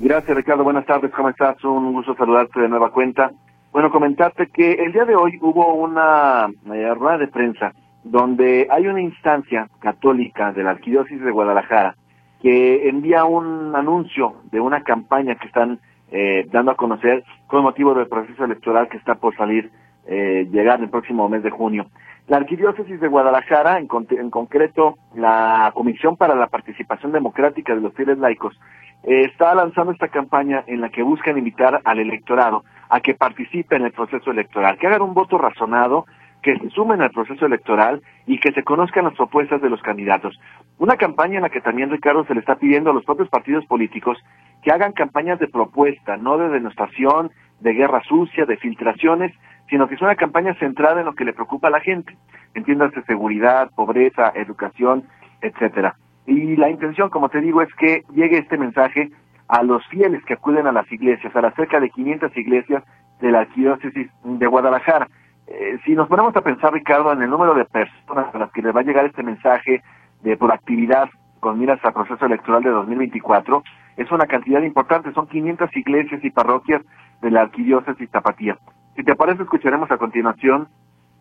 Gracias, 0.02 0.38
Ricardo. 0.38 0.64
Buenas 0.64 0.86
tardes. 0.86 1.12
¿Cómo 1.12 1.28
estás? 1.28 1.62
Un 1.66 1.91
gusto 1.91 2.16
saludarte 2.16 2.62
de 2.62 2.70
nueva 2.70 2.89
cuenta. 2.89 3.32
Bueno, 3.74 3.91
comentarte 3.91 4.47
que 4.47 4.72
el 4.72 4.93
día 4.93 5.04
de 5.04 5.14
hoy 5.14 5.38
hubo 5.41 5.74
una 5.74 6.47
eh, 6.74 6.93
rueda 6.95 7.18
de 7.18 7.28
prensa 7.28 7.74
donde 8.06 8.66
hay 8.72 8.88
una 8.88 9.02
instancia 9.02 9.68
católica 9.80 10.54
de 10.54 10.64
la 10.64 10.70
Arquidiócesis 10.72 11.22
de 11.22 11.32
Guadalajara 11.32 11.97
que 12.41 12.88
envía 12.88 13.26
un 13.26 13.76
anuncio 13.76 14.36
de 14.50 14.62
una 14.62 14.84
campaña 14.84 15.36
que 15.36 15.47
están 15.47 15.80
eh, 16.12 16.47
dando 16.50 16.72
a 16.72 16.78
conocer 16.78 17.26
con 17.47 17.64
motivo 17.64 17.93
del 17.93 18.08
proceso 18.08 18.45
electoral 18.45 18.88
que 18.88 18.95
está 18.95 19.16
por 19.16 19.36
salir, 19.36 19.70
eh, 20.08 20.47
llegar 20.50 20.80
el 20.80 20.89
próximo 20.89 21.28
mes 21.28 21.43
de 21.43 21.50
junio. 21.50 21.88
La 22.30 22.38
Arquidiócesis 22.38 23.02
de 23.02 23.08
Guadalajara, 23.10 23.80
en, 23.80 23.89
en, 24.12 24.30
concreto 24.30 24.97
la 25.16 25.72
Comisión 25.76 26.16
para 26.16 26.36
la 26.36 26.47
Participación 26.47 27.12
Democrática 27.12 27.76
de 27.76 27.82
los 27.82 27.93
Fieles 27.95 28.18
Laicos, 28.18 28.58
eh, 29.04 29.26
está 29.26 29.56
lanzando 29.56 29.91
esta 29.91 30.10
campaña 30.10 30.64
en 30.68 30.82
la 30.82 30.89
que 30.89 31.04
buscan 31.04 31.38
invitar 31.38 31.82
al 31.84 32.00
electorado 32.00 32.64
a 32.89 33.00
que 33.00 33.14
participe 33.14 33.76
en 33.76 33.84
el 33.84 33.91
proceso 33.91 34.32
electoral, 34.32 34.78
que 34.78 34.88
hagan 34.88 35.02
un 35.02 35.14
voto 35.14 35.38
razonado, 35.38 36.06
que 36.41 36.58
se 36.58 36.70
sumen 36.70 37.02
al 37.02 37.12
proceso 37.12 37.45
electoral 37.45 38.02
y 38.26 38.39
que 38.39 38.52
se 38.52 38.64
conozcan 38.64 39.06
las 39.06 39.16
propuestas 39.16 39.62
de 39.62 39.70
los 39.70 39.82
candidatos. 39.82 40.39
Una 40.78 40.95
campaña 40.95 41.36
en 41.38 41.43
la 41.43 41.50
que 41.50 41.62
también, 41.62 41.91
Ricardo, 41.91 42.26
se 42.26 42.34
le 42.34 42.39
está 42.39 42.56
pidiendo 42.56 42.91
a 42.91 42.93
los 42.93 43.04
propios 43.04 43.30
partidos 43.30 43.66
políticos 43.66 44.18
que 44.64 44.72
hagan 44.72 44.93
campañas 44.93 45.39
de 45.39 45.47
propuesta, 45.47 46.18
no 46.18 46.38
de 46.38 46.50
denostación, 46.50 47.32
de 47.60 47.74
guerra 47.74 48.02
sucia, 48.08 48.45
de 48.45 48.58
filtraciones, 48.58 49.34
sino 49.70 49.88
que 49.88 49.95
es 49.95 50.02
una 50.02 50.16
campaña 50.16 50.56
centrada 50.56 51.00
en 51.02 51.06
lo 51.06 51.14
que 51.14 51.26
le 51.26 51.34
preocupa 51.34 51.68
a 51.68 51.72
la 51.72 51.82
gente, 51.82 52.18
entiéndase 52.54 53.04
seguridad, 53.04 53.70
pobreza, 53.76 54.32
educación, 54.36 55.04
etcétera. 55.41 55.95
Y 56.26 56.55
la 56.55 56.70
intención, 56.70 57.09
como 57.09 57.30
te 57.30 57.41
digo, 57.41 57.61
es 57.61 57.74
que 57.76 58.03
llegue 58.13 58.38
este 58.38 58.57
mensaje 58.57 59.09
a 59.47 59.63
los 59.63 59.86
fieles 59.88 60.24
que 60.26 60.34
acuden 60.34 60.67
a 60.67 60.72
las 60.72 60.89
iglesias, 60.91 61.36
a 61.36 61.41
las 61.41 61.55
cerca 61.55 61.80
de 61.80 61.89
500 61.89 62.36
iglesias 62.38 62.84
de 63.20 63.32
la 63.32 63.39
arquidiócesis 63.41 64.07
de 64.24 64.47
Guadalajara. 64.47 65.07
Eh, 65.47 65.80
si 65.84 65.95
nos 65.95 66.07
ponemos 66.07 66.36
a 66.36 66.41
pensar, 66.41 66.72
Ricardo, 66.72 67.11
en 67.11 67.24
el 67.24 67.30
número 67.30 67.55
de 67.55 67.65
personas 67.65 68.34
a 68.34 68.38
las 68.38 68.51
que 68.51 68.61
les 68.61 68.76
va 68.76 68.82
a 68.82 68.84
llegar 68.84 69.05
este 69.05 69.24
mensaje 69.24 69.82
de 70.22 70.38
proactividad 70.38 71.09
con 71.39 71.57
miras 71.57 71.84
al 71.84 71.93
proceso 71.93 72.26
electoral 72.26 72.61
de 72.61 72.70
2024, 72.70 73.63
es 73.97 74.11
una 74.11 74.28
cantidad 74.28 74.61
importante, 74.61 75.11
son 75.13 75.28
500 75.28 75.76
iglesias 75.76 76.24
y 76.24 76.30
parroquias 76.30 76.82
de 77.22 77.32
la 77.32 77.41
arquidiócesis 77.41 78.09
Tapatía. 78.11 78.57
Si 78.95 79.03
te 79.03 79.15
parece, 79.15 79.43
escucharemos 79.43 79.89
a 79.91 79.97
continuación 79.97 80.67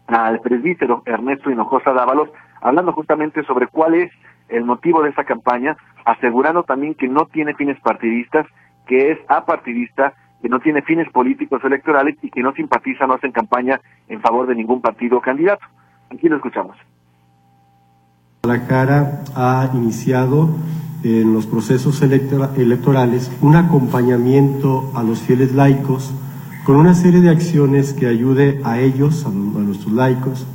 al 0.07 0.40
presbítero 0.40 1.03
Ernesto 1.07 1.51
Hinojosa 1.51 1.92
Dávalos, 1.92 2.28
hablando 2.61 2.92
justamente 2.92 3.42
sobre 3.44 3.66
cuál 3.66 3.94
es 3.94 4.11
el 4.49 4.64
motivo 4.64 5.03
de 5.03 5.11
esta 5.11 5.24
campaña, 5.24 5.76
asegurando 6.05 6.62
también 6.62 6.94
que 6.94 7.09
no 7.09 7.26
tiene 7.26 7.55
fines 7.55 7.78
partidistas, 7.80 8.46
que 8.86 9.12
es 9.12 9.18
apartidista, 9.28 10.14
que 10.40 10.49
no 10.49 10.61
tiene 10.61 10.82
fines 10.82 11.11
políticos 11.11 11.62
electorales 11.64 12.16
y 12.22 12.30
que 12.30 12.42
no 12.42 12.53
simpatiza, 12.53 13.07
no 13.07 13.14
hace 13.14 13.30
campaña 13.32 13.80
en 14.09 14.20
favor 14.20 14.46
de 14.46 14.55
ningún 14.55 14.80
partido 14.80 15.18
o 15.18 15.20
candidato. 15.20 15.64
Aquí 16.11 16.28
lo 16.28 16.36
escuchamos. 16.36 16.76
La 18.44 18.66
cara 18.66 19.24
ha 19.34 19.68
iniciado 19.74 20.49
en 21.03 21.32
los 21.32 21.46
procesos 21.46 22.01
electorales 22.03 23.36
un 23.42 23.57
acompañamiento 23.57 24.90
a 24.94 25.03
los 25.03 25.20
fieles 25.22 25.55
laicos 25.55 26.14
con 26.64 26.76
una 26.76 26.94
serie 26.94 27.20
de 27.20 27.30
acciones 27.30 27.92
que 27.92 28.07
ayude 28.07 28.61
a 28.64 28.78
ellos, 28.78 29.26
a 29.26 29.30
nuestros 29.30 29.92
laicos, 29.92 30.46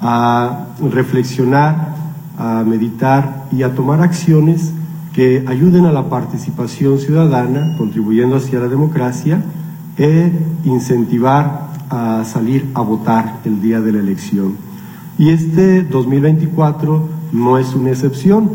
a 0.00 0.68
reflexionar 0.80 1.97
a 2.38 2.64
meditar 2.64 3.46
y 3.52 3.62
a 3.62 3.74
tomar 3.74 4.00
acciones 4.00 4.72
que 5.12 5.44
ayuden 5.48 5.84
a 5.86 5.92
la 5.92 6.08
participación 6.08 6.98
ciudadana, 6.98 7.76
contribuyendo 7.76 8.36
hacia 8.36 8.60
la 8.60 8.68
democracia, 8.68 9.42
e 9.98 10.30
incentivar 10.64 11.68
a 11.90 12.22
salir 12.24 12.66
a 12.74 12.82
votar 12.82 13.40
el 13.44 13.60
día 13.60 13.80
de 13.80 13.92
la 13.92 13.98
elección. 13.98 14.56
Y 15.18 15.30
este 15.30 15.82
2024 15.82 17.08
no 17.32 17.58
es 17.58 17.74
una 17.74 17.90
excepción. 17.90 18.48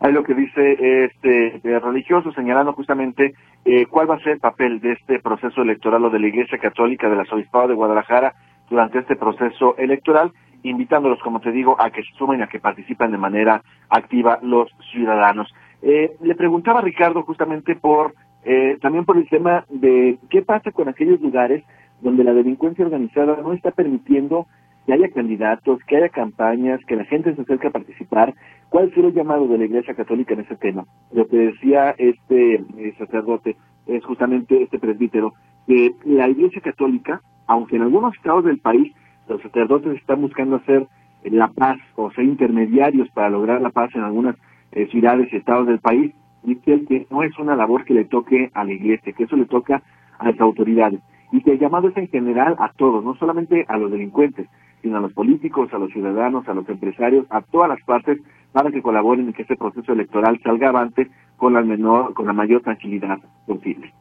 Hay 0.00 0.12
lo 0.12 0.24
que 0.24 0.34
dice 0.34 1.04
este 1.04 1.60
religioso 1.62 2.32
señalando 2.32 2.72
justamente 2.72 3.34
eh, 3.64 3.86
cuál 3.86 4.10
va 4.10 4.16
a 4.16 4.18
ser 4.18 4.32
el 4.32 4.40
papel 4.40 4.80
de 4.80 4.94
este 4.94 5.20
proceso 5.20 5.62
electoral 5.62 6.04
o 6.04 6.10
de 6.10 6.18
la 6.18 6.26
Iglesia 6.26 6.58
Católica 6.58 7.08
del 7.08 7.20
Arzobispado 7.20 7.68
de 7.68 7.74
Guadalajara 7.74 8.34
durante 8.68 8.98
este 8.98 9.14
proceso 9.14 9.76
electoral 9.78 10.32
invitándolos, 10.62 11.20
como 11.20 11.40
te 11.40 11.52
digo, 11.52 11.76
a 11.80 11.90
que 11.90 12.02
se 12.02 12.12
sumen, 12.16 12.42
a 12.42 12.46
que 12.46 12.60
participen 12.60 13.12
de 13.12 13.18
manera 13.18 13.62
activa 13.88 14.38
los 14.42 14.70
ciudadanos. 14.92 15.52
Eh, 15.82 16.12
le 16.20 16.34
preguntaba 16.34 16.78
a 16.78 16.82
Ricardo 16.82 17.22
justamente 17.22 17.74
por, 17.74 18.14
eh, 18.44 18.78
también 18.80 19.04
por 19.04 19.16
el 19.16 19.28
tema 19.28 19.64
de 19.68 20.18
qué 20.30 20.42
pasa 20.42 20.70
con 20.70 20.88
aquellos 20.88 21.20
lugares 21.20 21.64
donde 22.00 22.24
la 22.24 22.34
delincuencia 22.34 22.84
organizada 22.84 23.36
no 23.42 23.52
está 23.52 23.70
permitiendo 23.70 24.46
que 24.86 24.92
haya 24.92 25.08
candidatos, 25.10 25.80
que 25.86 25.96
haya 25.96 26.08
campañas, 26.08 26.80
que 26.86 26.96
la 26.96 27.04
gente 27.04 27.34
se 27.34 27.42
acerque 27.42 27.68
a 27.68 27.72
participar. 27.72 28.34
¿Cuál 28.68 28.92
será 28.94 29.08
el 29.08 29.14
llamado 29.14 29.46
de 29.46 29.58
la 29.58 29.64
Iglesia 29.64 29.94
Católica 29.94 30.34
en 30.34 30.40
ese 30.40 30.56
tema? 30.56 30.84
Lo 31.12 31.26
que 31.26 31.36
decía 31.36 31.94
este 31.98 32.54
eh, 32.54 32.94
sacerdote 32.98 33.56
es 33.86 34.04
justamente 34.04 34.62
este 34.62 34.78
presbítero, 34.78 35.34
que 35.66 35.92
la 36.04 36.28
Iglesia 36.28 36.60
Católica, 36.60 37.20
aunque 37.46 37.76
en 37.76 37.82
algunos 37.82 38.14
estados 38.16 38.44
del 38.44 38.58
país 38.58 38.92
los 39.32 39.42
sacerdotes 39.42 39.96
están 39.96 40.20
buscando 40.22 40.56
hacer 40.56 40.86
la 41.24 41.48
paz 41.48 41.78
o 41.96 42.10
ser 42.12 42.24
intermediarios 42.24 43.08
para 43.10 43.30
lograr 43.30 43.60
la 43.60 43.70
paz 43.70 43.90
en 43.94 44.02
algunas 44.02 44.36
eh, 44.72 44.88
ciudades 44.90 45.32
y 45.32 45.36
estados 45.36 45.66
del 45.66 45.78
país, 45.78 46.12
dice 46.42 46.84
que 46.88 47.06
no 47.10 47.22
es 47.22 47.38
una 47.38 47.54
labor 47.54 47.84
que 47.84 47.94
le 47.94 48.04
toque 48.04 48.50
a 48.54 48.64
la 48.64 48.72
iglesia, 48.72 49.12
que 49.12 49.24
eso 49.24 49.36
le 49.36 49.46
toca 49.46 49.82
a 50.18 50.30
las 50.30 50.40
autoridades. 50.40 51.00
Y 51.30 51.42
que 51.42 51.52
el 51.52 51.58
llamado 51.58 51.88
es 51.88 51.96
en 51.96 52.08
general 52.08 52.56
a 52.58 52.72
todos, 52.76 53.04
no 53.04 53.14
solamente 53.16 53.64
a 53.68 53.78
los 53.78 53.90
delincuentes, 53.90 54.48
sino 54.82 54.98
a 54.98 55.00
los 55.00 55.12
políticos, 55.12 55.72
a 55.72 55.78
los 55.78 55.90
ciudadanos, 55.92 56.46
a 56.48 56.54
los 56.54 56.68
empresarios, 56.68 57.26
a 57.30 57.40
todas 57.40 57.68
las 57.68 57.82
partes, 57.84 58.18
para 58.52 58.70
que 58.70 58.82
colaboren 58.82 59.28
en 59.28 59.32
que 59.32 59.42
este 59.42 59.56
proceso 59.56 59.92
electoral 59.92 60.38
salga 60.42 60.68
avante 60.68 61.08
con 61.36 61.54
la 61.54 61.62
menor, 61.62 62.12
con 62.12 62.26
la 62.26 62.32
mayor 62.32 62.60
tranquilidad 62.62 63.18
posible. 63.46 63.92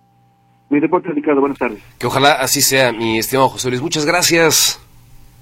Mi 0.70 0.80
reporte, 0.80 1.10
Ricardo, 1.10 1.42
buenas 1.42 1.60
tardes. 1.60 1.82
Que 2.00 2.08
ojalá 2.08 2.34
así 2.34 2.62
sea, 2.62 2.92
mi 2.92 3.18
estimado 3.18 3.50
José 3.50 3.70
Luis. 3.70 3.82
Muchas 3.82 4.06
gracias. 4.06 4.91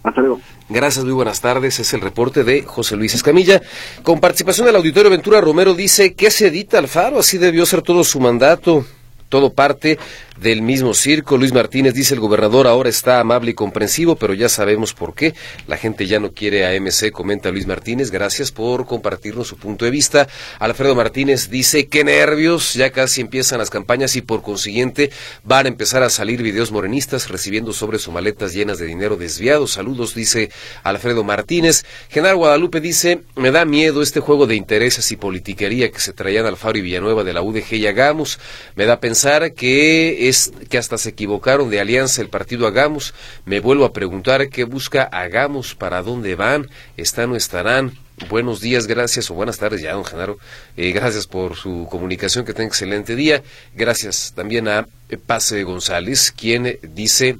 Hasta 0.04 0.22
luego. 0.22 0.39
Gracias, 0.70 1.04
muy 1.04 1.14
buenas 1.14 1.41
tardes. 1.41 1.80
Es 1.80 1.93
el 1.93 2.02
reporte 2.02 2.43
de 2.43 2.64
José 2.64 2.95
Luis 2.95 3.14
Escamilla. 3.14 3.62
Con 4.04 4.20
participación 4.20 4.66
del 4.68 4.76
auditorio 4.76 5.12
Ventura 5.12 5.41
Romero 5.41 5.74
dice 5.74 6.14
que 6.14 6.32
se 6.32 6.47
edita 6.47 6.78
Alfaro, 6.78 7.20
así 7.20 7.38
debió 7.38 7.66
ser 7.66 7.82
todo 7.82 8.04
su 8.04 8.20
mandato, 8.20 8.86
todo 9.28 9.54
parte 9.54 10.00
del 10.42 10.62
mismo 10.62 10.94
circo. 10.94 11.38
Luis 11.38 11.54
Martínez 11.54 11.94
dice 11.94 12.14
el 12.14 12.20
gobernador 12.20 12.68
ahora 12.68 12.90
está 12.90 13.20
amable 13.20 13.52
y 13.52 13.54
comprensivo, 13.54 14.16
pero 14.16 14.34
ya 14.34 14.50
sabemos 14.50 14.94
por 14.94 15.14
qué. 15.14 15.34
La 15.68 15.78
gente 15.78 16.08
ya 16.08 16.20
no 16.20 16.32
quiere 16.32 16.66
a 16.66 16.80
MC, 16.80 17.12
comenta 17.12 17.52
Luis 17.52 17.68
Martínez. 17.68 18.12
Gracias 18.12 18.52
por 18.52 18.86
compartirnos 18.86 19.48
su 19.48 19.58
punto 19.58 19.86
de 19.86 19.92
vista. 19.92 20.28
Alfredo 20.60 20.96
Martínez 20.96 21.50
dice 21.50 21.88
qué 21.88 22.04
nervios, 22.04 22.74
ya 22.74 22.92
casi 22.92 23.22
empiezan 23.22 23.60
las 23.60 23.70
campañas 23.70 24.16
y 24.16 24.22
por 24.22 24.42
consiguiente 24.42 25.12
van 25.44 25.66
a 25.66 25.70
empezar 25.70 26.04
a 26.04 26.10
salir 26.10 26.42
videos 26.42 26.72
morenistas 26.72 27.30
recibiendo 27.30 27.74
sobre 27.74 28.00
sus 28.00 28.14
maletas 28.14 28.54
llenas 28.54 28.80
de 28.80 28.86
dinero 28.86 29.18
desviado. 29.18 29.68
Saludos, 29.68 30.16
dice 30.16 30.50
Alfredo 30.84 31.24
Martínez. 31.24 31.86
Genaro 32.10 32.38
Guadalupe 32.38 32.80
dice, 32.80 33.22
me 33.36 33.52
da 33.52 33.66
miedo 33.66 34.02
este 34.02 34.20
juego 34.20 34.48
de 34.48 34.56
intereses 34.56 35.12
y 35.12 35.18
politiquería 35.18 35.92
que 35.92 36.00
se 36.00 36.14
traían 36.14 36.46
Alfaro 36.46 36.78
y 36.78 36.82
Villanueva 36.82 37.24
de 37.24 37.34
la 37.34 37.42
UDG 37.42 37.74
y 37.74 37.88
hagamos. 37.88 38.40
Me 38.76 38.86
da 38.86 39.00
pensar 39.00 39.54
que 39.54 40.28
es 40.30 40.51
que 40.69 40.77
hasta 40.77 40.97
se 40.97 41.09
equivocaron 41.09 41.69
de 41.69 41.80
alianza 41.80 42.21
el 42.21 42.30
partido 42.30 42.67
Hagamos. 42.67 43.13
Me 43.45 43.59
vuelvo 43.59 43.86
a 43.86 43.93
preguntar 43.93 44.49
qué 44.49 44.63
busca 44.63 45.03
Hagamos, 45.03 45.75
para 45.75 46.01
dónde 46.01 46.36
van, 46.36 46.69
están 46.97 47.32
o 47.32 47.36
estarán. 47.36 47.97
Buenos 48.30 48.59
días, 48.59 48.86
gracias 48.86 49.32
o 49.32 49.34
buenas 49.34 49.57
tardes 49.57 49.82
ya, 49.82 49.93
don 49.93 50.03
Genaro. 50.05 50.38
Eh, 50.75 50.91
gracias 50.91 51.25
por 51.25 51.55
su 51.55 51.88
comunicación, 51.89 52.45
que 52.45 52.53
tenga 52.53 52.67
excelente 52.67 53.15
día. 53.15 53.43
Gracias 53.75 54.34
también 54.36 54.67
a 54.67 54.88
Pase 55.25 55.63
González, 55.63 56.32
quien 56.36 56.80
dice 56.82 57.38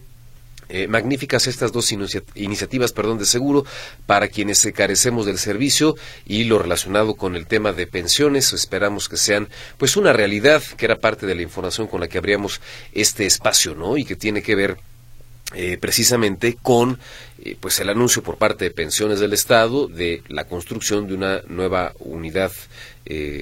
eh, 0.72 0.88
magníficas 0.88 1.48
estas 1.48 1.72
dos 1.72 1.92
iniciativas 1.92 2.94
perdón, 2.94 3.18
de 3.18 3.26
seguro 3.26 3.66
para 4.06 4.28
quienes 4.28 4.68
carecemos 4.72 5.26
del 5.26 5.40
servicio 5.40 5.96
y 6.28 6.44
lo 6.44 6.60
relacionado 6.60 7.16
con 7.16 7.36
el 7.36 7.48
tema 7.48 7.74
de 7.74 7.88
pensiones. 7.88 8.54
Esperamos 8.54 9.10
que 9.10 9.18
sean 9.18 9.50
pues 9.80 9.98
una 9.98 10.14
realidad 10.14 10.62
que 10.78 10.86
era 10.86 11.00
parte 11.00 11.26
de 11.26 11.34
la 11.34 11.42
información 11.42 11.88
con 11.88 12.02
la 12.02 12.08
que 12.08 12.20
abríamos 12.20 12.62
este 12.94 13.26
espacio, 13.26 13.74
¿no? 13.74 13.98
Y 13.98 14.06
que 14.06 14.16
tiene 14.16 14.44
que 14.44 14.54
ver 14.54 14.78
eh, 15.56 15.80
precisamente 15.82 16.56
con 16.62 17.00
eh, 17.44 17.58
pues 17.60 17.80
el 17.80 17.90
anuncio 17.90 18.22
por 18.22 18.38
parte 18.38 18.66
de 18.66 18.72
pensiones 18.72 19.20
del 19.20 19.34
Estado 19.34 19.88
de 19.88 20.22
la 20.28 20.44
construcción 20.44 21.08
de 21.08 21.16
una 21.16 21.42
nueva 21.48 21.94
unidad 22.00 22.52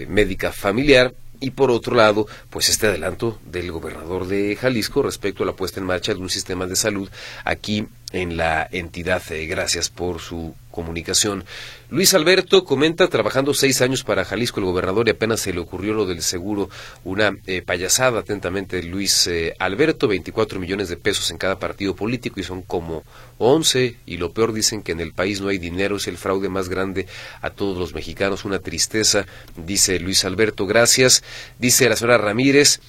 médica 0.07 0.53
familiar 0.53 1.13
y 1.39 1.51
por 1.51 1.71
otro 1.71 1.95
lado, 1.95 2.27
pues 2.49 2.69
este 2.69 2.87
adelanto 2.87 3.39
del 3.45 3.71
gobernador 3.71 4.27
de 4.27 4.55
Jalisco 4.55 5.01
respecto 5.03 5.43
a 5.43 5.45
la 5.45 5.53
puesta 5.53 5.79
en 5.79 5.85
marcha 5.85 6.13
de 6.13 6.19
un 6.19 6.29
sistema 6.29 6.65
de 6.65 6.75
salud 6.75 7.09
aquí 7.43 7.87
en 8.11 8.37
la 8.37 8.67
entidad. 8.71 9.21
Eh, 9.31 9.45
gracias 9.47 9.89
por 9.89 10.19
su 10.19 10.55
comunicación. 10.71 11.43
Luis 11.89 12.13
Alberto 12.13 12.63
comenta, 12.63 13.07
trabajando 13.07 13.53
seis 13.53 13.81
años 13.81 14.03
para 14.03 14.25
Jalisco, 14.25 14.59
el 14.59 14.67
gobernador, 14.67 15.07
y 15.07 15.11
apenas 15.11 15.39
se 15.39 15.51
le 15.51 15.59
ocurrió 15.59 15.93
lo 15.93 16.05
del 16.05 16.21
seguro, 16.21 16.69
una 17.03 17.35
eh, 17.47 17.63
payasada, 17.63 18.19
atentamente 18.19 18.83
Luis 18.83 19.25
eh, 19.25 19.55
Alberto, 19.57 20.07
24 20.07 20.59
millones 20.59 20.89
de 20.89 20.97
pesos 20.97 21.31
en 21.31 21.39
cada 21.39 21.57
partido 21.57 21.95
político 21.95 22.39
y 22.39 22.43
son 22.43 22.61
como 22.61 23.03
11, 23.39 23.95
y 24.05 24.17
lo 24.17 24.33
peor 24.33 24.53
dicen 24.53 24.83
que 24.83 24.91
en 24.91 24.99
el 24.99 25.13
país 25.13 25.41
no 25.41 25.47
hay 25.47 25.57
dinero, 25.57 25.95
es 25.95 26.07
el 26.07 26.17
fraude 26.17 26.49
más 26.49 26.69
grande 26.69 27.07
a 27.41 27.49
todos 27.49 27.77
los 27.77 27.95
mexicanos, 27.95 28.45
una 28.45 28.59
tristeza, 28.59 29.25
dice 29.55 29.99
Luis 29.99 30.25
Alberto, 30.25 30.67
gracias. 30.67 31.23
Dice 31.57 31.89
la 31.89 31.95
señora 31.95 32.19
Ramírez, 32.19 32.81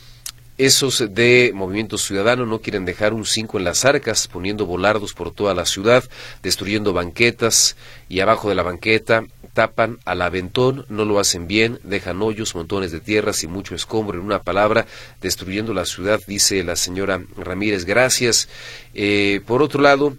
esos 0.59 1.15
de 1.15 1.53
Movimiento 1.55 1.97
Ciudadano 1.99 2.45
no 2.45 2.61
quieren 2.61 2.85
dejar 2.85 3.15
un 3.15 3.25
5 3.25 3.59
en 3.59 3.65
las 3.65 3.85
arcas, 3.85 4.29
poniendo 4.29 4.67
volardos 4.67 5.15
por 5.15 5.33
toda 5.33 5.55
la 5.55 5.65
ciudad, 5.65 6.05
destruyendo 6.43 6.93
banquetas 6.93 7.77
y 8.09 8.21
abajo 8.21 8.49
de 8.49 8.57
la 8.57 8.65
banqueta 8.65 9.25
tapan 9.59 9.99
al 10.05 10.23
aventón, 10.23 10.87
no 10.89 11.05
lo 11.05 11.19
hacen 11.19 11.49
bien, 11.49 11.81
dejan 11.83 12.23
hoyos, 12.23 12.55
montones 12.55 12.93
de 12.93 13.01
tierras 13.01 13.43
y 13.43 13.49
mucho 13.49 13.75
escombro, 13.75 14.17
en 14.17 14.25
una 14.25 14.41
palabra, 14.41 14.87
destruyendo 15.21 15.75
la 15.75 15.85
ciudad, 15.85 16.21
dice 16.29 16.63
la 16.63 16.77
señora 16.77 17.21
Ramírez. 17.37 17.85
Gracias. 17.85 18.49
Eh, 18.95 19.41
por 19.47 19.61
otro 19.61 19.83
lado, 19.83 20.17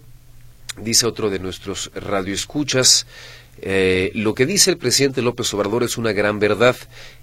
dice 0.75 1.05
otro 1.05 1.29
de 1.29 1.39
nuestros 1.39 1.89
radioescuchas, 1.95 3.07
eh, 3.63 4.11
lo 4.15 4.33
que 4.33 4.45
dice 4.45 4.71
el 4.71 4.77
presidente 4.77 5.21
López 5.21 5.53
Obrador 5.53 5.83
es 5.83 5.97
una 5.97 6.13
gran 6.13 6.39
verdad 6.39 6.75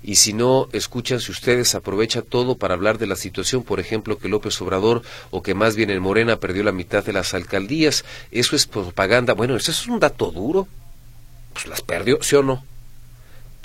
y 0.03 0.17
si 0.17 0.33
no 0.33 0.69
escuchan 0.73 1.21
si 1.21 1.33
ustedes 1.33 1.75
aprovecha 1.75 2.23
todo 2.23 2.57
para 2.57 2.75
hablar 2.75 2.99
de 2.99 3.07
la 3.07 3.17
situación, 3.17 3.63
por 3.63 3.81
ejemplo, 3.81 4.19
que 4.19 4.29
López 4.29 4.61
Obrador 4.61 5.03
o 5.31 5.43
que 5.43 5.55
más 5.55 5.77
bien 5.77 5.91
en 5.91 6.03
Morena 6.03 6.37
perdió 6.39 6.63
la 6.65 6.73
mitad 6.73 7.05
de 7.05 7.13
las 7.13 7.35
alcaldías, 7.35 8.05
eso 8.31 8.57
es 8.57 8.67
propaganda. 8.67 9.35
Bueno, 9.35 9.57
eso 9.57 9.71
es 9.71 9.87
un 9.87 10.01
dato 10.01 10.31
duro. 10.31 10.69
Pues 11.53 11.67
las 11.67 11.83
perdió, 11.83 12.23
¿sí 12.23 12.37
o 12.37 12.43
no? 12.43 12.65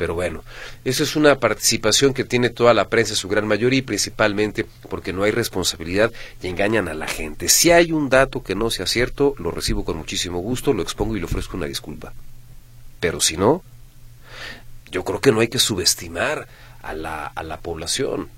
Pero 0.01 0.15
bueno, 0.15 0.43
eso 0.83 1.03
es 1.03 1.15
una 1.15 1.39
participación 1.39 2.15
que 2.15 2.23
tiene 2.23 2.49
toda 2.49 2.73
la 2.73 2.89
prensa, 2.89 3.13
su 3.13 3.27
gran 3.27 3.45
mayoría, 3.45 3.79
y 3.79 3.83
principalmente 3.83 4.65
porque 4.89 5.13
no 5.13 5.21
hay 5.21 5.29
responsabilidad 5.29 6.11
y 6.41 6.47
engañan 6.47 6.87
a 6.87 6.95
la 6.95 7.07
gente. 7.07 7.49
Si 7.49 7.69
hay 7.69 7.91
un 7.91 8.09
dato 8.09 8.41
que 8.41 8.55
no 8.55 8.71
sea 8.71 8.87
cierto, 8.87 9.35
lo 9.37 9.51
recibo 9.51 9.85
con 9.85 9.97
muchísimo 9.97 10.39
gusto, 10.39 10.73
lo 10.73 10.81
expongo 10.81 11.15
y 11.15 11.19
le 11.19 11.25
ofrezco 11.25 11.55
una 11.55 11.67
disculpa. 11.67 12.13
Pero 13.01 13.19
si 13.19 13.35
no, 13.35 13.61
yo 14.89 15.03
creo 15.03 15.19
que 15.19 15.33
no 15.33 15.41
hay 15.41 15.49
que 15.49 15.59
subestimar 15.59 16.47
a 16.81 16.93
la, 16.93 17.25
a 17.27 17.43
la 17.43 17.59
población. 17.59 18.29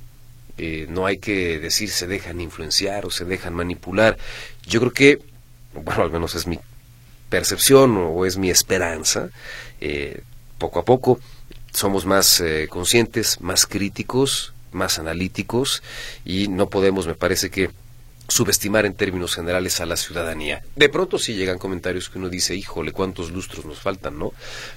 Eh, 0.58 0.88
no 0.90 1.06
hay 1.06 1.20
que 1.20 1.60
decir 1.60 1.92
se 1.92 2.08
dejan 2.08 2.42
influenciar 2.42 3.06
o 3.06 3.12
se 3.12 3.26
dejan 3.26 3.54
manipular. 3.54 4.18
Yo 4.66 4.80
creo 4.80 4.92
que, 4.94 5.22
bueno, 5.76 6.02
al 6.02 6.12
menos 6.12 6.34
es 6.34 6.48
mi 6.48 6.60
percepción 7.30 7.96
o 7.98 8.26
es 8.26 8.38
mi 8.38 8.50
esperanza, 8.50 9.30
eh, 9.82 10.22
poco 10.58 10.80
a 10.80 10.86
poco 10.86 11.20
somos 11.74 12.06
más 12.06 12.40
eh, 12.40 12.68
conscientes, 12.70 13.42
más 13.42 13.66
críticos, 13.66 14.54
más 14.72 15.00
analíticos 15.00 15.84
y 16.24 16.48
no 16.48 16.70
podemos, 16.70 17.08
me 17.08 17.16
parece 17.16 17.50
que, 17.50 17.72
subestimar 18.34 18.88
en 18.88 18.96
términos 18.96 19.36
generales 19.36 19.80
a 19.80 19.86
la 19.86 19.96
ciudadanía. 19.96 20.64
De 20.76 20.90
pronto 20.90 21.20
sí 21.20 21.36
llegan 21.36 21.60
comentarios 21.60 22.10
que 22.10 22.18
uno 22.18 22.30
dice, 22.30 22.56
híjole, 22.56 22.92
cuántos 22.92 23.32
lustros 23.32 23.64
nos 23.66 23.80
faltan, 23.80 24.18
¿no? 24.18 24.34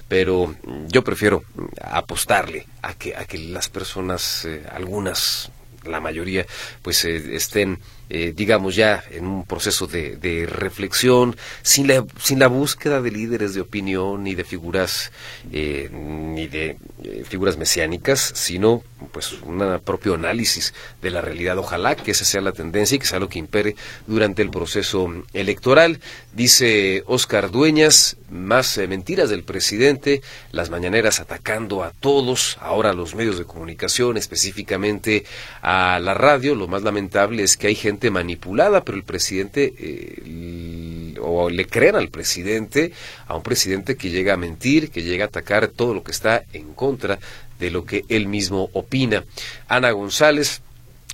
Pero 0.07 0.47
mm, 0.47 0.87
yo 0.89 1.03
prefiero 1.03 1.43
mm, 1.55 1.65
apostarle 1.81 2.67
a 2.83 2.93
que, 2.93 3.15
a 3.15 3.25
que 3.25 3.39
las 3.39 3.67
personas, 3.67 4.45
eh, 4.45 4.63
algunas, 4.71 5.51
la 5.85 5.99
mayoría, 5.99 6.45
pues 6.83 7.03
eh, 7.05 7.35
estén 7.35 7.79
eh, 8.09 8.33
digamos 8.33 8.75
ya 8.75 9.03
en 9.11 9.27
un 9.27 9.43
proceso 9.43 9.85
de, 9.85 10.47
reflexión, 10.49 11.35
sin 11.61 11.87
la, 11.87 12.05
sin 12.21 12.39
la 12.39 12.47
búsqueda 12.47 13.01
de 13.01 13.11
líderes 13.11 13.53
de 13.53 13.59
opinión 13.59 14.23
ni 14.23 14.33
de 14.33 14.45
figuras 14.45 15.11
eh, 15.51 15.89
ni 15.91 16.47
de 16.47 16.77
eh, 17.03 17.23
figuras 17.27 17.57
mesiánicas, 17.57 18.31
sino 18.33 18.81
pues 19.11 19.33
un 19.43 19.79
propio 19.83 20.15
análisis 20.15 20.73
de 21.01 21.11
la 21.11 21.21
realidad. 21.21 21.57
Ojalá 21.57 21.95
que 21.95 22.11
esa 22.11 22.25
sea 22.25 22.41
la 22.41 22.51
tendencia 22.51 22.95
y 22.95 22.99
que 22.99 23.05
sea 23.05 23.19
lo 23.19 23.29
que 23.29 23.39
impere 23.39 23.75
durante 24.05 24.41
el 24.41 24.49
proceso 24.49 25.23
electoral. 25.33 25.99
Dice 26.33 27.03
Oscar 27.07 27.51
Dueñas, 27.51 28.17
más 28.29 28.77
mentiras 28.89 29.29
del 29.29 29.43
presidente, 29.43 30.21
las 30.51 30.69
mañaneras 30.69 31.19
atacando 31.19 31.83
a 31.83 31.91
todos, 31.91 32.57
ahora 32.61 32.89
a 32.91 32.93
los 32.93 33.15
medios 33.15 33.37
de 33.37 33.45
comunicación, 33.45 34.17
específicamente 34.17 35.25
a 35.61 35.99
la 35.99 36.13
radio. 36.13 36.55
Lo 36.55 36.67
más 36.67 36.83
lamentable 36.83 37.43
es 37.43 37.57
que 37.57 37.67
hay 37.67 37.75
gente 37.75 38.11
manipulada, 38.11 38.83
pero 38.83 38.97
el 38.97 39.03
presidente, 39.03 39.73
eh, 39.77 41.15
o 41.21 41.49
le 41.49 41.65
creen 41.65 41.95
al 41.95 42.09
presidente, 42.09 42.91
a 43.27 43.35
un 43.35 43.43
presidente 43.43 43.95
que 43.95 44.09
llega 44.09 44.33
a 44.33 44.37
mentir, 44.37 44.91
que 44.91 45.03
llega 45.03 45.25
a 45.25 45.27
atacar 45.27 45.67
todo 45.67 45.93
lo 45.93 46.03
que 46.03 46.11
está 46.11 46.43
en 46.53 46.73
contra 46.73 47.19
de 47.59 47.71
lo 47.71 47.85
que 47.85 48.05
él 48.09 48.27
mismo 48.27 48.69
opina. 48.73 49.23
Ana 49.67 49.91
González, 49.91 50.61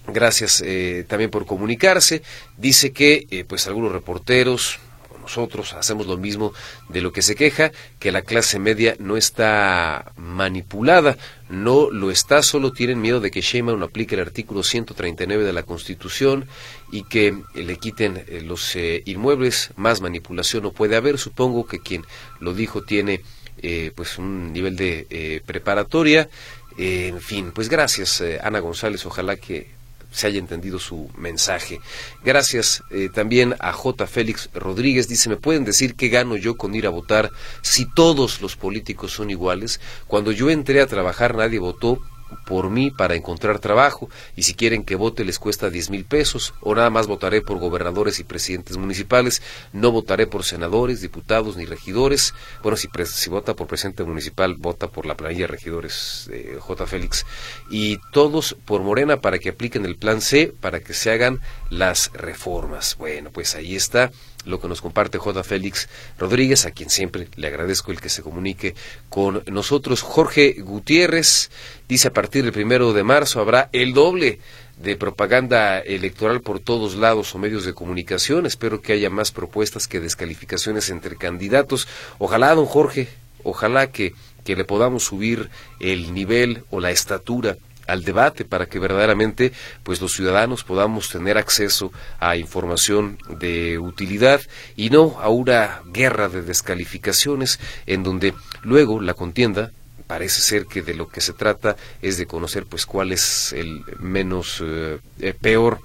gracias 0.08 0.62
eh, 0.66 1.06
también 1.08 1.32
por 1.32 1.46
comunicarse, 1.46 2.22
dice 2.58 2.92
que 2.92 3.28
eh, 3.32 3.46
pues 3.48 3.68
algunos 3.68 3.92
reporteros, 3.92 4.80
nosotros 5.24 5.74
hacemos 5.74 6.06
lo 6.06 6.18
mismo 6.18 6.54
de 6.90 7.02
lo 7.02 7.12
que 7.12 7.22
se 7.22 7.36
queja, 7.36 7.72
que 7.98 8.12
la 8.12 8.22
clase 8.22 8.60
media 8.60 8.96
no 9.00 9.18
está 9.18 10.12
manipulada, 10.18 11.18
no 11.50 11.90
lo 11.90 12.12
está, 12.12 12.44
solo 12.44 12.72
tienen 12.72 13.02
miedo 13.02 13.20
de 13.22 13.32
que 13.32 13.42
Sheinbaum 13.42 13.82
aplique 13.82 14.16
el 14.16 14.22
artículo 14.22 14.64
139 14.64 15.46
de 15.46 15.54
la 15.54 15.64
Constitución 15.64 16.46
y 16.92 17.04
que 17.04 17.36
le 17.56 17.78
quiten 17.78 18.26
eh, 18.28 18.42
los 18.46 18.76
eh, 18.76 19.02
inmuebles, 19.06 19.72
más 19.76 20.02
manipulación 20.02 20.64
no 20.64 20.72
puede 20.72 20.98
haber, 20.98 21.18
supongo 21.18 21.66
que 21.66 21.80
quien 21.80 22.06
lo 22.40 22.54
dijo 22.54 22.84
tiene 22.84 23.22
eh, 23.64 23.92
pues 23.96 24.18
un 24.20 24.54
nivel 24.54 24.76
de 24.76 25.42
preparatoria, 25.46 26.30
en 26.78 27.22
fin, 27.22 27.52
pues 27.54 27.70
gracias 27.70 28.24
Ana 28.44 28.60
González, 28.60 29.06
ojalá 29.06 29.36
que 29.36 29.68
se 30.14 30.28
haya 30.28 30.40
entendido 30.40 30.80
su 30.80 31.10
mensaje. 31.18 31.82
Gracias 32.24 32.84
eh, 32.92 33.10
también 33.14 33.56
a 33.60 33.74
J. 33.74 34.08
Félix 34.08 34.50
Rodríguez. 34.54 35.08
Dice, 35.10 35.28
¿me 35.28 35.38
pueden 35.38 35.66
decir 35.66 35.96
qué 35.96 36.08
gano 36.08 36.38
yo 36.38 36.56
con 36.56 36.76
ir 36.76 36.86
a 36.86 36.92
votar 36.92 37.32
si 37.62 37.86
todos 37.94 38.40
los 38.40 38.56
políticos 38.56 39.12
son 39.12 39.32
iguales? 39.32 39.82
Cuando 40.08 40.32
yo 40.32 40.50
entré 40.50 40.82
a 40.82 40.88
trabajar 40.88 41.36
nadie 41.36 41.60
votó 41.60 42.00
por 42.46 42.70
mí 42.70 42.92
para 42.92 43.16
encontrar 43.16 43.60
trabajo 43.60 44.10
y 44.36 44.44
si 44.44 44.54
quieren 44.54 44.84
que 44.84 44.96
vote 44.96 45.26
les 45.26 45.40
cuesta 45.40 45.70
diez 45.70 45.90
mil 45.90 46.06
pesos 46.06 46.54
o 46.62 46.76
nada 46.76 46.90
más 46.90 47.08
votaré 47.08 47.42
por 47.42 47.60
gobernadores 47.60 48.20
y 48.20 48.24
presidentes 48.24 48.78
municipales, 48.78 49.42
no 49.72 49.92
votaré 49.92 50.28
por 50.28 50.44
senadores, 50.44 51.02
diputados 51.02 51.58
ni 51.58 51.66
regidores. 51.66 52.34
Bueno, 52.62 52.78
si, 52.78 52.88
si 53.06 53.30
vota 53.30 53.56
por 53.56 53.68
presidente 53.68 54.04
municipal, 54.04 54.56
vota 54.58 54.88
por 54.88 55.06
la 55.06 55.16
planilla 55.16 55.42
de 55.42 55.48
regidores 55.48 56.28
de 56.30 56.58
J. 56.60 56.88
Félix 56.88 57.26
y 57.70 58.00
todos 58.12 58.56
por 58.66 58.82
Morena 58.82 59.22
para 59.22 59.40
que 59.40 59.50
apliquen 59.50 59.86
el 59.86 59.96
plan 59.96 60.22
C 60.22 60.54
para 60.60 60.80
que 60.80 60.94
se 60.94 61.12
hagan 61.12 61.40
las 61.70 62.12
reformas. 62.14 62.96
Bueno, 62.98 63.32
pues 63.32 63.56
ahí 63.56 63.76
está 63.76 64.12
lo 64.46 64.60
que 64.60 64.68
nos 64.68 64.82
comparte 64.82 65.18
J. 65.18 65.44
Félix 65.44 65.90
Rodríguez, 66.18 66.66
a 66.66 66.72
quien 66.72 66.90
siempre 66.90 67.28
le 67.36 67.48
agradezco 67.48 67.92
el 67.92 68.02
que 68.02 68.10
se 68.10 68.22
comunique 68.22 68.76
con 69.10 69.44
nosotros. 69.48 70.02
Jorge 70.02 70.56
Gutiérrez 70.60 71.50
dice 71.88 72.10
a 72.10 72.14
partir 72.14 72.44
del 72.44 72.54
primero 72.54 72.94
de 72.94 73.04
marzo 73.04 73.40
habrá 73.40 73.70
el 73.72 73.94
doble 73.94 74.40
de 74.78 74.96
propaganda 74.96 75.80
electoral 75.80 76.42
por 76.42 76.60
todos 76.60 76.96
lados 76.96 77.34
o 77.34 77.38
medios 77.38 77.66
de 77.66 77.74
comunicación. 77.74 78.46
Espero 78.46 78.82
que 78.82 78.94
haya 78.94 79.10
más 79.10 79.32
propuestas 79.32 79.88
que 79.88 80.00
descalificaciones 80.00 80.90
entre 80.90 81.16
candidatos. 81.16 81.88
Ojalá, 82.18 82.54
don 82.56 82.66
Jorge, 82.66 83.08
ojalá 83.44 83.92
que, 83.92 84.14
que 84.44 84.56
le 84.56 84.66
podamos 84.66 85.04
subir 85.04 85.50
el 85.80 86.14
nivel 86.14 86.64
o 86.70 86.80
la 86.80 86.92
estatura 86.92 87.58
al 87.88 88.04
debate 88.04 88.46
para 88.46 88.66
que 88.66 88.80
verdaderamente 88.80 89.52
pues 89.84 90.02
los 90.02 90.14
ciudadanos 90.14 90.64
podamos 90.64 91.10
tener 91.10 91.38
acceso 91.38 91.92
a 92.20 92.36
información 92.38 93.18
de 93.30 93.78
utilidad 93.78 94.42
y 94.76 94.90
no 94.90 95.18
a 95.22 95.30
una 95.30 95.82
guerra 95.86 96.30
de 96.30 96.42
descalificaciones 96.42 97.60
en 97.86 98.04
donde 98.04 98.34
luego 98.64 99.02
la 99.02 99.14
contienda 99.14 99.72
parece 100.08 100.42
ser 100.42 100.66
que 100.66 100.82
de 100.82 100.94
lo 100.94 101.08
que 101.08 101.22
se 101.22 101.34
trata 101.34 101.76
es 102.02 102.18
de 102.18 102.26
conocer 102.26 102.66
pues 102.66 102.86
cuál 102.86 103.12
es 103.12 103.54
el 103.54 103.84
menos 104.00 104.62
eh, 104.64 105.00
eh, 105.20 105.34
peor 105.40 105.80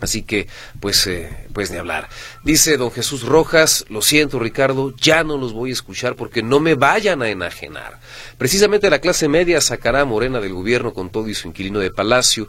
Así 0.00 0.22
que, 0.22 0.46
pues, 0.80 1.06
eh, 1.06 1.30
pues 1.52 1.70
ni 1.70 1.78
hablar. 1.78 2.08
Dice 2.44 2.76
don 2.76 2.90
Jesús 2.90 3.22
Rojas, 3.22 3.86
lo 3.88 4.02
siento 4.02 4.38
Ricardo, 4.38 4.94
ya 4.96 5.24
no 5.24 5.38
los 5.38 5.52
voy 5.52 5.70
a 5.70 5.72
escuchar 5.72 6.16
porque 6.16 6.42
no 6.42 6.60
me 6.60 6.74
vayan 6.74 7.22
a 7.22 7.30
enajenar. 7.30 7.98
Precisamente 8.36 8.90
la 8.90 8.98
clase 8.98 9.28
media 9.28 9.60
sacará 9.60 10.02
a 10.02 10.04
Morena 10.04 10.40
del 10.40 10.52
gobierno 10.52 10.92
con 10.92 11.10
todo 11.10 11.28
y 11.28 11.34
su 11.34 11.48
inquilino 11.48 11.78
de 11.78 11.90
palacio 11.90 12.48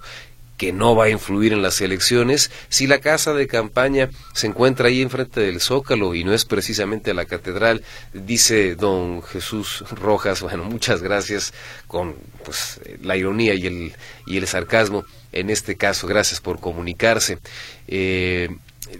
que 0.57 0.73
no 0.73 0.95
va 0.95 1.05
a 1.05 1.09
influir 1.09 1.53
en 1.53 1.61
las 1.61 1.79
elecciones 1.81 2.51
si 2.67 2.87
la 2.87 2.99
casa 2.99 3.33
de 3.33 3.47
campaña 3.47 4.09
se 4.33 4.47
encuentra 4.47 4.87
ahí 4.87 5.01
enfrente 5.01 5.39
del 5.39 5.61
Zócalo 5.61 6.15
y 6.15 6.23
no 6.23 6.33
es 6.33 6.45
precisamente 6.45 7.13
la 7.13 7.25
catedral, 7.25 7.83
dice 8.13 8.75
don 8.75 9.21
Jesús 9.21 9.83
Rojas. 9.91 10.41
Bueno, 10.41 10.63
muchas 10.63 11.01
gracias 11.01 11.53
con 11.87 12.15
pues 12.43 12.81
la 13.01 13.15
ironía 13.15 13.53
y 13.53 13.67
el, 13.67 13.93
y 14.25 14.37
el 14.37 14.47
sarcasmo 14.47 15.05
en 15.39 15.49
este 15.49 15.75
caso. 15.75 16.07
Gracias 16.07 16.41
por 16.41 16.59
comunicarse. 16.59 17.39
Eh, 17.87 18.49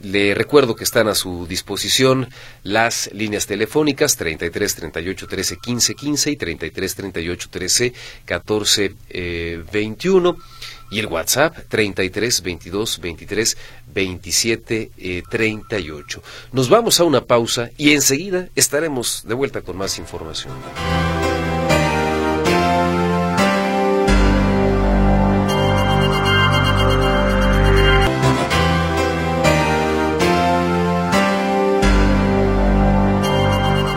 le 0.01 0.35
recuerdo 0.35 0.75
que 0.75 0.83
están 0.83 1.07
a 1.07 1.15
su 1.15 1.47
disposición 1.47 2.29
las 2.63 3.09
líneas 3.13 3.47
telefónicas 3.47 4.17
33 4.17 4.75
38 4.75 5.27
13 5.27 5.57
15 5.57 5.95
15 5.95 6.31
y 6.31 6.35
33 6.35 6.95
38 6.95 7.49
13 7.49 7.93
14 8.25 8.95
eh, 9.09 9.63
21 9.71 10.37
y 10.91 10.99
el 10.99 11.07
WhatsApp 11.07 11.57
33 11.69 12.43
22 12.43 12.99
23 12.99 13.57
27 13.93 14.91
eh, 14.97 15.23
38. 15.29 16.23
Nos 16.51 16.69
vamos 16.69 16.99
a 16.99 17.03
una 17.03 17.25
pausa 17.25 17.71
y 17.77 17.93
enseguida 17.93 18.49
estaremos 18.55 19.23
de 19.25 19.33
vuelta 19.33 19.61
con 19.61 19.77
más 19.77 19.97
información. 19.97 20.53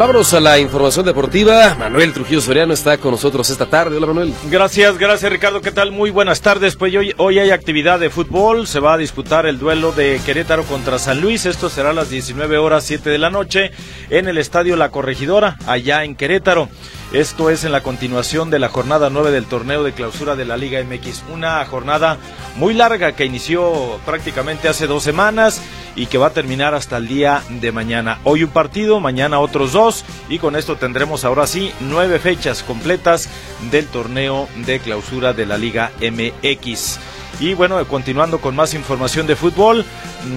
Vámonos 0.01 0.33
a 0.33 0.41
la 0.41 0.59
información 0.59 1.05
deportiva. 1.05 1.75
Manuel 1.75 2.15
Trujillo 2.15 2.41
Soriano 2.41 2.73
está 2.73 2.97
con 2.97 3.11
nosotros 3.11 3.51
esta 3.51 3.67
tarde. 3.67 3.99
Hola 3.99 4.07
Manuel. 4.07 4.33
Gracias, 4.51 4.97
gracias 4.97 5.31
Ricardo. 5.31 5.61
¿Qué 5.61 5.73
tal? 5.73 5.93
Muy 5.93 6.09
buenas 6.09 6.41
tardes. 6.41 6.75
Pues 6.75 6.97
hoy, 6.97 7.13
hoy 7.19 7.39
hay 7.39 7.51
actividad 7.51 8.01
de 8.01 8.09
fútbol. 8.09 8.67
Se 8.67 8.81
va 8.81 8.95
a 8.95 8.97
disputar 8.97 9.45
el 9.45 9.59
duelo 9.59 9.93
de 9.93 10.19
Querétaro 10.25 10.65
contra 10.65 10.99
San 10.99 11.21
Luis. 11.21 11.45
Esto 11.45 11.69
será 11.69 11.91
a 11.91 11.93
las 11.93 12.09
19 12.09 12.57
horas 12.57 12.85
7 12.85 13.11
de 13.11 13.19
la 13.19 13.29
noche 13.29 13.73
en 14.09 14.27
el 14.27 14.39
Estadio 14.39 14.75
La 14.77 14.91
Corregidora, 14.91 15.59
allá 15.67 16.03
en 16.03 16.17
Querétaro. 16.17 16.71
Esto 17.13 17.51
es 17.51 17.65
en 17.65 17.73
la 17.73 17.83
continuación 17.83 18.51
de 18.51 18.61
la 18.61 18.69
jornada 18.69 19.11
9 19.11 19.33
del 19.33 19.47
torneo 19.47 19.83
de 19.83 19.93
clausura 19.93 20.37
de 20.37 20.45
la 20.45 20.57
Liga 20.57 20.81
MX. 20.81 21.25
Una 21.33 21.65
jornada 21.65 22.19
muy 22.55 22.73
larga 22.73 23.17
que 23.17 23.25
inició 23.25 23.99
prácticamente 24.07 24.69
hace 24.69 24.87
dos 24.87 25.03
semanas 25.03 25.61
y 25.97 26.07
que 26.07 26.19
va 26.19 26.29
a 26.29 26.33
terminar 26.33 26.73
hasta 26.73 26.99
el 26.99 27.09
día 27.09 27.43
de 27.49 27.73
mañana. 27.73 28.21
Hoy 28.23 28.45
un 28.45 28.51
partido, 28.51 29.01
mañana 29.01 29.41
otros 29.41 29.73
dos 29.73 30.05
y 30.29 30.39
con 30.39 30.55
esto 30.55 30.77
tendremos 30.77 31.25
ahora 31.25 31.49
sí 31.49 31.73
nueve 31.81 32.21
fechas 32.21 32.63
completas 32.63 33.29
del 33.73 33.89
torneo 33.89 34.49
de 34.65 34.79
clausura 34.79 35.33
de 35.33 35.47
la 35.47 35.59
Liga 35.59 35.91
MX. 36.01 37.01
Y 37.41 37.55
bueno, 37.55 37.83
continuando 37.89 38.39
con 38.39 38.55
más 38.55 38.75
información 38.75 39.27
de 39.27 39.35
fútbol, 39.35 39.87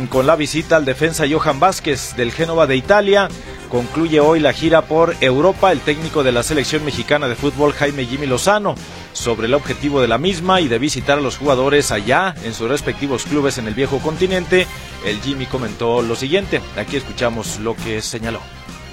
con 0.08 0.26
la 0.26 0.38
visita 0.38 0.78
al 0.78 0.86
defensa 0.86 1.26
Johan 1.30 1.60
Vázquez 1.60 2.16
del 2.16 2.32
Génova 2.32 2.66
de 2.66 2.78
Italia. 2.78 3.28
Concluye 3.70 4.22
hoy 4.22 4.39
la 4.39 4.54
gira 4.54 4.84
por 4.84 5.14
Europa 5.20 5.74
el 5.74 5.82
técnico 5.82 6.24
de 6.24 6.32
la 6.32 6.43
selección 6.43 6.86
mexicana 6.86 7.28
de 7.28 7.36
fútbol 7.36 7.74
Jaime 7.74 8.06
Jimmy 8.06 8.26
Lozano 8.26 8.76
sobre 9.12 9.47
el 9.47 9.54
objetivo 9.54 9.99
de 9.99 10.08
la 10.08 10.18
misma 10.18 10.62
y 10.62 10.70
de 10.70 10.80
visitar 10.80 11.18
a 11.18 11.22
los 11.22 11.38
jugadores 11.38 11.91
allá 11.91 12.36
en 12.45 12.54
sus 12.54 12.70
respectivos 12.70 13.26
clubes 13.26 13.58
en 13.58 13.68
el 13.68 13.74
viejo 13.74 13.99
continente. 13.99 14.66
El 15.06 15.20
Jimmy 15.20 15.45
comentó 15.45 16.01
lo 16.01 16.16
siguiente, 16.16 16.62
aquí 16.78 16.95
escuchamos 16.95 17.60
lo 17.60 17.76
que 17.76 18.01
señaló 18.01 18.39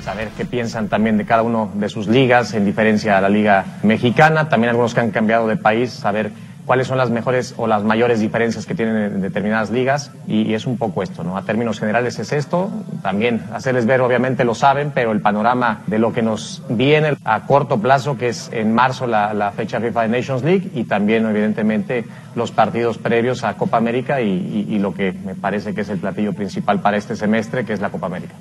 saber 0.02 0.30
qué 0.30 0.46
piensan 0.46 0.88
también 0.88 1.18
de 1.18 1.26
cada 1.26 1.42
uno 1.42 1.70
de 1.74 1.90
sus 1.90 2.06
ligas, 2.08 2.54
en 2.54 2.64
diferencia 2.64 3.18
a 3.18 3.20
la 3.20 3.28
liga 3.28 3.66
mexicana, 3.82 4.48
también 4.48 4.70
algunos 4.70 4.94
que 4.94 5.00
han 5.00 5.10
cambiado 5.10 5.46
de 5.46 5.56
país, 5.56 5.92
saber 5.92 6.32
cuáles 6.66 6.86
son 6.86 6.98
las 6.98 7.10
mejores 7.10 7.54
o 7.56 7.66
las 7.66 7.82
mayores 7.82 8.20
diferencias 8.20 8.66
que 8.66 8.74
tienen 8.74 8.96
en 8.96 9.20
determinadas 9.20 9.70
ligas 9.70 10.12
y, 10.26 10.54
es 10.54 10.66
un 10.66 10.78
poco 10.78 11.02
esto, 11.02 11.22
¿no? 11.22 11.36
A 11.36 11.42
términos 11.42 11.78
generales 11.78 12.18
es 12.18 12.32
esto, 12.32 12.70
también 13.02 13.42
hacerles 13.52 13.86
ver, 13.86 14.00
obviamente 14.00 14.44
lo 14.44 14.54
saben, 14.54 14.90
pero 14.94 15.12
el 15.12 15.20
panorama 15.20 15.82
de 15.86 15.98
lo 15.98 16.12
que 16.12 16.22
nos 16.22 16.62
viene 16.68 17.16
a 17.24 17.46
corto 17.46 17.80
plazo, 17.80 18.18
que 18.18 18.28
es 18.28 18.50
en 18.52 18.74
marzo 18.74 19.06
la, 19.06 19.52
fecha 19.56 19.80
FIFA 19.80 20.02
de 20.02 20.08
Nations 20.08 20.42
League 20.42 20.70
y 20.74 20.84
también 20.84 21.26
evidentemente 21.26 22.04
los 22.34 22.52
partidos 22.52 22.98
previos 22.98 23.42
a 23.44 23.54
Copa 23.56 23.76
América 23.76 24.20
y, 24.20 24.66
y, 24.68 24.78
lo 24.78 24.94
que 24.94 25.12
me 25.12 25.34
parece 25.34 25.74
que 25.74 25.80
es 25.80 25.88
el 25.88 25.98
platillo 25.98 26.32
principal 26.32 26.80
para 26.80 26.96
este 26.96 27.16
semestre, 27.16 27.64
que 27.64 27.72
es 27.72 27.80
la 27.80 27.90
Copa 27.90 28.06
América. 28.06 28.34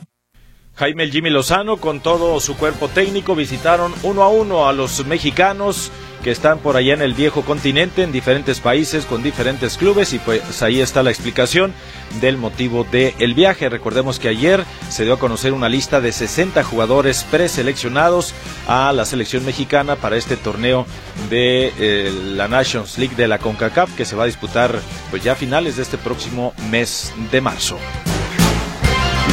Jaime 0.76 1.08
Jimmy 1.10 1.30
Lozano 1.30 1.78
con 1.78 2.00
todo 2.00 2.40
su 2.40 2.56
cuerpo 2.56 2.88
técnico 2.88 3.36
visitaron 3.36 3.92
uno 4.04 4.24
a 4.24 4.30
uno 4.30 4.68
a 4.68 4.72
los 4.72 5.06
mexicanos 5.06 5.92
que 6.24 6.32
están 6.32 6.60
por 6.60 6.78
allá 6.78 6.94
en 6.94 7.02
el 7.02 7.14
viejo 7.14 7.44
continente, 7.44 8.04
en 8.04 8.12
diferentes 8.12 8.60
países, 8.60 9.06
con 9.06 9.24
diferentes 9.24 9.78
clubes, 9.78 10.14
y 10.14 10.20
pues 10.20 10.62
ahí 10.62 10.82
está 10.82 11.04
la 11.04 11.12
explicación 11.12 11.74
del 12.22 12.38
motivo 12.38 12.84
del 12.84 13.14
el 13.20 13.34
viaje. 13.34 13.70
Recordemos 13.70 14.20
que 14.20 14.30
ayer 14.30 14.64
se 14.90 15.04
dio 15.04 15.14
a 15.14 15.20
conocer 15.20 15.54
una 15.54 15.70
lista 15.70 16.02
de 16.02 16.12
60 16.12 16.64
jugadores 16.64 17.26
preseleccionados 17.30 18.34
a 18.68 18.92
la 18.94 19.06
selección 19.06 19.46
mexicana 19.46 19.96
para 19.96 20.18
este 20.18 20.36
torneo 20.38 20.86
de 21.30 21.74
eh, 21.80 22.12
la 22.36 22.48
Nations 22.48 22.98
League 22.98 23.16
de 23.16 23.28
la 23.28 23.40
CONCACAF, 23.40 23.96
que 23.96 24.06
se 24.06 24.16
va 24.16 24.24
a 24.24 24.28
disputar 24.28 24.80
pues 25.10 25.24
ya 25.24 25.34
a 25.34 25.36
finales 25.36 25.78
de 25.78 25.84
este 25.84 25.98
próximo 25.98 26.54
mes 26.70 27.14
de 27.32 27.42
marzo. 27.42 27.78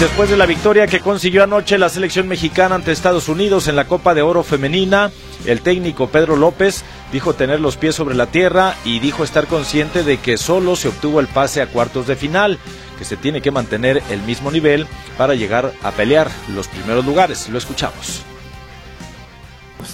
Después 0.00 0.28
de 0.28 0.36
la 0.36 0.44
victoria 0.44 0.86
que 0.86 1.00
consiguió 1.00 1.42
anoche 1.42 1.78
la 1.78 1.88
selección 1.88 2.28
mexicana 2.28 2.74
ante 2.74 2.92
Estados 2.92 3.30
Unidos 3.30 3.66
en 3.66 3.76
la 3.76 3.86
Copa 3.86 4.12
de 4.12 4.20
Oro 4.20 4.42
Femenina, 4.42 5.10
el 5.46 5.62
técnico 5.62 6.08
Pedro 6.08 6.36
López 6.36 6.84
dijo 7.12 7.32
tener 7.32 7.60
los 7.60 7.78
pies 7.78 7.94
sobre 7.94 8.14
la 8.14 8.26
tierra 8.26 8.74
y 8.84 8.98
dijo 8.98 9.24
estar 9.24 9.46
consciente 9.46 10.04
de 10.04 10.18
que 10.18 10.36
solo 10.36 10.76
se 10.76 10.88
obtuvo 10.88 11.18
el 11.18 11.28
pase 11.28 11.62
a 11.62 11.68
cuartos 11.68 12.06
de 12.06 12.14
final, 12.14 12.58
que 12.98 13.06
se 13.06 13.16
tiene 13.16 13.40
que 13.40 13.50
mantener 13.50 14.02
el 14.10 14.20
mismo 14.20 14.50
nivel 14.50 14.86
para 15.16 15.34
llegar 15.34 15.72
a 15.82 15.92
pelear 15.92 16.30
los 16.48 16.68
primeros 16.68 17.06
lugares. 17.06 17.48
Lo 17.48 17.56
escuchamos 17.56 18.22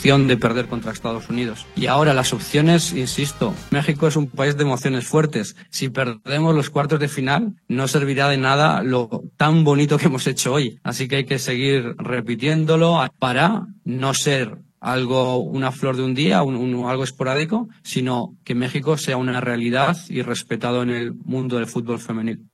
de 0.03 0.36
perder 0.36 0.66
contra 0.66 0.90
Estados 0.90 1.28
Unidos. 1.28 1.64
Y 1.76 1.86
ahora 1.86 2.12
las 2.12 2.32
opciones, 2.32 2.92
insisto, 2.92 3.55
México 3.70 4.09
es 4.09 4.16
un 4.16 4.26
país 4.26 4.57
de 4.57 4.64
emociones 4.64 5.07
fuertes. 5.07 5.55
Si 5.70 5.90
perdemos 5.90 6.57
los 6.57 6.70
cuartos 6.70 6.98
de 6.98 7.07
final, 7.07 7.55
no 7.68 7.86
servirá 7.86 8.28
de 8.28 8.36
nada 8.36 8.82
lo 8.82 9.22
tan 9.36 9.62
bonito 9.62 9.98
que 9.98 10.07
hemos 10.07 10.26
hecho 10.26 10.55
hoy. 10.55 10.80
Así 10.82 11.07
que 11.07 11.16
hay 11.16 11.24
que 11.24 11.38
seguir 11.38 11.94
repitiéndolo 11.98 13.00
para 13.20 13.68
no 13.84 14.12
ser 14.12 14.59
algo, 14.80 15.36
una 15.36 15.70
flor 15.70 15.96
de 15.96 16.03
un 16.03 16.14
día, 16.14 16.42
un, 16.42 16.84
algo 16.88 17.05
esporádico, 17.05 17.68
sino 17.84 18.36
que 18.42 18.57
México 18.57 18.96
sea 18.96 19.16
una 19.16 19.40
realidad 19.40 19.96
y 20.09 20.22
respetado 20.22 20.82
en 20.82 20.90
el 20.90 21.14
mundo 21.14 21.57
del 21.57 21.68
fútbol 21.68 22.00
femenil. 22.00 22.48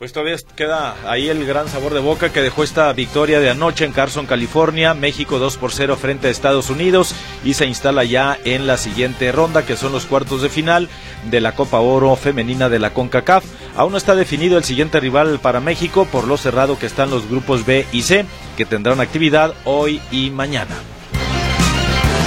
Pues 0.00 0.14
todavía 0.14 0.36
queda 0.56 0.96
ahí 1.06 1.28
el 1.28 1.44
gran 1.44 1.68
sabor 1.68 1.92
de 1.92 2.00
boca 2.00 2.32
que 2.32 2.40
dejó 2.40 2.64
esta 2.64 2.90
victoria 2.94 3.38
de 3.38 3.50
anoche 3.50 3.84
en 3.84 3.92
Carson, 3.92 4.24
California. 4.24 4.94
México 4.94 5.38
2 5.38 5.58
por 5.58 5.72
0 5.72 5.94
frente 5.96 6.26
a 6.26 6.30
Estados 6.30 6.70
Unidos 6.70 7.14
y 7.44 7.52
se 7.52 7.66
instala 7.66 8.02
ya 8.04 8.38
en 8.46 8.66
la 8.66 8.78
siguiente 8.78 9.30
ronda 9.30 9.66
que 9.66 9.76
son 9.76 9.92
los 9.92 10.06
cuartos 10.06 10.40
de 10.40 10.48
final 10.48 10.88
de 11.30 11.42
la 11.42 11.54
Copa 11.54 11.80
Oro 11.80 12.16
femenina 12.16 12.70
de 12.70 12.78
la 12.78 12.94
CONCACAF. 12.94 13.44
Aún 13.76 13.92
no 13.92 13.98
está 13.98 14.14
definido 14.14 14.56
el 14.56 14.64
siguiente 14.64 15.00
rival 15.00 15.38
para 15.38 15.60
México 15.60 16.06
por 16.10 16.26
lo 16.26 16.38
cerrado 16.38 16.78
que 16.78 16.86
están 16.86 17.10
los 17.10 17.28
grupos 17.28 17.66
B 17.66 17.84
y 17.92 18.00
C 18.00 18.24
que 18.56 18.64
tendrán 18.64 19.02
actividad 19.02 19.52
hoy 19.66 20.00
y 20.10 20.30
mañana. 20.30 20.76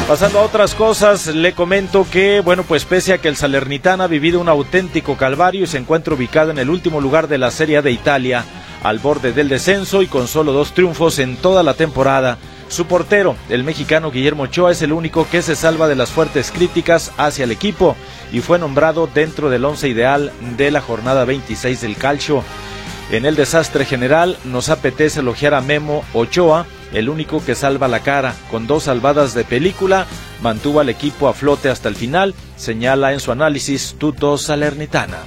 Pasando 0.08 0.40
a 0.40 0.44
otras 0.44 0.76
cosas, 0.76 1.28
le 1.28 1.54
comento 1.54 2.06
que, 2.12 2.42
bueno, 2.42 2.64
pues 2.64 2.84
pese 2.84 3.14
a 3.14 3.18
que 3.20 3.30
el 3.30 3.38
Salernitana 3.38 4.04
ha 4.04 4.08
vivido 4.08 4.42
un 4.42 4.50
auténtico 4.50 5.16
calvario 5.16 5.64
y 5.64 5.68
se 5.68 5.78
encuentra 5.78 6.14
ubicado 6.14 6.52
en 6.52 6.58
el 6.58 6.70
último 6.70 7.00
lugar 7.00 7.30
de 7.30 7.38
la 7.38 7.52
Serie 7.52 7.82
de 7.82 7.92
Italia, 7.92 8.44
al 8.84 9.00
borde 9.00 9.32
del 9.32 9.48
descenso 9.48 10.02
y 10.02 10.08
con 10.08 10.28
solo 10.28 10.52
dos 10.52 10.74
triunfos 10.74 11.20
en 11.20 11.38
toda 11.38 11.64
la 11.64 11.74
temporada, 11.74 12.38
su 12.68 12.86
portero, 12.86 13.36
el 13.50 13.64
mexicano 13.64 14.12
Guillermo 14.12 14.44
Ochoa, 14.44 14.72
es 14.72 14.82
el 14.82 14.92
único 14.92 15.28
que 15.30 15.42
se 15.42 15.56
salva 15.56 15.88
de 15.88 15.96
las 15.96 16.10
fuertes 16.10 16.52
críticas 16.52 17.12
hacia 17.18 17.46
el 17.46 17.52
equipo 17.52 17.96
y 18.32 18.42
fue 18.42 18.60
nombrado 18.60 19.08
dentro 19.14 19.50
del 19.50 19.64
once 19.64 19.88
ideal 19.88 20.32
de 20.58 20.72
la 20.72 20.82
jornada 20.82 21.24
26 21.24 21.82
del 21.82 21.96
calcio. 21.96 22.44
En 23.12 23.26
el 23.26 23.36
desastre 23.36 23.86
general 23.86 24.38
nos 24.44 24.70
apetece 24.70 25.20
elogiar 25.20 25.54
a 25.54 25.62
Memo 25.62 26.04
Ochoa, 26.14 26.66
el 26.94 27.10
único 27.10 27.44
que 27.44 27.56
salva 27.56 27.88
la 27.88 28.02
cara, 28.02 28.36
con 28.50 28.68
dos 28.68 28.84
salvadas 28.84 29.34
de 29.34 29.44
película, 29.44 30.06
mantuvo 30.42 30.80
al 30.80 30.90
equipo 30.90 31.28
a 31.28 31.34
flote 31.34 31.70
hasta 31.70 31.90
el 31.90 31.96
final, 31.96 32.34
señala 32.56 33.14
en 33.14 33.20
su 33.20 33.32
análisis 33.32 33.96
Tuto 33.98 34.38
Salernitana. 34.38 35.18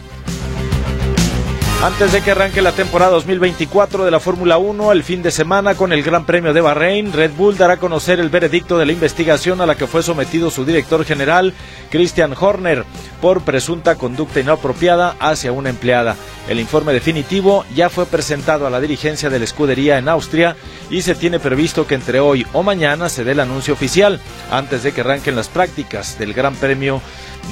Antes 1.83 2.11
de 2.11 2.23
que 2.23 2.31
arranque 2.31 2.63
la 2.63 2.73
temporada 2.73 3.13
2024 3.13 4.07
de 4.07 4.11
la 4.11 4.19
Fórmula 4.19 4.57
1, 4.57 4.93
el 4.93 5.05
fin 5.05 5.23
de 5.23 5.31
semana 5.31 5.75
con 5.75 5.93
el 5.93 6.03
Gran 6.03 6.25
Premio 6.25 6.55
de 6.55 6.63
Bahrein, 6.63 7.13
Red 7.13 7.33
Bull 7.33 7.59
dará 7.59 7.75
a 7.75 7.77
conocer 7.77 8.19
el 8.19 8.31
veredicto 8.31 8.79
de 8.79 8.87
la 8.87 8.93
investigación 8.93 9.61
a 9.61 9.67
la 9.67 9.77
que 9.77 9.87
fue 9.87 10.03
sometido 10.03 10.51
su 10.51 10.65
director 10.65 11.05
general, 11.05 11.53
Christian 11.91 12.35
Horner, 12.39 12.85
por 13.21 13.43
presunta 13.43 13.95
conducta 13.97 14.41
inapropiada 14.41 15.17
hacia 15.21 15.53
una 15.53 15.69
empleada. 15.69 16.17
El 16.49 16.61
informe 16.61 16.95
definitivo 16.95 17.67
ya 17.75 17.91
fue 17.91 18.07
presentado 18.07 18.67
a 18.67 18.71
la 18.71 18.81
dirigencia 18.81 19.29
de 19.29 19.39
la 19.39 19.45
escudería 19.45 19.99
en 19.99 20.09
Austria 20.09 20.57
y 20.91 21.03
se 21.03 21.15
tiene 21.15 21.39
previsto 21.39 21.87
que 21.87 21.95
entre 21.95 22.21
hoy 22.21 22.47
o 22.55 22.63
mañana 22.63 23.11
se 23.11 23.23
dé 23.23 23.33
el 23.33 23.41
anuncio 23.41 23.75
oficial 23.75 24.19
antes 24.51 24.83
de 24.83 24.93
que 24.93 25.03
arranquen 25.03 25.37
las 25.37 25.49
prácticas 25.49 26.19
del 26.19 26.33
Gran 26.33 26.55
Premio 26.57 27.03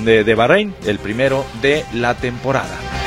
de, 0.02 0.24
de 0.24 0.34
Bahrein, 0.34 0.74
el 0.86 0.98
primero 0.98 1.44
de 1.60 1.84
la 1.92 2.14
temporada. 2.14 3.03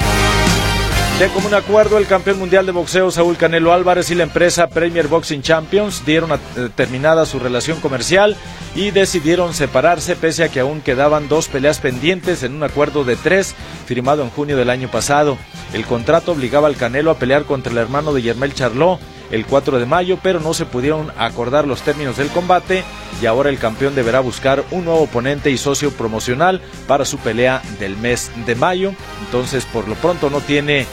De 1.19 1.29
común 1.29 1.55
acuerdo, 1.55 1.97
el 1.97 2.05
campeón 2.05 2.37
mundial 2.37 2.67
de 2.67 2.71
boxeo 2.71 3.09
Saúl 3.09 3.37
Canelo 3.37 3.73
Álvarez 3.73 4.11
y 4.11 4.15
la 4.15 4.21
empresa 4.21 4.67
Premier 4.67 5.07
Boxing 5.07 5.41
Champions 5.41 6.05
dieron 6.05 6.31
eh, 6.31 6.69
terminada 6.75 7.25
su 7.25 7.39
relación 7.39 7.79
comercial 7.79 8.35
y 8.75 8.91
decidieron 8.91 9.55
separarse 9.55 10.15
pese 10.15 10.43
a 10.43 10.49
que 10.49 10.59
aún 10.59 10.81
quedaban 10.81 11.27
dos 11.27 11.47
peleas 11.47 11.79
pendientes 11.79 12.43
en 12.43 12.53
un 12.53 12.61
acuerdo 12.61 13.03
de 13.03 13.15
tres 13.15 13.55
firmado 13.87 14.21
en 14.21 14.29
junio 14.29 14.57
del 14.57 14.69
año 14.69 14.91
pasado. 14.91 15.39
El 15.73 15.87
contrato 15.87 16.33
obligaba 16.33 16.67
al 16.67 16.75
Canelo 16.75 17.09
a 17.09 17.17
pelear 17.17 17.45
contra 17.45 17.71
el 17.71 17.79
hermano 17.79 18.13
de 18.13 18.21
Yermel 18.21 18.53
Charlot 18.53 18.99
el 19.31 19.47
4 19.47 19.79
de 19.79 19.85
mayo, 19.87 20.19
pero 20.21 20.39
no 20.39 20.53
se 20.53 20.65
pudieron 20.65 21.11
acordar 21.17 21.67
los 21.67 21.81
términos 21.81 22.17
del 22.17 22.29
combate 22.29 22.83
y 23.21 23.25
ahora 23.25 23.49
el 23.49 23.57
campeón 23.57 23.95
deberá 23.95 24.19
buscar 24.19 24.63
un 24.69 24.85
nuevo 24.85 25.01
oponente 25.01 25.49
y 25.49 25.57
socio 25.57 25.91
promocional 25.91 26.61
para 26.87 27.05
su 27.05 27.17
pelea 27.17 27.63
del 27.79 27.97
mes 27.97 28.31
de 28.45 28.53
mayo. 28.53 28.93
Entonces, 29.25 29.65
por 29.65 29.87
lo 29.87 29.95
pronto 29.95 30.29
no 30.29 30.41
tiene 30.41 30.85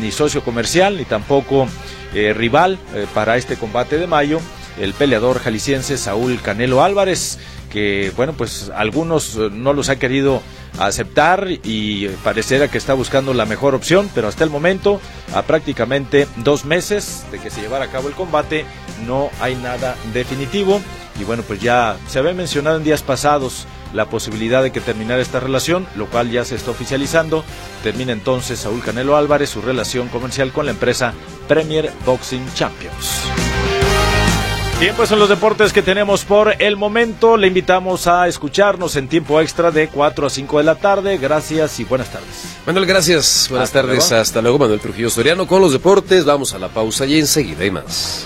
ni 0.00 0.10
socio 0.10 0.42
comercial 0.42 0.96
ni 0.96 1.04
tampoco 1.04 1.66
eh, 2.14 2.32
rival 2.32 2.78
eh, 2.94 3.06
para 3.14 3.36
este 3.36 3.56
combate 3.56 3.98
de 3.98 4.06
mayo, 4.06 4.40
el 4.80 4.94
peleador 4.94 5.40
jalisciense 5.40 5.98
Saúl 5.98 6.40
Canelo 6.40 6.82
Álvarez, 6.82 7.38
que 7.70 8.12
bueno, 8.16 8.32
pues 8.32 8.70
algunos 8.74 9.36
eh, 9.36 9.50
no 9.52 9.72
los 9.72 9.88
ha 9.88 9.98
querido 9.98 10.42
aceptar 10.78 11.48
y 11.50 12.08
pareciera 12.24 12.68
que 12.68 12.78
está 12.78 12.94
buscando 12.94 13.34
la 13.34 13.44
mejor 13.44 13.74
opción, 13.74 14.10
pero 14.14 14.28
hasta 14.28 14.44
el 14.44 14.50
momento, 14.50 15.00
a 15.34 15.42
prácticamente 15.42 16.26
dos 16.36 16.64
meses 16.64 17.24
de 17.30 17.38
que 17.38 17.50
se 17.50 17.60
llevara 17.60 17.86
a 17.86 17.90
cabo 17.90 18.08
el 18.08 18.14
combate, 18.14 18.64
no 19.06 19.30
hay 19.40 19.54
nada 19.56 19.96
definitivo. 20.12 20.80
Y 21.20 21.24
bueno, 21.24 21.42
pues 21.42 21.60
ya 21.60 21.96
se 22.06 22.20
había 22.20 22.32
mencionado 22.32 22.76
en 22.76 22.84
días 22.84 23.02
pasados 23.02 23.66
la 23.92 24.06
posibilidad 24.06 24.62
de 24.62 24.72
que 24.72 24.80
terminara 24.80 25.20
esta 25.20 25.40
relación, 25.40 25.86
lo 25.96 26.06
cual 26.06 26.30
ya 26.30 26.44
se 26.44 26.54
está 26.54 26.70
oficializando. 26.70 27.44
Termina 27.82 28.12
entonces 28.12 28.60
Saúl 28.60 28.82
Canelo 28.82 29.16
Álvarez 29.16 29.50
su 29.50 29.60
relación 29.60 30.08
comercial 30.08 30.52
con 30.52 30.66
la 30.66 30.72
empresa 30.72 31.14
Premier 31.46 31.92
Boxing 32.04 32.46
Champions. 32.54 33.22
Bien, 34.80 34.94
pues 34.94 35.08
son 35.08 35.18
los 35.18 35.28
deportes 35.28 35.72
que 35.72 35.82
tenemos 35.82 36.24
por 36.24 36.54
el 36.62 36.76
momento. 36.76 37.36
Le 37.36 37.48
invitamos 37.48 38.06
a 38.06 38.28
escucharnos 38.28 38.94
en 38.94 39.08
tiempo 39.08 39.40
extra 39.40 39.72
de 39.72 39.88
4 39.88 40.28
a 40.28 40.30
5 40.30 40.58
de 40.58 40.64
la 40.64 40.76
tarde. 40.76 41.18
Gracias 41.18 41.80
y 41.80 41.84
buenas 41.84 42.12
tardes. 42.12 42.56
Manuel, 42.64 42.86
gracias. 42.86 43.48
Buenas 43.50 43.72
tardes. 43.72 44.12
Hasta 44.12 44.40
luego, 44.40 44.56
Manuel 44.60 44.78
Trujillo 44.78 45.10
Soriano 45.10 45.48
con 45.48 45.60
los 45.60 45.72
deportes. 45.72 46.24
Vamos 46.24 46.54
a 46.54 46.60
la 46.60 46.68
pausa 46.68 47.06
y 47.06 47.18
enseguida 47.18 47.64
hay 47.64 47.72
más. 47.72 48.24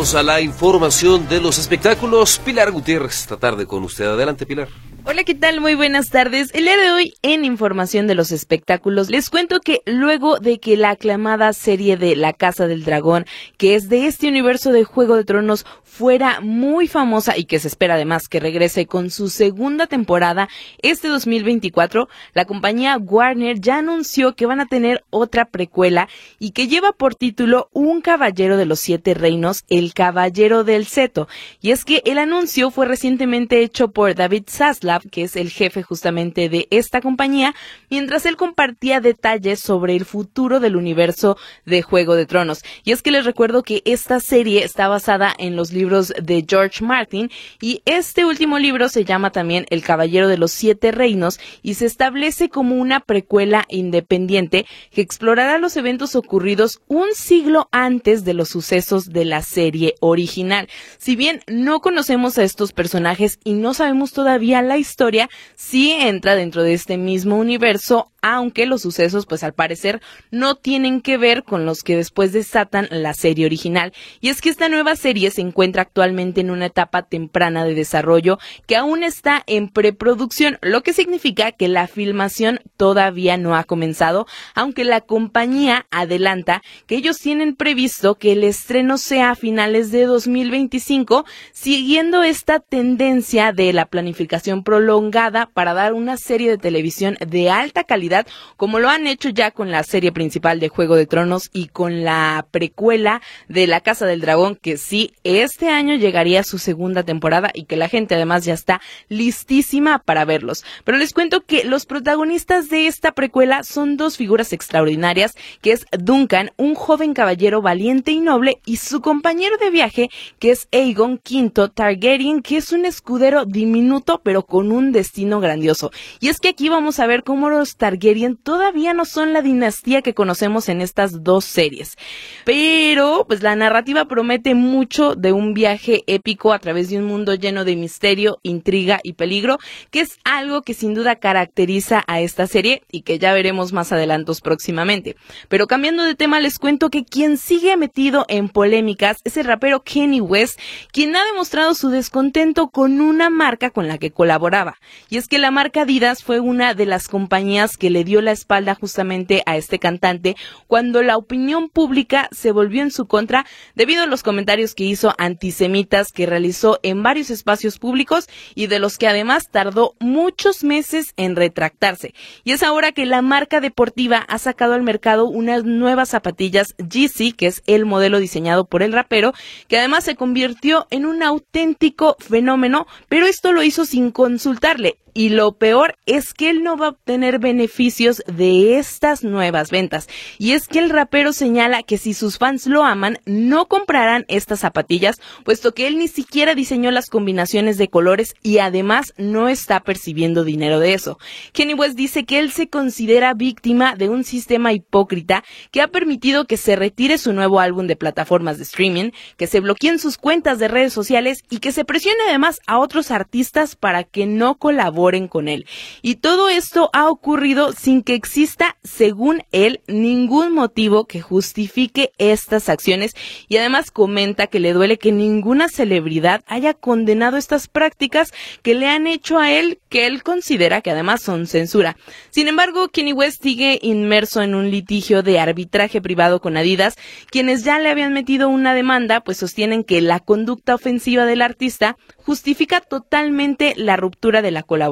A 0.00 0.22
la 0.22 0.40
información 0.40 1.28
de 1.28 1.42
los 1.42 1.58
espectáculos. 1.58 2.40
Pilar 2.42 2.70
Gutiérrez, 2.70 3.20
esta 3.20 3.36
tarde 3.36 3.66
con 3.66 3.84
usted. 3.84 4.06
Adelante, 4.06 4.46
Pilar. 4.46 4.68
Hola, 5.04 5.24
¿qué 5.24 5.34
tal? 5.34 5.60
Muy 5.60 5.74
buenas 5.74 6.08
tardes. 6.08 6.50
El 6.54 6.64
día 6.64 6.76
de 6.78 6.90
hoy, 6.90 7.14
en 7.22 7.44
Información 7.44 8.06
de 8.06 8.14
los 8.14 8.32
Espectáculos, 8.32 9.10
les 9.10 9.28
cuento 9.28 9.60
que 9.60 9.80
luego 9.84 10.38
de 10.38 10.58
que 10.58 10.76
la 10.76 10.90
aclamada 10.90 11.52
serie 11.52 11.96
de 11.96 12.16
La 12.16 12.32
Casa 12.32 12.66
del 12.66 12.84
Dragón, 12.84 13.26
que 13.56 13.74
es 13.74 13.88
de 13.88 14.06
este 14.06 14.28
universo 14.28 14.72
de 14.72 14.84
Juego 14.84 15.16
de 15.16 15.24
Tronos, 15.24 15.64
fuera 15.82 16.40
muy 16.40 16.86
famosa 16.86 17.36
y 17.36 17.44
que 17.44 17.58
se 17.58 17.68
espera 17.68 17.94
además 17.94 18.28
que 18.28 18.40
regrese 18.40 18.86
con 18.86 19.10
su 19.10 19.28
segunda 19.28 19.86
temporada 19.86 20.48
este 20.82 21.08
2024, 21.08 22.08
la 22.32 22.44
compañía 22.44 22.96
Warner 22.96 23.60
ya 23.60 23.78
anunció 23.78 24.34
que 24.34 24.46
van 24.46 24.60
a 24.60 24.66
tener 24.66 25.04
otra 25.10 25.46
precuela 25.46 26.08
y 26.38 26.52
que 26.52 26.68
lleva 26.68 26.92
por 26.92 27.16
título 27.16 27.68
Un 27.72 28.02
Caballero 28.02 28.56
de 28.56 28.66
los 28.66 28.80
Siete 28.80 29.14
Reinos, 29.14 29.64
El 29.68 29.89
Caballero 29.94 30.64
del 30.64 30.86
Seto. 30.86 31.28
Y 31.60 31.70
es 31.70 31.84
que 31.84 32.02
el 32.04 32.18
anuncio 32.18 32.70
fue 32.70 32.86
recientemente 32.86 33.62
hecho 33.62 33.90
por 33.90 34.14
David 34.14 34.44
Zaslav, 34.48 35.02
que 35.10 35.22
es 35.22 35.36
el 35.36 35.50
jefe 35.50 35.82
justamente 35.82 36.48
de 36.48 36.66
esta 36.70 37.00
compañía, 37.00 37.54
mientras 37.90 38.26
él 38.26 38.36
compartía 38.36 39.00
detalles 39.00 39.60
sobre 39.60 39.96
el 39.96 40.04
futuro 40.04 40.60
del 40.60 40.76
universo 40.76 41.36
de 41.64 41.82
Juego 41.82 42.14
de 42.14 42.26
Tronos. 42.26 42.62
Y 42.84 42.92
es 42.92 43.02
que 43.02 43.10
les 43.10 43.24
recuerdo 43.24 43.62
que 43.62 43.82
esta 43.84 44.20
serie 44.20 44.64
está 44.64 44.88
basada 44.88 45.34
en 45.38 45.56
los 45.56 45.72
libros 45.72 46.12
de 46.20 46.44
George 46.48 46.84
Martin 46.84 47.30
y 47.60 47.82
este 47.84 48.24
último 48.24 48.58
libro 48.58 48.88
se 48.88 49.04
llama 49.04 49.30
también 49.30 49.66
El 49.70 49.82
Caballero 49.82 50.28
de 50.28 50.38
los 50.38 50.52
Siete 50.52 50.92
Reinos 50.92 51.40
y 51.62 51.74
se 51.74 51.86
establece 51.86 52.48
como 52.48 52.76
una 52.76 53.00
precuela 53.00 53.64
independiente 53.68 54.66
que 54.92 55.00
explorará 55.00 55.58
los 55.58 55.76
eventos 55.76 56.16
ocurridos 56.16 56.80
un 56.88 57.14
siglo 57.14 57.68
antes 57.72 58.24
de 58.24 58.34
los 58.34 58.48
sucesos 58.48 59.10
de 59.10 59.24
la 59.24 59.42
serie 59.42 59.79
original. 60.00 60.68
Si 60.98 61.16
bien 61.16 61.40
no 61.46 61.80
conocemos 61.80 62.38
a 62.38 62.44
estos 62.44 62.72
personajes 62.72 63.38
y 63.44 63.54
no 63.54 63.74
sabemos 63.74 64.12
todavía 64.12 64.62
la 64.62 64.78
historia, 64.78 65.28
sí 65.56 65.92
entra 65.92 66.34
dentro 66.34 66.62
de 66.62 66.74
este 66.74 66.96
mismo 66.96 67.36
universo 67.36 68.10
aunque 68.22 68.66
los 68.66 68.82
sucesos 68.82 69.26
pues 69.26 69.42
al 69.42 69.54
parecer 69.54 70.00
no 70.30 70.54
tienen 70.54 71.00
que 71.00 71.16
ver 71.16 71.44
con 71.44 71.64
los 71.64 71.82
que 71.82 71.96
después 71.96 72.32
desatan 72.32 72.88
la 72.90 73.14
serie 73.14 73.46
original. 73.46 73.92
Y 74.20 74.28
es 74.28 74.40
que 74.40 74.48
esta 74.48 74.68
nueva 74.68 74.96
serie 74.96 75.30
se 75.30 75.40
encuentra 75.40 75.82
actualmente 75.82 76.40
en 76.40 76.50
una 76.50 76.66
etapa 76.66 77.02
temprana 77.02 77.64
de 77.64 77.74
desarrollo 77.74 78.38
que 78.66 78.76
aún 78.76 79.02
está 79.02 79.42
en 79.46 79.68
preproducción, 79.68 80.58
lo 80.62 80.82
que 80.82 80.92
significa 80.92 81.52
que 81.52 81.68
la 81.68 81.86
filmación 81.86 82.60
todavía 82.76 83.36
no 83.36 83.56
ha 83.56 83.64
comenzado, 83.64 84.26
aunque 84.54 84.84
la 84.84 85.00
compañía 85.00 85.86
adelanta 85.90 86.62
que 86.86 86.96
ellos 86.96 87.18
tienen 87.18 87.56
previsto 87.56 88.16
que 88.16 88.32
el 88.32 88.44
estreno 88.44 88.98
sea 88.98 89.30
a 89.30 89.34
finales 89.34 89.90
de 89.90 90.04
2025, 90.04 91.24
siguiendo 91.52 92.22
esta 92.22 92.60
tendencia 92.60 93.52
de 93.52 93.72
la 93.72 93.86
planificación 93.86 94.62
prolongada 94.64 95.46
para 95.46 95.74
dar 95.74 95.92
una 95.92 96.16
serie 96.16 96.50
de 96.50 96.58
televisión 96.58 97.16
de 97.26 97.50
alta 97.50 97.84
calidad 97.84 98.09
como 98.56 98.78
lo 98.78 98.88
han 98.88 99.06
hecho 99.06 99.28
ya 99.28 99.50
con 99.50 99.70
la 99.70 99.82
serie 99.82 100.12
principal 100.12 100.60
de 100.60 100.68
Juego 100.68 100.96
de 100.96 101.06
Tronos 101.06 101.50
y 101.52 101.68
con 101.68 102.04
la 102.04 102.46
precuela 102.50 103.22
de 103.48 103.66
La 103.66 103.80
Casa 103.80 104.06
del 104.06 104.20
Dragón, 104.20 104.56
que 104.56 104.76
sí, 104.76 105.12
este 105.24 105.68
año 105.68 105.94
llegaría 105.94 106.42
su 106.42 106.58
segunda 106.58 107.02
temporada 107.02 107.50
y 107.54 107.64
que 107.64 107.76
la 107.76 107.88
gente 107.88 108.14
además 108.14 108.44
ya 108.44 108.54
está 108.54 108.80
listísima 109.08 109.98
para 109.98 110.24
verlos. 110.24 110.64
Pero 110.84 110.98
les 110.98 111.12
cuento 111.12 111.42
que 111.42 111.64
los 111.64 111.86
protagonistas 111.86 112.68
de 112.68 112.86
esta 112.86 113.12
precuela 113.12 113.62
son 113.62 113.96
dos 113.96 114.16
figuras 114.16 114.52
extraordinarias, 114.52 115.34
que 115.60 115.72
es 115.72 115.86
Duncan, 115.98 116.50
un 116.56 116.74
joven 116.74 117.14
caballero 117.14 117.62
valiente 117.62 118.10
y 118.12 118.20
noble, 118.20 118.60
y 118.64 118.76
su 118.76 119.00
compañero 119.00 119.56
de 119.58 119.70
viaje, 119.70 120.10
que 120.38 120.50
es 120.50 120.68
Aegon 120.72 121.20
V 121.28 121.68
Targaryen, 121.72 122.42
que 122.42 122.56
es 122.56 122.72
un 122.72 122.84
escudero 122.84 123.44
diminuto 123.44 124.20
pero 124.22 124.44
con 124.44 124.72
un 124.72 124.92
destino 124.92 125.40
grandioso. 125.40 125.90
Y 126.20 126.28
es 126.28 126.38
que 126.38 126.48
aquí 126.48 126.68
vamos 126.68 126.98
a 126.98 127.06
ver 127.06 127.22
cómo 127.22 127.50
los 127.50 127.76
Targaryen 127.76 127.99
todavía 128.42 128.94
no 128.94 129.04
son 129.04 129.32
la 129.32 129.42
dinastía 129.42 130.02
que 130.02 130.14
conocemos 130.14 130.68
en 130.68 130.80
estas 130.80 131.22
dos 131.22 131.44
series. 131.44 131.96
Pero, 132.44 133.24
pues 133.26 133.42
la 133.42 133.54
narrativa 133.56 134.06
promete 134.06 134.54
mucho 134.54 135.14
de 135.14 135.32
un 135.32 135.54
viaje 135.54 136.02
épico 136.06 136.52
a 136.52 136.58
través 136.58 136.90
de 136.90 136.98
un 136.98 137.04
mundo 137.04 137.34
lleno 137.34 137.64
de 137.64 137.76
misterio, 137.76 138.38
intriga 138.42 139.00
y 139.02 139.12
peligro, 139.12 139.58
que 139.90 140.00
es 140.00 140.18
algo 140.24 140.62
que 140.62 140.74
sin 140.74 140.94
duda 140.94 141.16
caracteriza 141.16 142.02
a 142.06 142.20
esta 142.20 142.46
serie 142.46 142.82
y 142.90 143.02
que 143.02 143.18
ya 143.18 143.32
veremos 143.32 143.72
más 143.72 143.92
adelantos 143.92 144.40
próximamente. 144.40 145.16
Pero 145.48 145.66
cambiando 145.66 146.02
de 146.02 146.14
tema, 146.14 146.40
les 146.40 146.58
cuento 146.58 146.90
que 146.90 147.04
quien 147.04 147.36
sigue 147.36 147.76
metido 147.76 148.24
en 148.28 148.48
polémicas 148.48 149.18
es 149.24 149.36
el 149.36 149.44
rapero 149.44 149.82
Kenny 149.82 150.20
West, 150.20 150.58
quien 150.92 151.14
ha 151.16 151.24
demostrado 151.24 151.74
su 151.74 151.90
descontento 151.90 152.68
con 152.68 153.00
una 153.00 153.30
marca 153.30 153.70
con 153.70 153.88
la 153.88 153.98
que 153.98 154.10
colaboraba. 154.10 154.78
Y 155.08 155.18
es 155.18 155.28
que 155.28 155.38
la 155.38 155.50
marca 155.50 155.82
Adidas 155.82 156.22
fue 156.22 156.40
una 156.40 156.74
de 156.74 156.86
las 156.86 157.08
compañías 157.08 157.76
que 157.76 157.89
le 157.90 158.04
dio 158.04 158.20
la 158.22 158.32
espalda 158.32 158.74
justamente 158.74 159.42
a 159.46 159.56
este 159.56 159.78
cantante 159.78 160.36
cuando 160.66 161.02
la 161.02 161.16
opinión 161.16 161.68
pública 161.68 162.28
se 162.32 162.52
volvió 162.52 162.82
en 162.82 162.90
su 162.90 163.06
contra 163.06 163.44
debido 163.74 164.02
a 164.02 164.06
los 164.06 164.22
comentarios 164.22 164.74
que 164.74 164.84
hizo 164.84 165.14
antisemitas 165.18 166.12
que 166.12 166.26
realizó 166.26 166.80
en 166.82 167.02
varios 167.02 167.30
espacios 167.30 167.78
públicos 167.78 168.28
y 168.54 168.66
de 168.66 168.78
los 168.78 168.98
que 168.98 169.08
además 169.08 169.50
tardó 169.50 169.94
muchos 170.00 170.64
meses 170.64 171.12
en 171.16 171.36
retractarse. 171.36 172.14
Y 172.44 172.52
es 172.52 172.62
ahora 172.62 172.92
que 172.92 173.06
la 173.06 173.22
marca 173.22 173.60
deportiva 173.60 174.18
ha 174.18 174.38
sacado 174.38 174.74
al 174.74 174.82
mercado 174.82 175.26
unas 175.26 175.64
nuevas 175.64 176.10
zapatillas 176.10 176.74
GC, 176.78 177.34
que 177.36 177.46
es 177.46 177.62
el 177.66 177.86
modelo 177.86 178.18
diseñado 178.18 178.64
por 178.64 178.82
el 178.82 178.92
rapero, 178.92 179.32
que 179.68 179.78
además 179.78 180.04
se 180.04 180.16
convirtió 180.16 180.86
en 180.90 181.06
un 181.06 181.22
auténtico 181.22 182.16
fenómeno, 182.18 182.86
pero 183.08 183.26
esto 183.26 183.52
lo 183.52 183.62
hizo 183.62 183.84
sin 183.84 184.10
consultarle. 184.10 184.96
Y 185.14 185.30
lo 185.30 185.52
peor 185.52 185.96
es 186.06 186.34
que 186.34 186.50
él 186.50 186.62
no 186.62 186.76
va 186.76 186.86
a 186.86 186.90
obtener 186.90 187.38
beneficios 187.38 188.22
de 188.26 188.78
estas 188.78 189.24
nuevas 189.24 189.70
ventas. 189.70 190.08
Y 190.38 190.52
es 190.52 190.68
que 190.68 190.78
el 190.78 190.90
rapero 190.90 191.32
señala 191.32 191.82
que 191.82 191.98
si 191.98 192.14
sus 192.14 192.38
fans 192.38 192.66
lo 192.66 192.84
aman, 192.84 193.18
no 193.26 193.66
comprarán 193.66 194.24
estas 194.28 194.60
zapatillas, 194.60 195.20
puesto 195.44 195.74
que 195.74 195.86
él 195.86 195.98
ni 195.98 196.08
siquiera 196.08 196.54
diseñó 196.54 196.90
las 196.90 197.10
combinaciones 197.10 197.78
de 197.78 197.88
colores 197.88 198.34
y 198.42 198.58
además 198.58 199.12
no 199.16 199.48
está 199.48 199.80
percibiendo 199.80 200.44
dinero 200.44 200.78
de 200.78 200.94
eso. 200.94 201.18
Kenny 201.52 201.74
West 201.74 201.96
dice 201.96 202.24
que 202.24 202.38
él 202.38 202.52
se 202.52 202.68
considera 202.68 203.34
víctima 203.34 203.96
de 203.96 204.08
un 204.08 204.24
sistema 204.24 204.72
hipócrita 204.72 205.44
que 205.70 205.82
ha 205.82 205.88
permitido 205.88 206.46
que 206.46 206.56
se 206.56 206.76
retire 206.76 207.18
su 207.18 207.32
nuevo 207.32 207.60
álbum 207.60 207.86
de 207.86 207.96
plataformas 207.96 208.58
de 208.58 208.64
streaming, 208.64 209.10
que 209.36 209.46
se 209.46 209.60
bloqueen 209.60 209.98
sus 209.98 210.16
cuentas 210.16 210.58
de 210.58 210.68
redes 210.68 210.92
sociales 210.92 211.44
y 211.50 211.58
que 211.58 211.72
se 211.72 211.84
presione 211.84 212.18
además 212.28 212.60
a 212.66 212.78
otros 212.78 213.10
artistas 213.10 213.76
para 213.76 214.04
que 214.04 214.26
no 214.26 214.56
colaboren 214.56 215.00
con 215.28 215.48
él. 215.48 215.66
Y 216.02 216.16
todo 216.16 216.48
esto 216.48 216.88
ha 216.92 217.08
ocurrido 217.08 217.72
sin 217.72 218.02
que 218.02 218.14
exista, 218.14 218.76
según 218.84 219.42
él, 219.50 219.80
ningún 219.88 220.52
motivo 220.54 221.06
que 221.06 221.20
justifique 221.20 222.12
estas 222.18 222.68
acciones 222.68 223.14
y 223.48 223.56
además 223.56 223.90
comenta 223.90 224.46
que 224.46 224.60
le 224.60 224.72
duele 224.72 224.98
que 224.98 225.10
ninguna 225.10 225.68
celebridad 225.68 226.42
haya 226.46 226.74
condenado 226.74 227.36
estas 227.36 227.66
prácticas 227.66 228.32
que 228.62 228.74
le 228.74 228.86
han 228.86 229.08
hecho 229.08 229.38
a 229.38 229.50
él, 229.50 229.80
que 229.88 230.06
él 230.06 230.22
considera 230.22 230.80
que 230.80 230.92
además 230.92 231.22
son 231.22 231.48
censura. 231.48 231.96
Sin 232.30 232.46
embargo, 232.46 232.88
Kenny 232.88 233.12
West 233.12 233.42
sigue 233.42 233.80
inmerso 233.82 234.42
en 234.42 234.54
un 234.54 234.70
litigio 234.70 235.22
de 235.22 235.40
arbitraje 235.40 236.00
privado 236.00 236.40
con 236.40 236.56
Adidas, 236.56 236.94
quienes 237.30 237.64
ya 237.64 237.80
le 237.80 237.90
habían 237.90 238.12
metido 238.12 238.48
una 238.48 238.74
demanda, 238.74 239.20
pues 239.22 239.38
sostienen 239.38 239.82
que 239.82 240.00
la 240.00 240.20
conducta 240.20 240.76
ofensiva 240.76 241.24
del 241.24 241.42
artista 241.42 241.96
justifica 242.16 242.80
totalmente 242.80 243.74
la 243.76 243.96
ruptura 243.96 244.42
de 244.42 244.52
la 244.52 244.62
colaboración. 244.62 244.89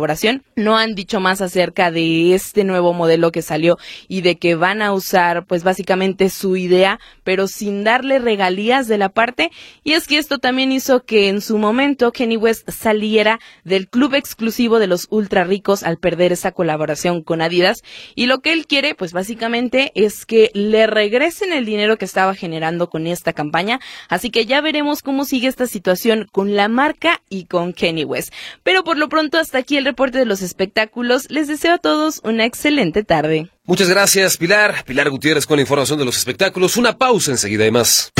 No 0.56 0.76
han 0.76 0.94
dicho 0.94 1.20
más 1.20 1.40
acerca 1.40 1.90
de 1.90 2.34
este 2.34 2.64
nuevo 2.64 2.92
modelo 2.92 3.32
que 3.32 3.42
salió 3.42 3.78
y 4.08 4.20
de 4.20 4.36
que 4.36 4.54
van 4.54 4.82
a 4.82 4.92
usar 4.92 5.46
pues 5.46 5.64
básicamente 5.64 6.30
su 6.30 6.56
idea, 6.56 7.00
pero 7.24 7.48
sin 7.48 7.84
darle 7.84 8.18
regalías 8.18 8.88
de 8.88 8.98
la 8.98 9.08
parte. 9.08 9.50
Y 9.84 9.92
es 9.92 10.06
que 10.06 10.18
esto 10.18 10.38
también 10.38 10.72
hizo 10.72 11.04
que 11.04 11.28
en 11.28 11.40
su 11.40 11.58
momento 11.58 12.12
Kenny 12.12 12.36
West 12.36 12.68
saliera 12.70 13.40
del 13.64 13.88
club 13.88 14.14
exclusivo 14.14 14.78
de 14.78 14.86
los 14.86 15.06
ultra 15.10 15.44
ricos 15.44 15.82
al 15.82 15.98
perder 15.98 16.32
esa 16.32 16.52
colaboración 16.52 17.22
con 17.22 17.42
Adidas. 17.42 17.82
Y 18.14 18.26
lo 18.26 18.40
que 18.40 18.52
él 18.52 18.66
quiere 18.66 18.94
pues 18.94 19.12
básicamente 19.12 19.92
es 19.94 20.26
que 20.26 20.50
le 20.54 20.86
regresen 20.86 21.52
el 21.52 21.64
dinero 21.64 21.96
que 21.96 22.04
estaba 22.04 22.34
generando 22.34 22.88
con 22.88 23.06
esta 23.06 23.32
campaña. 23.32 23.80
Así 24.08 24.30
que 24.30 24.46
ya 24.46 24.60
veremos 24.60 25.02
cómo 25.02 25.24
sigue 25.24 25.48
esta 25.48 25.66
situación 25.66 26.28
con 26.30 26.56
la 26.56 26.68
marca 26.68 27.20
y 27.28 27.44
con 27.44 27.72
Kenny 27.72 28.04
West. 28.04 28.32
Pero 28.62 28.84
por 28.84 28.96
lo 28.96 29.08
pronto 29.08 29.38
hasta 29.38 29.58
aquí 29.58 29.76
el 29.76 29.84
reporte 29.88 30.18
de 30.18 30.24
los 30.24 30.42
espectáculos. 30.42 31.30
Les 31.30 31.48
deseo 31.48 31.74
a 31.74 31.78
todos 31.78 32.20
una 32.24 32.44
excelente 32.44 33.02
tarde. 33.04 33.50
Muchas 33.64 33.88
gracias 33.88 34.36
Pilar. 34.36 34.84
Pilar 34.84 35.10
Gutiérrez 35.10 35.46
con 35.46 35.56
la 35.56 35.62
información 35.62 35.98
de 35.98 36.04
los 36.04 36.16
espectáculos. 36.16 36.76
Una 36.76 36.96
pausa 36.96 37.32
enseguida 37.32 37.66
y 37.66 37.70
más. 37.70 38.12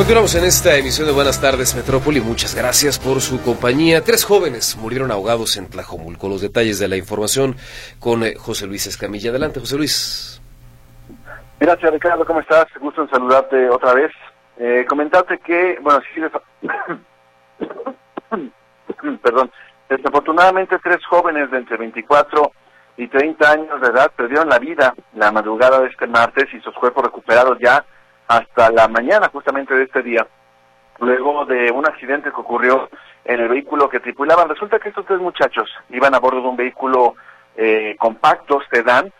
Continuamos 0.00 0.34
en 0.34 0.44
esta 0.44 0.76
emisión 0.76 1.06
de 1.06 1.12
Buenas 1.12 1.42
tardes 1.42 1.76
Metrópoli. 1.76 2.22
Muchas 2.22 2.54
gracias 2.54 2.98
por 2.98 3.20
su 3.20 3.42
compañía. 3.42 4.02
Tres 4.02 4.24
jóvenes 4.24 4.78
murieron 4.78 5.10
ahogados 5.10 5.58
en 5.58 5.68
Tlajomulco. 5.68 6.26
Los 6.26 6.40
detalles 6.40 6.78
de 6.78 6.88
la 6.88 6.96
información 6.96 7.54
con 7.98 8.24
eh, 8.24 8.34
José 8.34 8.66
Luis 8.66 8.86
Escamilla. 8.86 9.28
Adelante, 9.28 9.60
José 9.60 9.76
Luis. 9.76 10.40
Gracias, 11.60 11.92
Ricardo. 11.92 12.24
¿Cómo 12.24 12.40
estás? 12.40 12.64
Gusto 12.80 13.02
en 13.02 13.10
saludarte 13.10 13.68
otra 13.68 13.92
vez. 13.92 14.10
Eh, 14.56 14.86
comentarte 14.88 15.38
que, 15.40 15.78
bueno, 15.82 16.00
sí, 16.14 16.22
perdón, 19.22 19.52
desafortunadamente 19.86 20.78
tres 20.82 21.04
jóvenes 21.04 21.50
de 21.50 21.58
entre 21.58 21.76
24 21.76 22.52
y 22.96 23.06
30 23.06 23.50
años 23.50 23.78
de 23.82 23.88
edad 23.88 24.10
perdieron 24.16 24.48
la 24.48 24.58
vida 24.58 24.94
la 25.14 25.30
madrugada 25.30 25.78
de 25.80 25.88
este 25.88 26.06
martes 26.06 26.46
y 26.54 26.60
sus 26.60 26.72
cuerpos 26.72 27.04
recuperados 27.04 27.58
ya 27.60 27.84
hasta 28.30 28.70
la 28.70 28.86
mañana 28.86 29.28
justamente 29.32 29.74
de 29.74 29.82
este 29.82 30.02
día, 30.02 30.24
luego 31.00 31.44
de 31.46 31.72
un 31.72 31.84
accidente 31.84 32.30
que 32.30 32.40
ocurrió 32.40 32.88
en 33.24 33.40
el 33.40 33.48
vehículo 33.48 33.88
que 33.88 33.98
tripulaban. 33.98 34.48
Resulta 34.48 34.78
que 34.78 34.90
estos 34.90 35.04
tres 35.04 35.18
muchachos 35.18 35.68
iban 35.88 36.14
a 36.14 36.20
bordo 36.20 36.40
de 36.40 36.46
un 36.46 36.56
vehículo 36.56 37.16
eh, 37.56 37.96
compacto, 37.98 38.60
sedán, 38.70 39.12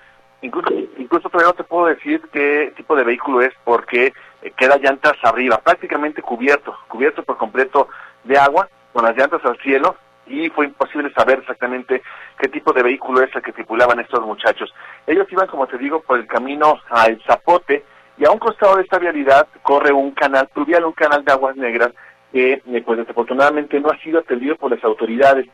incluso, 0.42 0.72
incluso 0.96 1.28
todavía 1.28 1.50
no 1.50 1.56
te 1.56 1.64
puedo 1.64 1.86
decir 1.86 2.22
qué 2.32 2.72
tipo 2.76 2.94
de 2.94 3.02
vehículo 3.02 3.40
es 3.40 3.52
porque 3.64 4.12
eh, 4.42 4.52
queda 4.56 4.78
llantas 4.78 5.14
arriba, 5.24 5.58
prácticamente 5.58 6.22
cubierto, 6.22 6.76
cubierto 6.86 7.24
por 7.24 7.36
completo 7.36 7.88
de 8.22 8.38
agua, 8.38 8.68
con 8.92 9.04
las 9.04 9.16
llantas 9.16 9.44
al 9.44 9.58
cielo, 9.58 9.96
y 10.28 10.50
fue 10.50 10.66
imposible 10.66 11.12
saber 11.14 11.40
exactamente 11.40 12.00
qué 12.38 12.46
tipo 12.46 12.72
de 12.72 12.84
vehículo 12.84 13.22
es 13.22 13.34
el 13.34 13.42
que 13.42 13.52
tripulaban 13.52 13.98
estos 13.98 14.24
muchachos. 14.24 14.72
Ellos 15.04 15.26
iban, 15.32 15.48
como 15.48 15.66
te 15.66 15.78
digo, 15.78 16.00
por 16.00 16.16
el 16.16 16.28
camino 16.28 16.78
al 16.90 17.20
Zapote, 17.26 17.84
y 18.20 18.26
a 18.26 18.30
un 18.30 18.38
costado 18.38 18.76
de 18.76 18.82
esta 18.82 18.98
vialidad 18.98 19.48
corre 19.62 19.92
un 19.92 20.10
canal 20.10 20.46
pluvial, 20.48 20.84
un 20.84 20.92
canal 20.92 21.24
de 21.24 21.32
aguas 21.32 21.56
negras 21.56 21.90
que 22.30 22.52
eh, 22.52 22.82
pues 22.84 22.98
desafortunadamente 22.98 23.80
no 23.80 23.88
ha 23.88 23.98
sido 24.00 24.20
atendido 24.20 24.56
por 24.56 24.70
las 24.70 24.84
autoridades. 24.84 25.46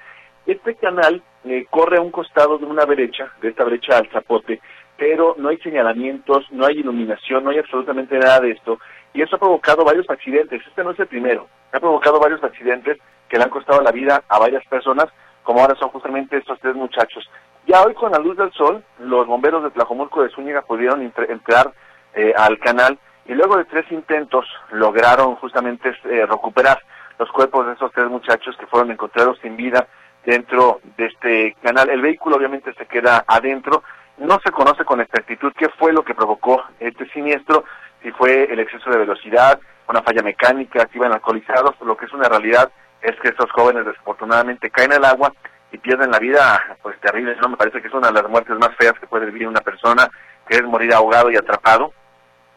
Este 0.47 0.75
canal 0.75 1.23
eh, 1.45 1.65
corre 1.71 1.99
a 1.99 2.01
un 2.01 2.11
costado 2.11 2.59
de 2.59 2.67
una 2.67 2.85
brecha, 2.85 3.33
de 3.41 3.51
esta 3.51 3.63
brecha 3.63 3.99
al 3.99 4.11
zapote, 4.11 4.61
pero 4.99 5.37
no 5.39 5.49
hay 5.49 5.59
señalamientos, 5.59 6.45
no 6.51 6.67
hay 6.67 6.81
iluminación, 6.81 7.45
no 7.45 7.51
hay 7.51 7.59
absolutamente 7.59 8.19
nada 8.19 8.41
de 8.41 8.51
esto, 8.51 8.81
y 9.15 9.23
eso 9.23 9.37
ha 9.37 9.39
provocado 9.39 9.85
varios 9.85 10.11
accidentes. 10.11 10.61
Este 10.67 10.83
no 10.83 10.91
es 10.91 10.99
el 10.99 11.07
primero, 11.07 11.47
ha 11.73 11.79
provocado 11.79 12.19
varios 12.19 12.43
accidentes 12.43 12.99
que 13.29 13.39
le 13.39 13.45
han 13.45 13.51
costado 13.51 13.81
la 13.81 13.93
vida 13.93 14.25
a 14.29 14.41
varias 14.41 14.67
personas, 14.67 15.07
como 15.45 15.61
ahora 15.61 15.77
son 15.77 15.91
justamente 15.91 16.37
estos 16.37 16.59
tres 16.59 16.75
muchachos. 16.75 17.31
Ya 17.69 17.83
hoy 17.83 17.95
con 17.95 18.11
la 18.11 18.19
luz 18.19 18.37
del 18.37 18.53
sol, 18.53 18.83
los 18.99 19.27
bomberos 19.29 19.63
de 19.63 19.71
Tlajomulco 19.71 20.25
de 20.25 20.31
Zúñiga 20.31 20.63
pudieron 20.63 21.01
entrar 21.03 21.73
eh, 22.17 22.33
al 22.37 22.59
canal 22.59 22.99
y 23.27 23.35
luego 23.35 23.57
de 23.57 23.65
tres 23.65 23.85
intentos 23.91 24.47
lograron 24.73 25.37
justamente 25.37 25.91
eh, 26.05 26.27
recuperar 26.27 26.81
los 27.19 27.31
cuerpos 27.31 27.67
de 27.67 27.73
esos 27.75 27.93
tres 27.93 28.09
muchachos 28.09 28.57
que 28.57 28.67
fueron 28.67 28.91
encontrados 28.91 29.39
sin 29.43 29.57
vida 29.57 29.87
dentro 30.25 30.81
de 30.97 31.07
este 31.07 31.57
canal. 31.63 31.89
El 31.89 32.03
vehículo 32.03 32.37
obviamente 32.37 32.75
se 32.75 32.87
queda 32.87 33.25
adentro. 33.27 33.83
No 34.19 34.39
se 34.45 34.51
conoce 34.51 34.85
con 34.85 35.01
exactitud 35.01 35.53
qué 35.57 35.69
fue 35.71 35.93
lo 35.93 36.05
que 36.05 36.15
provocó 36.15 36.63
este 36.81 37.09
siniestro, 37.11 37.65
si 38.03 38.11
fue 38.13 38.45
el 38.45 38.61
exceso 38.61 38.91
de 38.91 38.99
velocidad, 38.99 39.61
una 39.89 40.03
falla 40.03 40.23
mecánica, 40.23 40.89
si 40.91 40.99
iban 40.99 41.13
alcoholizados. 41.13 41.75
Lo 41.81 41.97
que 41.97 42.07
es 42.07 42.13
una 42.13 42.29
realidad 42.29 42.71
es 43.03 43.15
que 43.21 43.29
estos 43.29 43.51
jóvenes 43.53 43.87
desafortunadamente 43.87 44.71
caen 44.71 44.93
al 44.93 45.05
agua 45.05 45.33
y 45.73 45.79
pierden 45.79 46.11
la 46.11 46.19
vida, 46.19 46.63
pues 46.83 46.99
terrible. 47.01 47.37
No 47.41 47.49
me 47.49 47.57
parece 47.57 47.81
que 47.81 47.89
es 47.89 47.95
una 47.95 48.09
de 48.09 48.23
las 48.23 48.29
muertes 48.31 48.57
más 48.59 48.75
feas 48.77 48.99
que 48.99 49.07
puede 49.07 49.27
vivir 49.27 49.49
una 49.49 49.61
persona, 49.61 50.09
que 50.49 50.57
es 50.57 50.65
morir 50.65 50.93
ahogado 50.95 51.31
y 51.31 51.37
atrapado. 51.37 51.93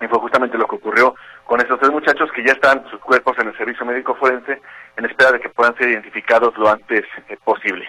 Y 0.01 0.07
fue 0.07 0.19
justamente 0.19 0.57
lo 0.57 0.67
que 0.67 0.75
ocurrió 0.75 1.15
con 1.45 1.59
estos 1.59 1.79
tres 1.79 1.91
muchachos 1.91 2.29
que 2.35 2.43
ya 2.45 2.53
están 2.53 2.83
sus 2.89 2.99
cuerpos 3.01 3.37
en 3.39 3.47
el 3.47 3.57
servicio 3.57 3.85
médico 3.85 4.15
forense 4.15 4.61
en 4.97 5.05
espera 5.05 5.31
de 5.31 5.39
que 5.39 5.49
puedan 5.49 5.75
ser 5.77 5.89
identificados 5.89 6.57
lo 6.57 6.69
antes 6.69 7.05
eh, 7.27 7.37
posible. 7.43 7.87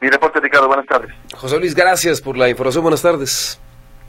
Mi 0.00 0.08
reporte, 0.08 0.40
Ricardo, 0.40 0.68
buenas 0.68 0.86
tardes. 0.86 1.10
José 1.34 1.58
Luis, 1.58 1.74
gracias 1.74 2.20
por 2.20 2.36
la 2.36 2.48
información. 2.48 2.82
Buenas 2.82 3.02
tardes. 3.02 3.60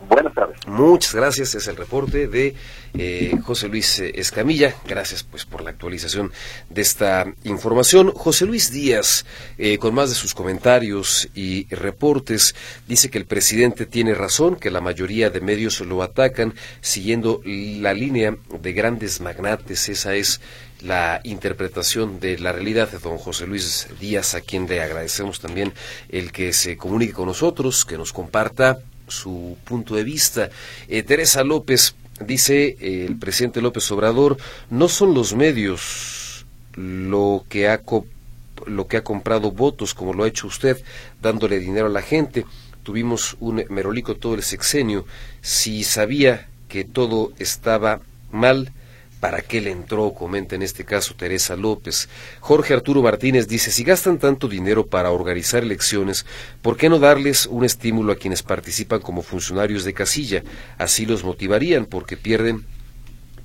Buenas 0.08 0.34
tardes. 0.34 0.58
Muchas 0.68 1.14
gracias. 1.14 1.56
Es 1.56 1.68
el 1.68 1.76
reporte 1.76 2.28
de 2.28 2.56
eh, 2.93 3.38
José 3.43 3.68
Luis 3.68 3.99
eh, 3.99 4.12
Escamilla. 4.16 4.76
Gracias 4.88 5.24
pues 5.24 5.45
por 5.45 5.64
la 5.64 5.70
actualización 5.70 6.32
de 6.70 6.82
esta 6.82 7.34
información. 7.43 8.12
José 8.12 8.45
Luis 8.45 8.72
Díaz, 8.72 9.26
eh, 9.58 9.78
con 9.78 9.93
más 9.93 10.10
de 10.10 10.16
sus 10.16 10.34
comentarios 10.34 11.30
y 11.36 11.68
reportes, 11.74 12.56
dice 12.88 13.10
que 13.10 13.18
el 13.18 13.26
presidente 13.26 13.86
tiene 13.86 14.14
razón, 14.14 14.56
que 14.56 14.72
la 14.72 14.82
mayoría 14.82 15.30
de 15.30 15.41
medios 15.41 15.80
lo 15.82 16.04
atacan 16.04 16.54
siguiendo 16.82 17.41
la 17.45 17.93
línea 17.93 18.36
de 18.60 18.74
grandes 18.74 19.22
magnates. 19.22 19.89
Esa 19.89 20.16
es 20.16 20.41
la 20.82 21.22
interpretación 21.24 22.20
de 22.20 22.39
la 22.39 22.52
realidad 22.52 22.89
de 22.89 22.97
don 22.97 23.18
José 23.18 23.45
Luis 23.45 23.88
Díaz, 23.99 24.36
a 24.36 24.41
quien 24.41 24.68
le 24.68 24.82
agradecemos 24.82 25.39
también 25.39 25.74
el 26.10 26.32
que 26.32 26.54
se 26.54 26.76
comunique 26.78 27.14
con 27.14 27.28
nosotros, 27.28 27.86
que 27.86 27.97
nos 27.97 28.12
comparta 28.14 28.80
su 29.12 29.57
punto 29.64 29.95
de 29.95 30.03
vista. 30.03 30.49
Eh, 30.88 31.03
Teresa 31.03 31.43
López 31.43 31.95
dice 32.20 32.78
eh, 32.80 33.05
el 33.07 33.18
presidente 33.18 33.62
López 33.62 33.89
Obrador, 33.91 34.38
no 34.70 34.88
son 34.88 35.14
los 35.14 35.36
medios 35.36 36.45
lo 36.76 37.45
que 37.49 37.68
ha 37.68 37.82
lo 38.68 38.88
que 38.88 38.97
ha 38.97 39.03
comprado 39.03 39.51
votos 39.51 39.93
como 39.93 40.14
lo 40.14 40.24
ha 40.24 40.28
hecho 40.28 40.45
usted 40.47 40.82
dándole 41.22 41.59
dinero 41.59 41.88
a 41.88 41.89
la 41.89 42.01
gente. 42.01 42.45
Tuvimos 42.84 43.38
un 43.39 43.64
merolico 43.70 44.16
todo 44.16 44.36
el 44.36 44.43
sexenio. 44.43 45.05
Si 45.41 45.84
sabía 45.84 46.47
que 46.68 46.84
todo 46.84 47.32
estaba 47.38 48.01
mal, 48.32 48.72
¿Para 49.22 49.44
qué 49.44 49.62
le 49.62 49.70
entró? 49.70 50.16
Comenta 50.16 50.56
en 50.56 50.64
este 50.64 50.84
caso 50.84 51.14
Teresa 51.14 51.56
López. 51.56 52.10
Jorge 52.40 52.74
Arturo 52.74 53.04
Martínez 53.04 53.48
dice, 53.48 53.72
si 53.72 53.84
gastan 53.84 54.18
tanto 54.18 54.48
dinero 54.48 54.88
para 54.88 55.12
organizar 55.12 55.62
elecciones, 55.62 56.26
¿por 56.64 56.76
qué 56.76 56.90
no 56.90 56.98
darles 56.98 57.46
un 57.46 57.64
estímulo 57.64 58.14
a 58.14 58.16
quienes 58.16 58.42
participan 58.42 59.00
como 59.00 59.22
funcionarios 59.22 59.86
de 59.86 59.94
casilla? 59.94 60.44
Así 60.80 61.06
los 61.06 61.24
motivarían 61.24 61.86
porque 61.86 62.18
pierden 62.18 62.66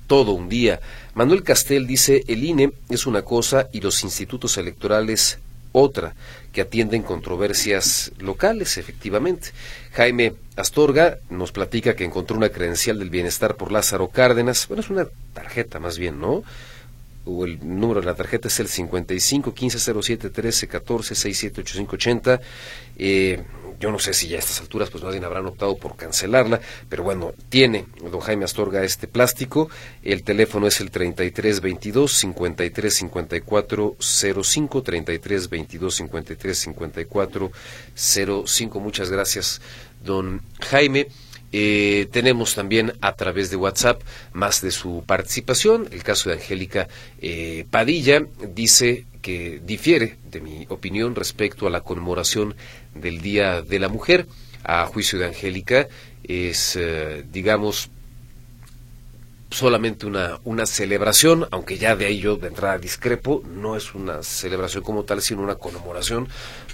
todo 0.07 0.31
un 0.31 0.49
día. 0.49 0.79
Manuel 1.13 1.43
Castel 1.43 1.85
dice, 1.85 2.23
el 2.27 2.43
INE 2.43 2.71
es 2.89 3.05
una 3.05 3.21
cosa 3.21 3.67
y 3.71 3.79
los 3.79 4.03
institutos 4.03 4.57
electorales 4.57 5.37
otra, 5.71 6.15
que 6.51 6.61
atienden 6.61 7.03
controversias 7.03 8.11
locales, 8.19 8.77
efectivamente. 8.77 9.49
Jaime 9.93 10.33
Astorga 10.55 11.19
nos 11.29 11.51
platica 11.51 11.95
que 11.95 12.03
encontró 12.03 12.37
una 12.37 12.49
credencial 12.49 12.99
del 12.99 13.09
bienestar 13.09 13.55
por 13.55 13.71
Lázaro 13.71 14.07
Cárdenas, 14.07 14.67
bueno, 14.67 14.81
es 14.81 14.89
una 14.89 15.07
tarjeta 15.33 15.79
más 15.79 15.97
bien, 15.97 16.19
¿no? 16.19 16.43
O 17.25 17.45
el 17.45 17.59
número 17.61 17.99
de 17.99 18.07
la 18.07 18.15
tarjeta 18.15 18.47
es 18.47 18.59
el 18.59 18.67
55 18.67 19.53
15 19.53 20.01
07 20.01 20.29
13 20.29 20.67
14 20.67 21.15
67 21.15 21.61
85 21.61 21.95
80. 21.95 22.41
Eh, 22.97 23.43
yo 23.79 23.91
no 23.91 23.99
sé 23.99 24.13
si 24.13 24.27
ya 24.27 24.37
a 24.37 24.39
estas 24.39 24.59
alturas 24.61 24.89
pues 24.89 25.03
bien 25.11 25.23
habrán 25.23 25.45
optado 25.45 25.77
por 25.77 25.95
cancelarla, 25.95 26.59
pero 26.89 27.03
bueno, 27.03 27.33
tiene 27.49 27.85
don 28.11 28.19
Jaime 28.19 28.45
Astorga 28.45 28.83
este 28.83 29.07
plástico, 29.07 29.69
el 30.03 30.23
teléfono 30.23 30.67
es 30.67 30.81
el 30.81 30.89
3322 30.89 32.11
5354 32.11 33.95
05 33.99 34.81
3322 34.81 35.95
5354 35.95 37.51
05. 37.95 38.79
Muchas 38.79 39.09
gracias, 39.11 39.61
don 40.03 40.41
Jaime. 40.59 41.07
Eh, 41.51 42.07
tenemos 42.11 42.55
también 42.55 42.93
a 43.01 43.13
través 43.13 43.49
de 43.49 43.55
WhatsApp 43.55 44.01
más 44.33 44.61
de 44.61 44.71
su 44.71 45.03
participación. 45.05 45.87
El 45.91 46.03
caso 46.03 46.29
de 46.29 46.35
Angélica 46.35 46.87
eh, 47.21 47.65
Padilla 47.69 48.25
dice 48.53 49.05
que 49.21 49.61
difiere 49.63 50.17
de 50.29 50.41
mi 50.41 50.65
opinión 50.69 51.15
respecto 51.15 51.67
a 51.67 51.69
la 51.69 51.81
conmemoración 51.81 52.55
del 52.95 53.21
Día 53.21 53.61
de 53.61 53.79
la 53.79 53.89
Mujer. 53.89 54.27
A 54.63 54.85
juicio 54.85 55.17
de 55.17 55.27
Angélica 55.27 55.87
es, 56.23 56.75
eh, 56.75 57.23
digamos, 57.31 57.89
solamente 59.49 60.05
una, 60.05 60.39
una 60.43 60.65
celebración, 60.65 61.47
aunque 61.51 61.77
ya 61.77 61.95
de 61.95 62.05
ahí 62.05 62.19
yo 62.19 62.35
de 62.35 62.51
discrepo, 62.79 63.43
no 63.45 63.75
es 63.75 63.93
una 63.93 64.23
celebración 64.23 64.83
como 64.83 65.03
tal, 65.03 65.21
sino 65.21 65.41
una 65.41 65.55
conmemoración, 65.55 66.27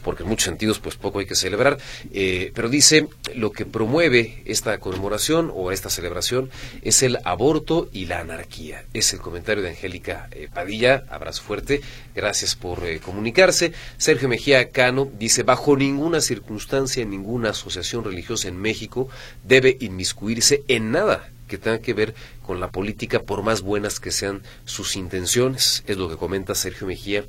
porque 0.03 0.23
en 0.23 0.29
muchos 0.29 0.45
sentidos 0.45 0.79
pues 0.79 0.95
poco 0.95 1.19
hay 1.19 1.25
que 1.25 1.35
celebrar, 1.35 1.77
eh, 2.13 2.51
pero 2.55 2.69
dice 2.69 3.07
lo 3.35 3.51
que 3.51 3.65
promueve 3.65 4.41
esta 4.45 4.79
conmemoración 4.79 5.51
o 5.53 5.71
esta 5.71 5.89
celebración 5.89 6.49
es 6.81 7.03
el 7.03 7.19
aborto 7.25 7.89
y 7.91 8.05
la 8.05 8.19
anarquía. 8.19 8.85
Es 8.93 9.13
el 9.13 9.19
comentario 9.19 9.63
de 9.63 9.69
Angélica 9.69 10.27
eh, 10.31 10.47
Padilla, 10.53 11.03
abrazo 11.09 11.43
fuerte, 11.43 11.81
gracias 12.15 12.55
por 12.55 12.85
eh, 12.85 12.99
comunicarse. 12.99 13.73
Sergio 13.97 14.29
Mejía 14.29 14.69
Cano 14.71 15.09
dice, 15.19 15.43
bajo 15.43 15.77
ninguna 15.77 16.21
circunstancia, 16.21 17.05
ninguna 17.05 17.51
asociación 17.51 18.03
religiosa 18.03 18.47
en 18.47 18.57
México 18.57 19.09
debe 19.43 19.77
inmiscuirse 19.79 20.63
en 20.67 20.91
nada 20.91 21.32
que 21.47 21.57
tenga 21.57 21.79
que 21.79 21.93
ver 21.93 22.15
con 22.45 22.59
la 22.59 22.69
política, 22.69 23.21
por 23.21 23.43
más 23.43 23.61
buenas 23.61 23.99
que 23.99 24.11
sean 24.11 24.41
sus 24.65 24.95
intenciones, 24.95 25.83
es 25.87 25.97
lo 25.97 26.09
que 26.09 26.17
comenta 26.17 26.55
Sergio 26.55 26.87
Mejía 26.87 27.25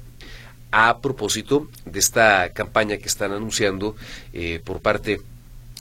a 0.76 0.98
propósito 0.98 1.68
de 1.84 2.00
esta 2.00 2.50
campaña 2.50 2.96
que 2.96 3.06
están 3.06 3.30
anunciando 3.30 3.94
eh, 4.32 4.60
por 4.64 4.80
parte 4.80 5.20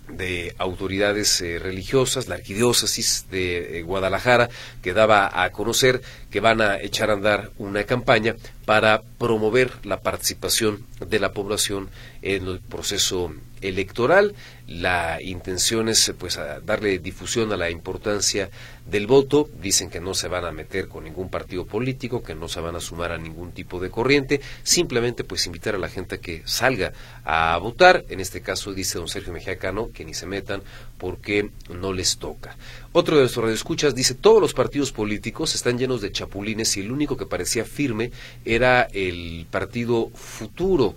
de 0.08 0.54
autoridades 0.58 1.42
eh, 1.42 1.60
religiosas, 1.60 2.28
la 2.28 2.36
arquidiócesis 2.36 3.26
de 3.32 3.80
eh, 3.80 3.84
Guadalajara, 3.84 4.50
que 4.82 4.94
daba 4.94 5.44
a 5.44 5.50
conocer 5.52 6.02
que 6.30 6.42
van 6.42 6.62
a 6.62 6.80
echar 6.80 7.10
a 7.10 7.14
andar 7.14 7.52
una 7.58 7.86
campaña 7.86 8.36
para 8.66 9.02
promover 9.18 9.72
la 9.84 10.02
participación 10.02 10.86
de 11.00 11.20
la 11.20 11.32
población 11.32 11.90
en 12.22 12.48
el 12.48 12.60
proceso 12.60 13.34
electoral. 13.62 14.36
La 14.80 15.22
intención 15.22 15.88
es 15.88 16.14
pues 16.18 16.40
darle 16.66 16.98
difusión 16.98 17.52
a 17.52 17.58
la 17.58 17.70
importancia 17.70 18.50
del 18.88 19.06
voto. 19.06 19.48
Dicen 19.62 19.92
que 19.92 20.00
no 20.00 20.16
se 20.16 20.28
van 20.28 20.46
a 20.46 20.52
meter 20.52 20.88
con 20.88 21.04
ningún 21.04 21.30
partido 21.30 21.66
político, 21.66 22.24
que 22.24 22.34
no 22.34 22.48
se 22.48 22.60
van 22.60 22.76
a 22.76 22.80
sumar 22.80 23.12
a 23.12 23.20
ningún 23.20 23.52
tipo 23.52 23.80
de 23.80 23.92
corriente. 23.92 24.42
Simplemente 24.64 25.24
pues 25.24 25.46
invitar 25.46 25.76
a 25.76 25.78
la 25.78 25.90
gente 25.90 26.16
a 26.16 26.18
que 26.18 26.42
salga 26.46 26.92
a 27.24 27.56
votar. 27.58 28.04
En 28.10 28.20
este 28.20 28.42
caso 28.42 28.74
dice 28.74 28.98
don 28.98 29.08
Sergio 29.08 29.32
Mejacano 29.32 29.92
que 29.94 30.06
ni 30.06 30.16
se 30.16 30.26
metan 30.26 30.64
porque 30.98 31.52
no 31.70 31.94
les 31.94 32.18
toca. 32.18 32.58
Otro 32.94 33.16
de 33.16 33.22
nuestros 33.22 33.44
radioescuchas 33.44 33.94
dice 33.94 34.16
todos 34.16 34.42
los 34.42 34.54
partidos 34.54 34.92
políticos 34.92 35.54
están 35.54 35.78
llenos 35.78 36.02
de 36.02 36.12
chapulines 36.12 36.76
y 36.78 36.82
el 36.82 36.92
único 36.92 37.16
que 37.16 37.28
parecía 37.28 37.64
firme 37.64 38.12
era 38.44 38.84
el 38.92 39.46
partido 39.52 40.10
futuro 40.16 40.96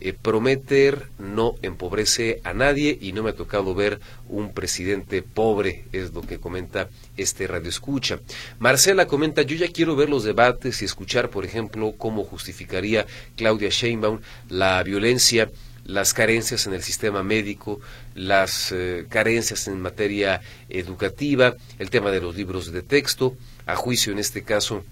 eh, 0.00 0.12
prometer 0.12 1.08
no 1.18 1.54
empobrece 1.62 2.40
a 2.44 2.54
nadie 2.54 2.96
y 3.00 3.12
no 3.12 3.22
me 3.22 3.30
ha 3.30 3.34
tocado 3.34 3.74
ver 3.74 4.00
un 4.28 4.52
presidente 4.52 5.22
pobre, 5.22 5.84
es 5.92 6.12
lo 6.12 6.22
que 6.22 6.38
comenta 6.38 6.88
este 7.16 7.46
radio 7.46 7.68
escucha. 7.68 8.20
Marcela 8.58 9.06
comenta, 9.06 9.42
yo 9.42 9.56
ya 9.56 9.72
quiero 9.72 9.96
ver 9.96 10.08
los 10.08 10.24
debates 10.24 10.82
y 10.82 10.84
escuchar, 10.84 11.30
por 11.30 11.44
ejemplo, 11.44 11.94
cómo 11.98 12.24
justificaría 12.24 13.06
Claudia 13.36 13.70
Sheinbaum 13.70 14.20
la 14.48 14.82
violencia 14.82 15.50
las 15.88 16.12
carencias 16.12 16.66
en 16.66 16.74
el 16.74 16.82
sistema 16.82 17.22
médico, 17.22 17.80
las 18.14 18.72
eh, 18.72 19.06
carencias 19.08 19.68
en 19.68 19.80
materia 19.80 20.42
educativa, 20.68 21.56
el 21.78 21.88
tema 21.88 22.10
de 22.10 22.20
los 22.20 22.36
libros 22.36 22.70
de 22.72 22.82
texto, 22.82 23.34
a 23.64 23.74
juicio 23.74 24.12
en 24.12 24.18
este 24.18 24.42
caso 24.42 24.84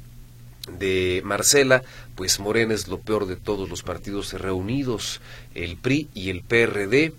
de 0.79 1.21
Marcela, 1.25 1.83
pues 2.17 2.41
Morena 2.41 2.75
es 2.75 2.89
lo 2.89 2.99
peor 2.99 3.27
de 3.27 3.37
todos 3.37 3.69
los 3.69 3.83
partidos 3.83 4.33
reunidos, 4.33 5.21
el 5.55 5.77
PRI 5.77 6.09
y 6.15 6.31
el 6.31 6.43
PRD, 6.43 7.13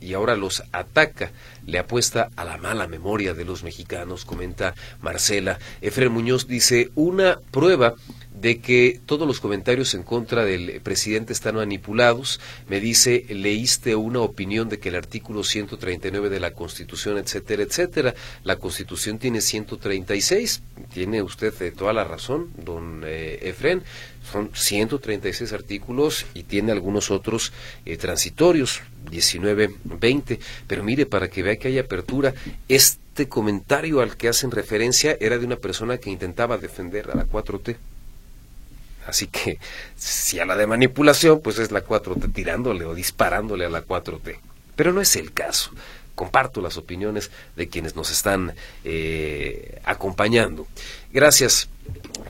y 0.00 0.14
ahora 0.14 0.36
los 0.36 0.62
ataca, 0.72 1.32
le 1.66 1.78
apuesta 1.78 2.30
a 2.36 2.44
la 2.44 2.58
mala 2.58 2.86
memoria 2.86 3.34
de 3.34 3.44
los 3.44 3.62
mexicanos, 3.64 4.24
comenta 4.24 4.74
Marcela. 5.00 5.58
Efren 5.80 6.12
Muñoz 6.12 6.46
dice, 6.46 6.90
una 6.94 7.40
prueba 7.50 7.94
de 8.40 8.60
que 8.60 9.00
todos 9.06 9.26
los 9.26 9.40
comentarios 9.40 9.94
en 9.94 10.02
contra 10.02 10.44
del 10.44 10.80
presidente 10.82 11.32
están 11.32 11.56
manipulados. 11.56 12.40
Me 12.68 12.80
dice, 12.80 13.24
leíste 13.30 13.96
una 13.96 14.20
opinión 14.20 14.68
de 14.68 14.78
que 14.78 14.90
el 14.90 14.94
artículo 14.94 15.42
139 15.42 16.28
de 16.28 16.40
la 16.40 16.52
Constitución, 16.52 17.16
etcétera, 17.18 17.62
etcétera. 17.62 18.14
La 18.44 18.56
Constitución 18.56 19.18
tiene 19.18 19.40
136. 19.40 20.62
Tiene 20.92 21.22
usted 21.22 21.54
eh, 21.62 21.72
toda 21.72 21.94
la 21.94 22.04
razón, 22.04 22.50
don 22.62 23.02
eh, 23.04 23.38
Efren. 23.42 23.82
Son 24.30 24.50
136 24.52 25.52
artículos 25.52 26.26
y 26.34 26.42
tiene 26.42 26.72
algunos 26.72 27.10
otros 27.10 27.52
eh, 27.84 27.96
transitorios, 27.96 28.82
19, 29.10 29.74
20. 29.84 30.40
Pero 30.66 30.82
mire, 30.82 31.06
para 31.06 31.28
que 31.28 31.42
vea 31.42 31.56
que 31.56 31.68
hay 31.68 31.78
apertura, 31.78 32.34
este 32.68 33.28
comentario 33.28 34.00
al 34.00 34.16
que 34.16 34.28
hacen 34.28 34.50
referencia 34.50 35.16
era 35.20 35.38
de 35.38 35.46
una 35.46 35.56
persona 35.56 35.98
que 35.98 36.10
intentaba 36.10 36.58
defender 36.58 37.10
a 37.10 37.16
la 37.16 37.26
4T. 37.26 37.76
Así 39.06 39.28
que 39.28 39.58
si 39.96 40.40
a 40.40 40.44
la 40.44 40.56
de 40.56 40.66
manipulación, 40.66 41.40
pues 41.40 41.58
es 41.58 41.70
la 41.70 41.84
4T 41.84 42.32
tirándole 42.32 42.84
o 42.84 42.94
disparándole 42.94 43.64
a 43.64 43.70
la 43.70 43.86
4T. 43.86 44.38
Pero 44.74 44.92
no 44.92 45.00
es 45.00 45.14
el 45.16 45.32
caso. 45.32 45.70
Comparto 46.16 46.60
las 46.60 46.76
opiniones 46.76 47.30
de 47.54 47.68
quienes 47.68 47.94
nos 47.94 48.10
están 48.10 48.54
eh, 48.84 49.80
acompañando. 49.84 50.66
Gracias 51.12 51.68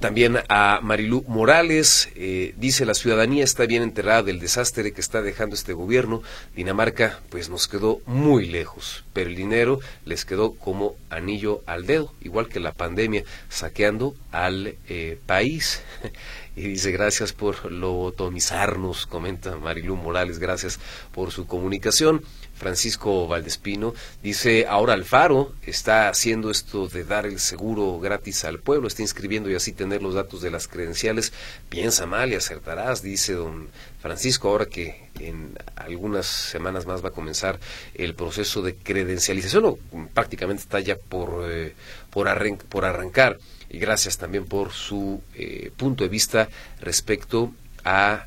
también 0.00 0.38
a 0.48 0.80
Marilú 0.82 1.24
Morales. 1.26 2.10
Eh, 2.14 2.54
dice 2.58 2.84
la 2.84 2.94
ciudadanía 2.94 3.44
está 3.44 3.64
bien 3.66 3.82
enterada 3.82 4.22
del 4.22 4.40
desastre 4.40 4.92
que 4.92 5.00
está 5.00 5.22
dejando 5.22 5.54
este 5.54 5.72
gobierno. 5.72 6.22
Dinamarca 6.54 7.20
pues 7.30 7.48
nos 7.48 7.66
quedó 7.66 8.00
muy 8.06 8.46
lejos, 8.46 9.04
pero 9.12 9.30
el 9.30 9.36
dinero 9.36 9.80
les 10.04 10.24
quedó 10.24 10.52
como 10.54 10.96
anillo 11.08 11.62
al 11.66 11.86
dedo, 11.86 12.12
igual 12.20 12.48
que 12.48 12.60
la 12.60 12.72
pandemia, 12.72 13.24
saqueando 13.48 14.14
al 14.32 14.76
eh, 14.88 15.18
país. 15.26 15.82
Y 16.58 16.68
dice, 16.68 16.90
gracias 16.90 17.34
por 17.34 17.70
lobotomizarnos, 17.70 19.06
comenta 19.06 19.56
Marilú 19.56 19.94
Morales, 19.94 20.38
gracias 20.38 20.80
por 21.12 21.30
su 21.30 21.46
comunicación. 21.46 22.22
Francisco 22.56 23.26
Valdespino 23.26 23.94
dice, 24.22 24.66
ahora 24.66 24.94
Alfaro 24.94 25.52
está 25.62 26.08
haciendo 26.08 26.50
esto 26.50 26.88
de 26.88 27.04
dar 27.04 27.26
el 27.26 27.38
seguro 27.38 27.98
gratis 27.98 28.44
al 28.44 28.58
pueblo, 28.58 28.88
está 28.88 29.02
inscribiendo 29.02 29.50
y 29.50 29.54
así 29.54 29.72
tener 29.72 30.02
los 30.02 30.14
datos 30.14 30.40
de 30.40 30.50
las 30.50 30.66
credenciales. 30.66 31.32
Piensa 31.68 32.06
mal 32.06 32.32
y 32.32 32.34
acertarás, 32.34 33.02
dice 33.02 33.34
don 33.34 33.68
Francisco, 34.00 34.48
ahora 34.48 34.66
que 34.66 35.08
en 35.20 35.58
algunas 35.76 36.26
semanas 36.26 36.86
más 36.86 37.04
va 37.04 37.08
a 37.08 37.12
comenzar 37.12 37.58
el 37.94 38.14
proceso 38.14 38.62
de 38.62 38.74
credencialización, 38.74 39.64
o 39.64 39.78
prácticamente 40.14 40.62
está 40.62 40.80
ya 40.80 40.96
por, 40.96 41.44
eh, 41.50 41.74
por, 42.10 42.28
por 42.68 42.84
arrancar. 42.84 43.38
Y 43.68 43.78
gracias 43.78 44.16
también 44.16 44.46
por 44.46 44.72
su 44.72 45.22
eh, 45.34 45.70
punto 45.76 46.04
de 46.04 46.08
vista 46.08 46.48
respecto 46.80 47.52
a 47.84 48.26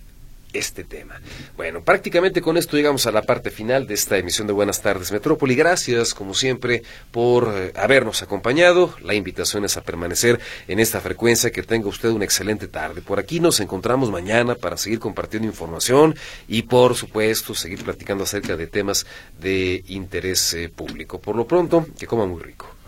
este 0.53 0.83
tema. 0.83 1.21
Bueno, 1.55 1.83
prácticamente 1.83 2.41
con 2.41 2.57
esto 2.57 2.75
llegamos 2.75 3.05
a 3.05 3.11
la 3.11 3.21
parte 3.21 3.51
final 3.51 3.85
de 3.85 3.93
esta 3.93 4.17
emisión 4.17 4.47
de 4.47 4.53
Buenas 4.53 4.81
tardes 4.81 5.11
Metrópoli. 5.11 5.55
Gracias, 5.55 6.13
como 6.13 6.33
siempre, 6.33 6.83
por 7.11 7.53
eh, 7.55 7.71
habernos 7.75 8.21
acompañado. 8.21 8.95
La 9.01 9.13
invitación 9.13 9.65
es 9.65 9.77
a 9.77 9.81
permanecer 9.81 10.39
en 10.67 10.79
esta 10.79 11.01
frecuencia. 11.01 11.51
Que 11.51 11.63
tenga 11.63 11.87
usted 11.87 12.09
una 12.09 12.25
excelente 12.25 12.67
tarde. 12.67 13.01
Por 13.01 13.19
aquí 13.19 13.39
nos 13.39 13.59
encontramos 13.59 14.09
mañana 14.09 14.55
para 14.55 14.77
seguir 14.77 14.99
compartiendo 14.99 15.47
información 15.47 16.15
y, 16.47 16.63
por 16.63 16.95
supuesto, 16.95 17.53
seguir 17.53 17.83
platicando 17.83 18.23
acerca 18.23 18.57
de 18.57 18.67
temas 18.67 19.05
de 19.39 19.83
interés 19.87 20.53
eh, 20.53 20.69
público. 20.69 21.19
Por 21.19 21.35
lo 21.35 21.45
pronto, 21.45 21.85
que 21.97 22.07
coma 22.07 22.25
muy 22.25 22.41
rico. 22.41 22.78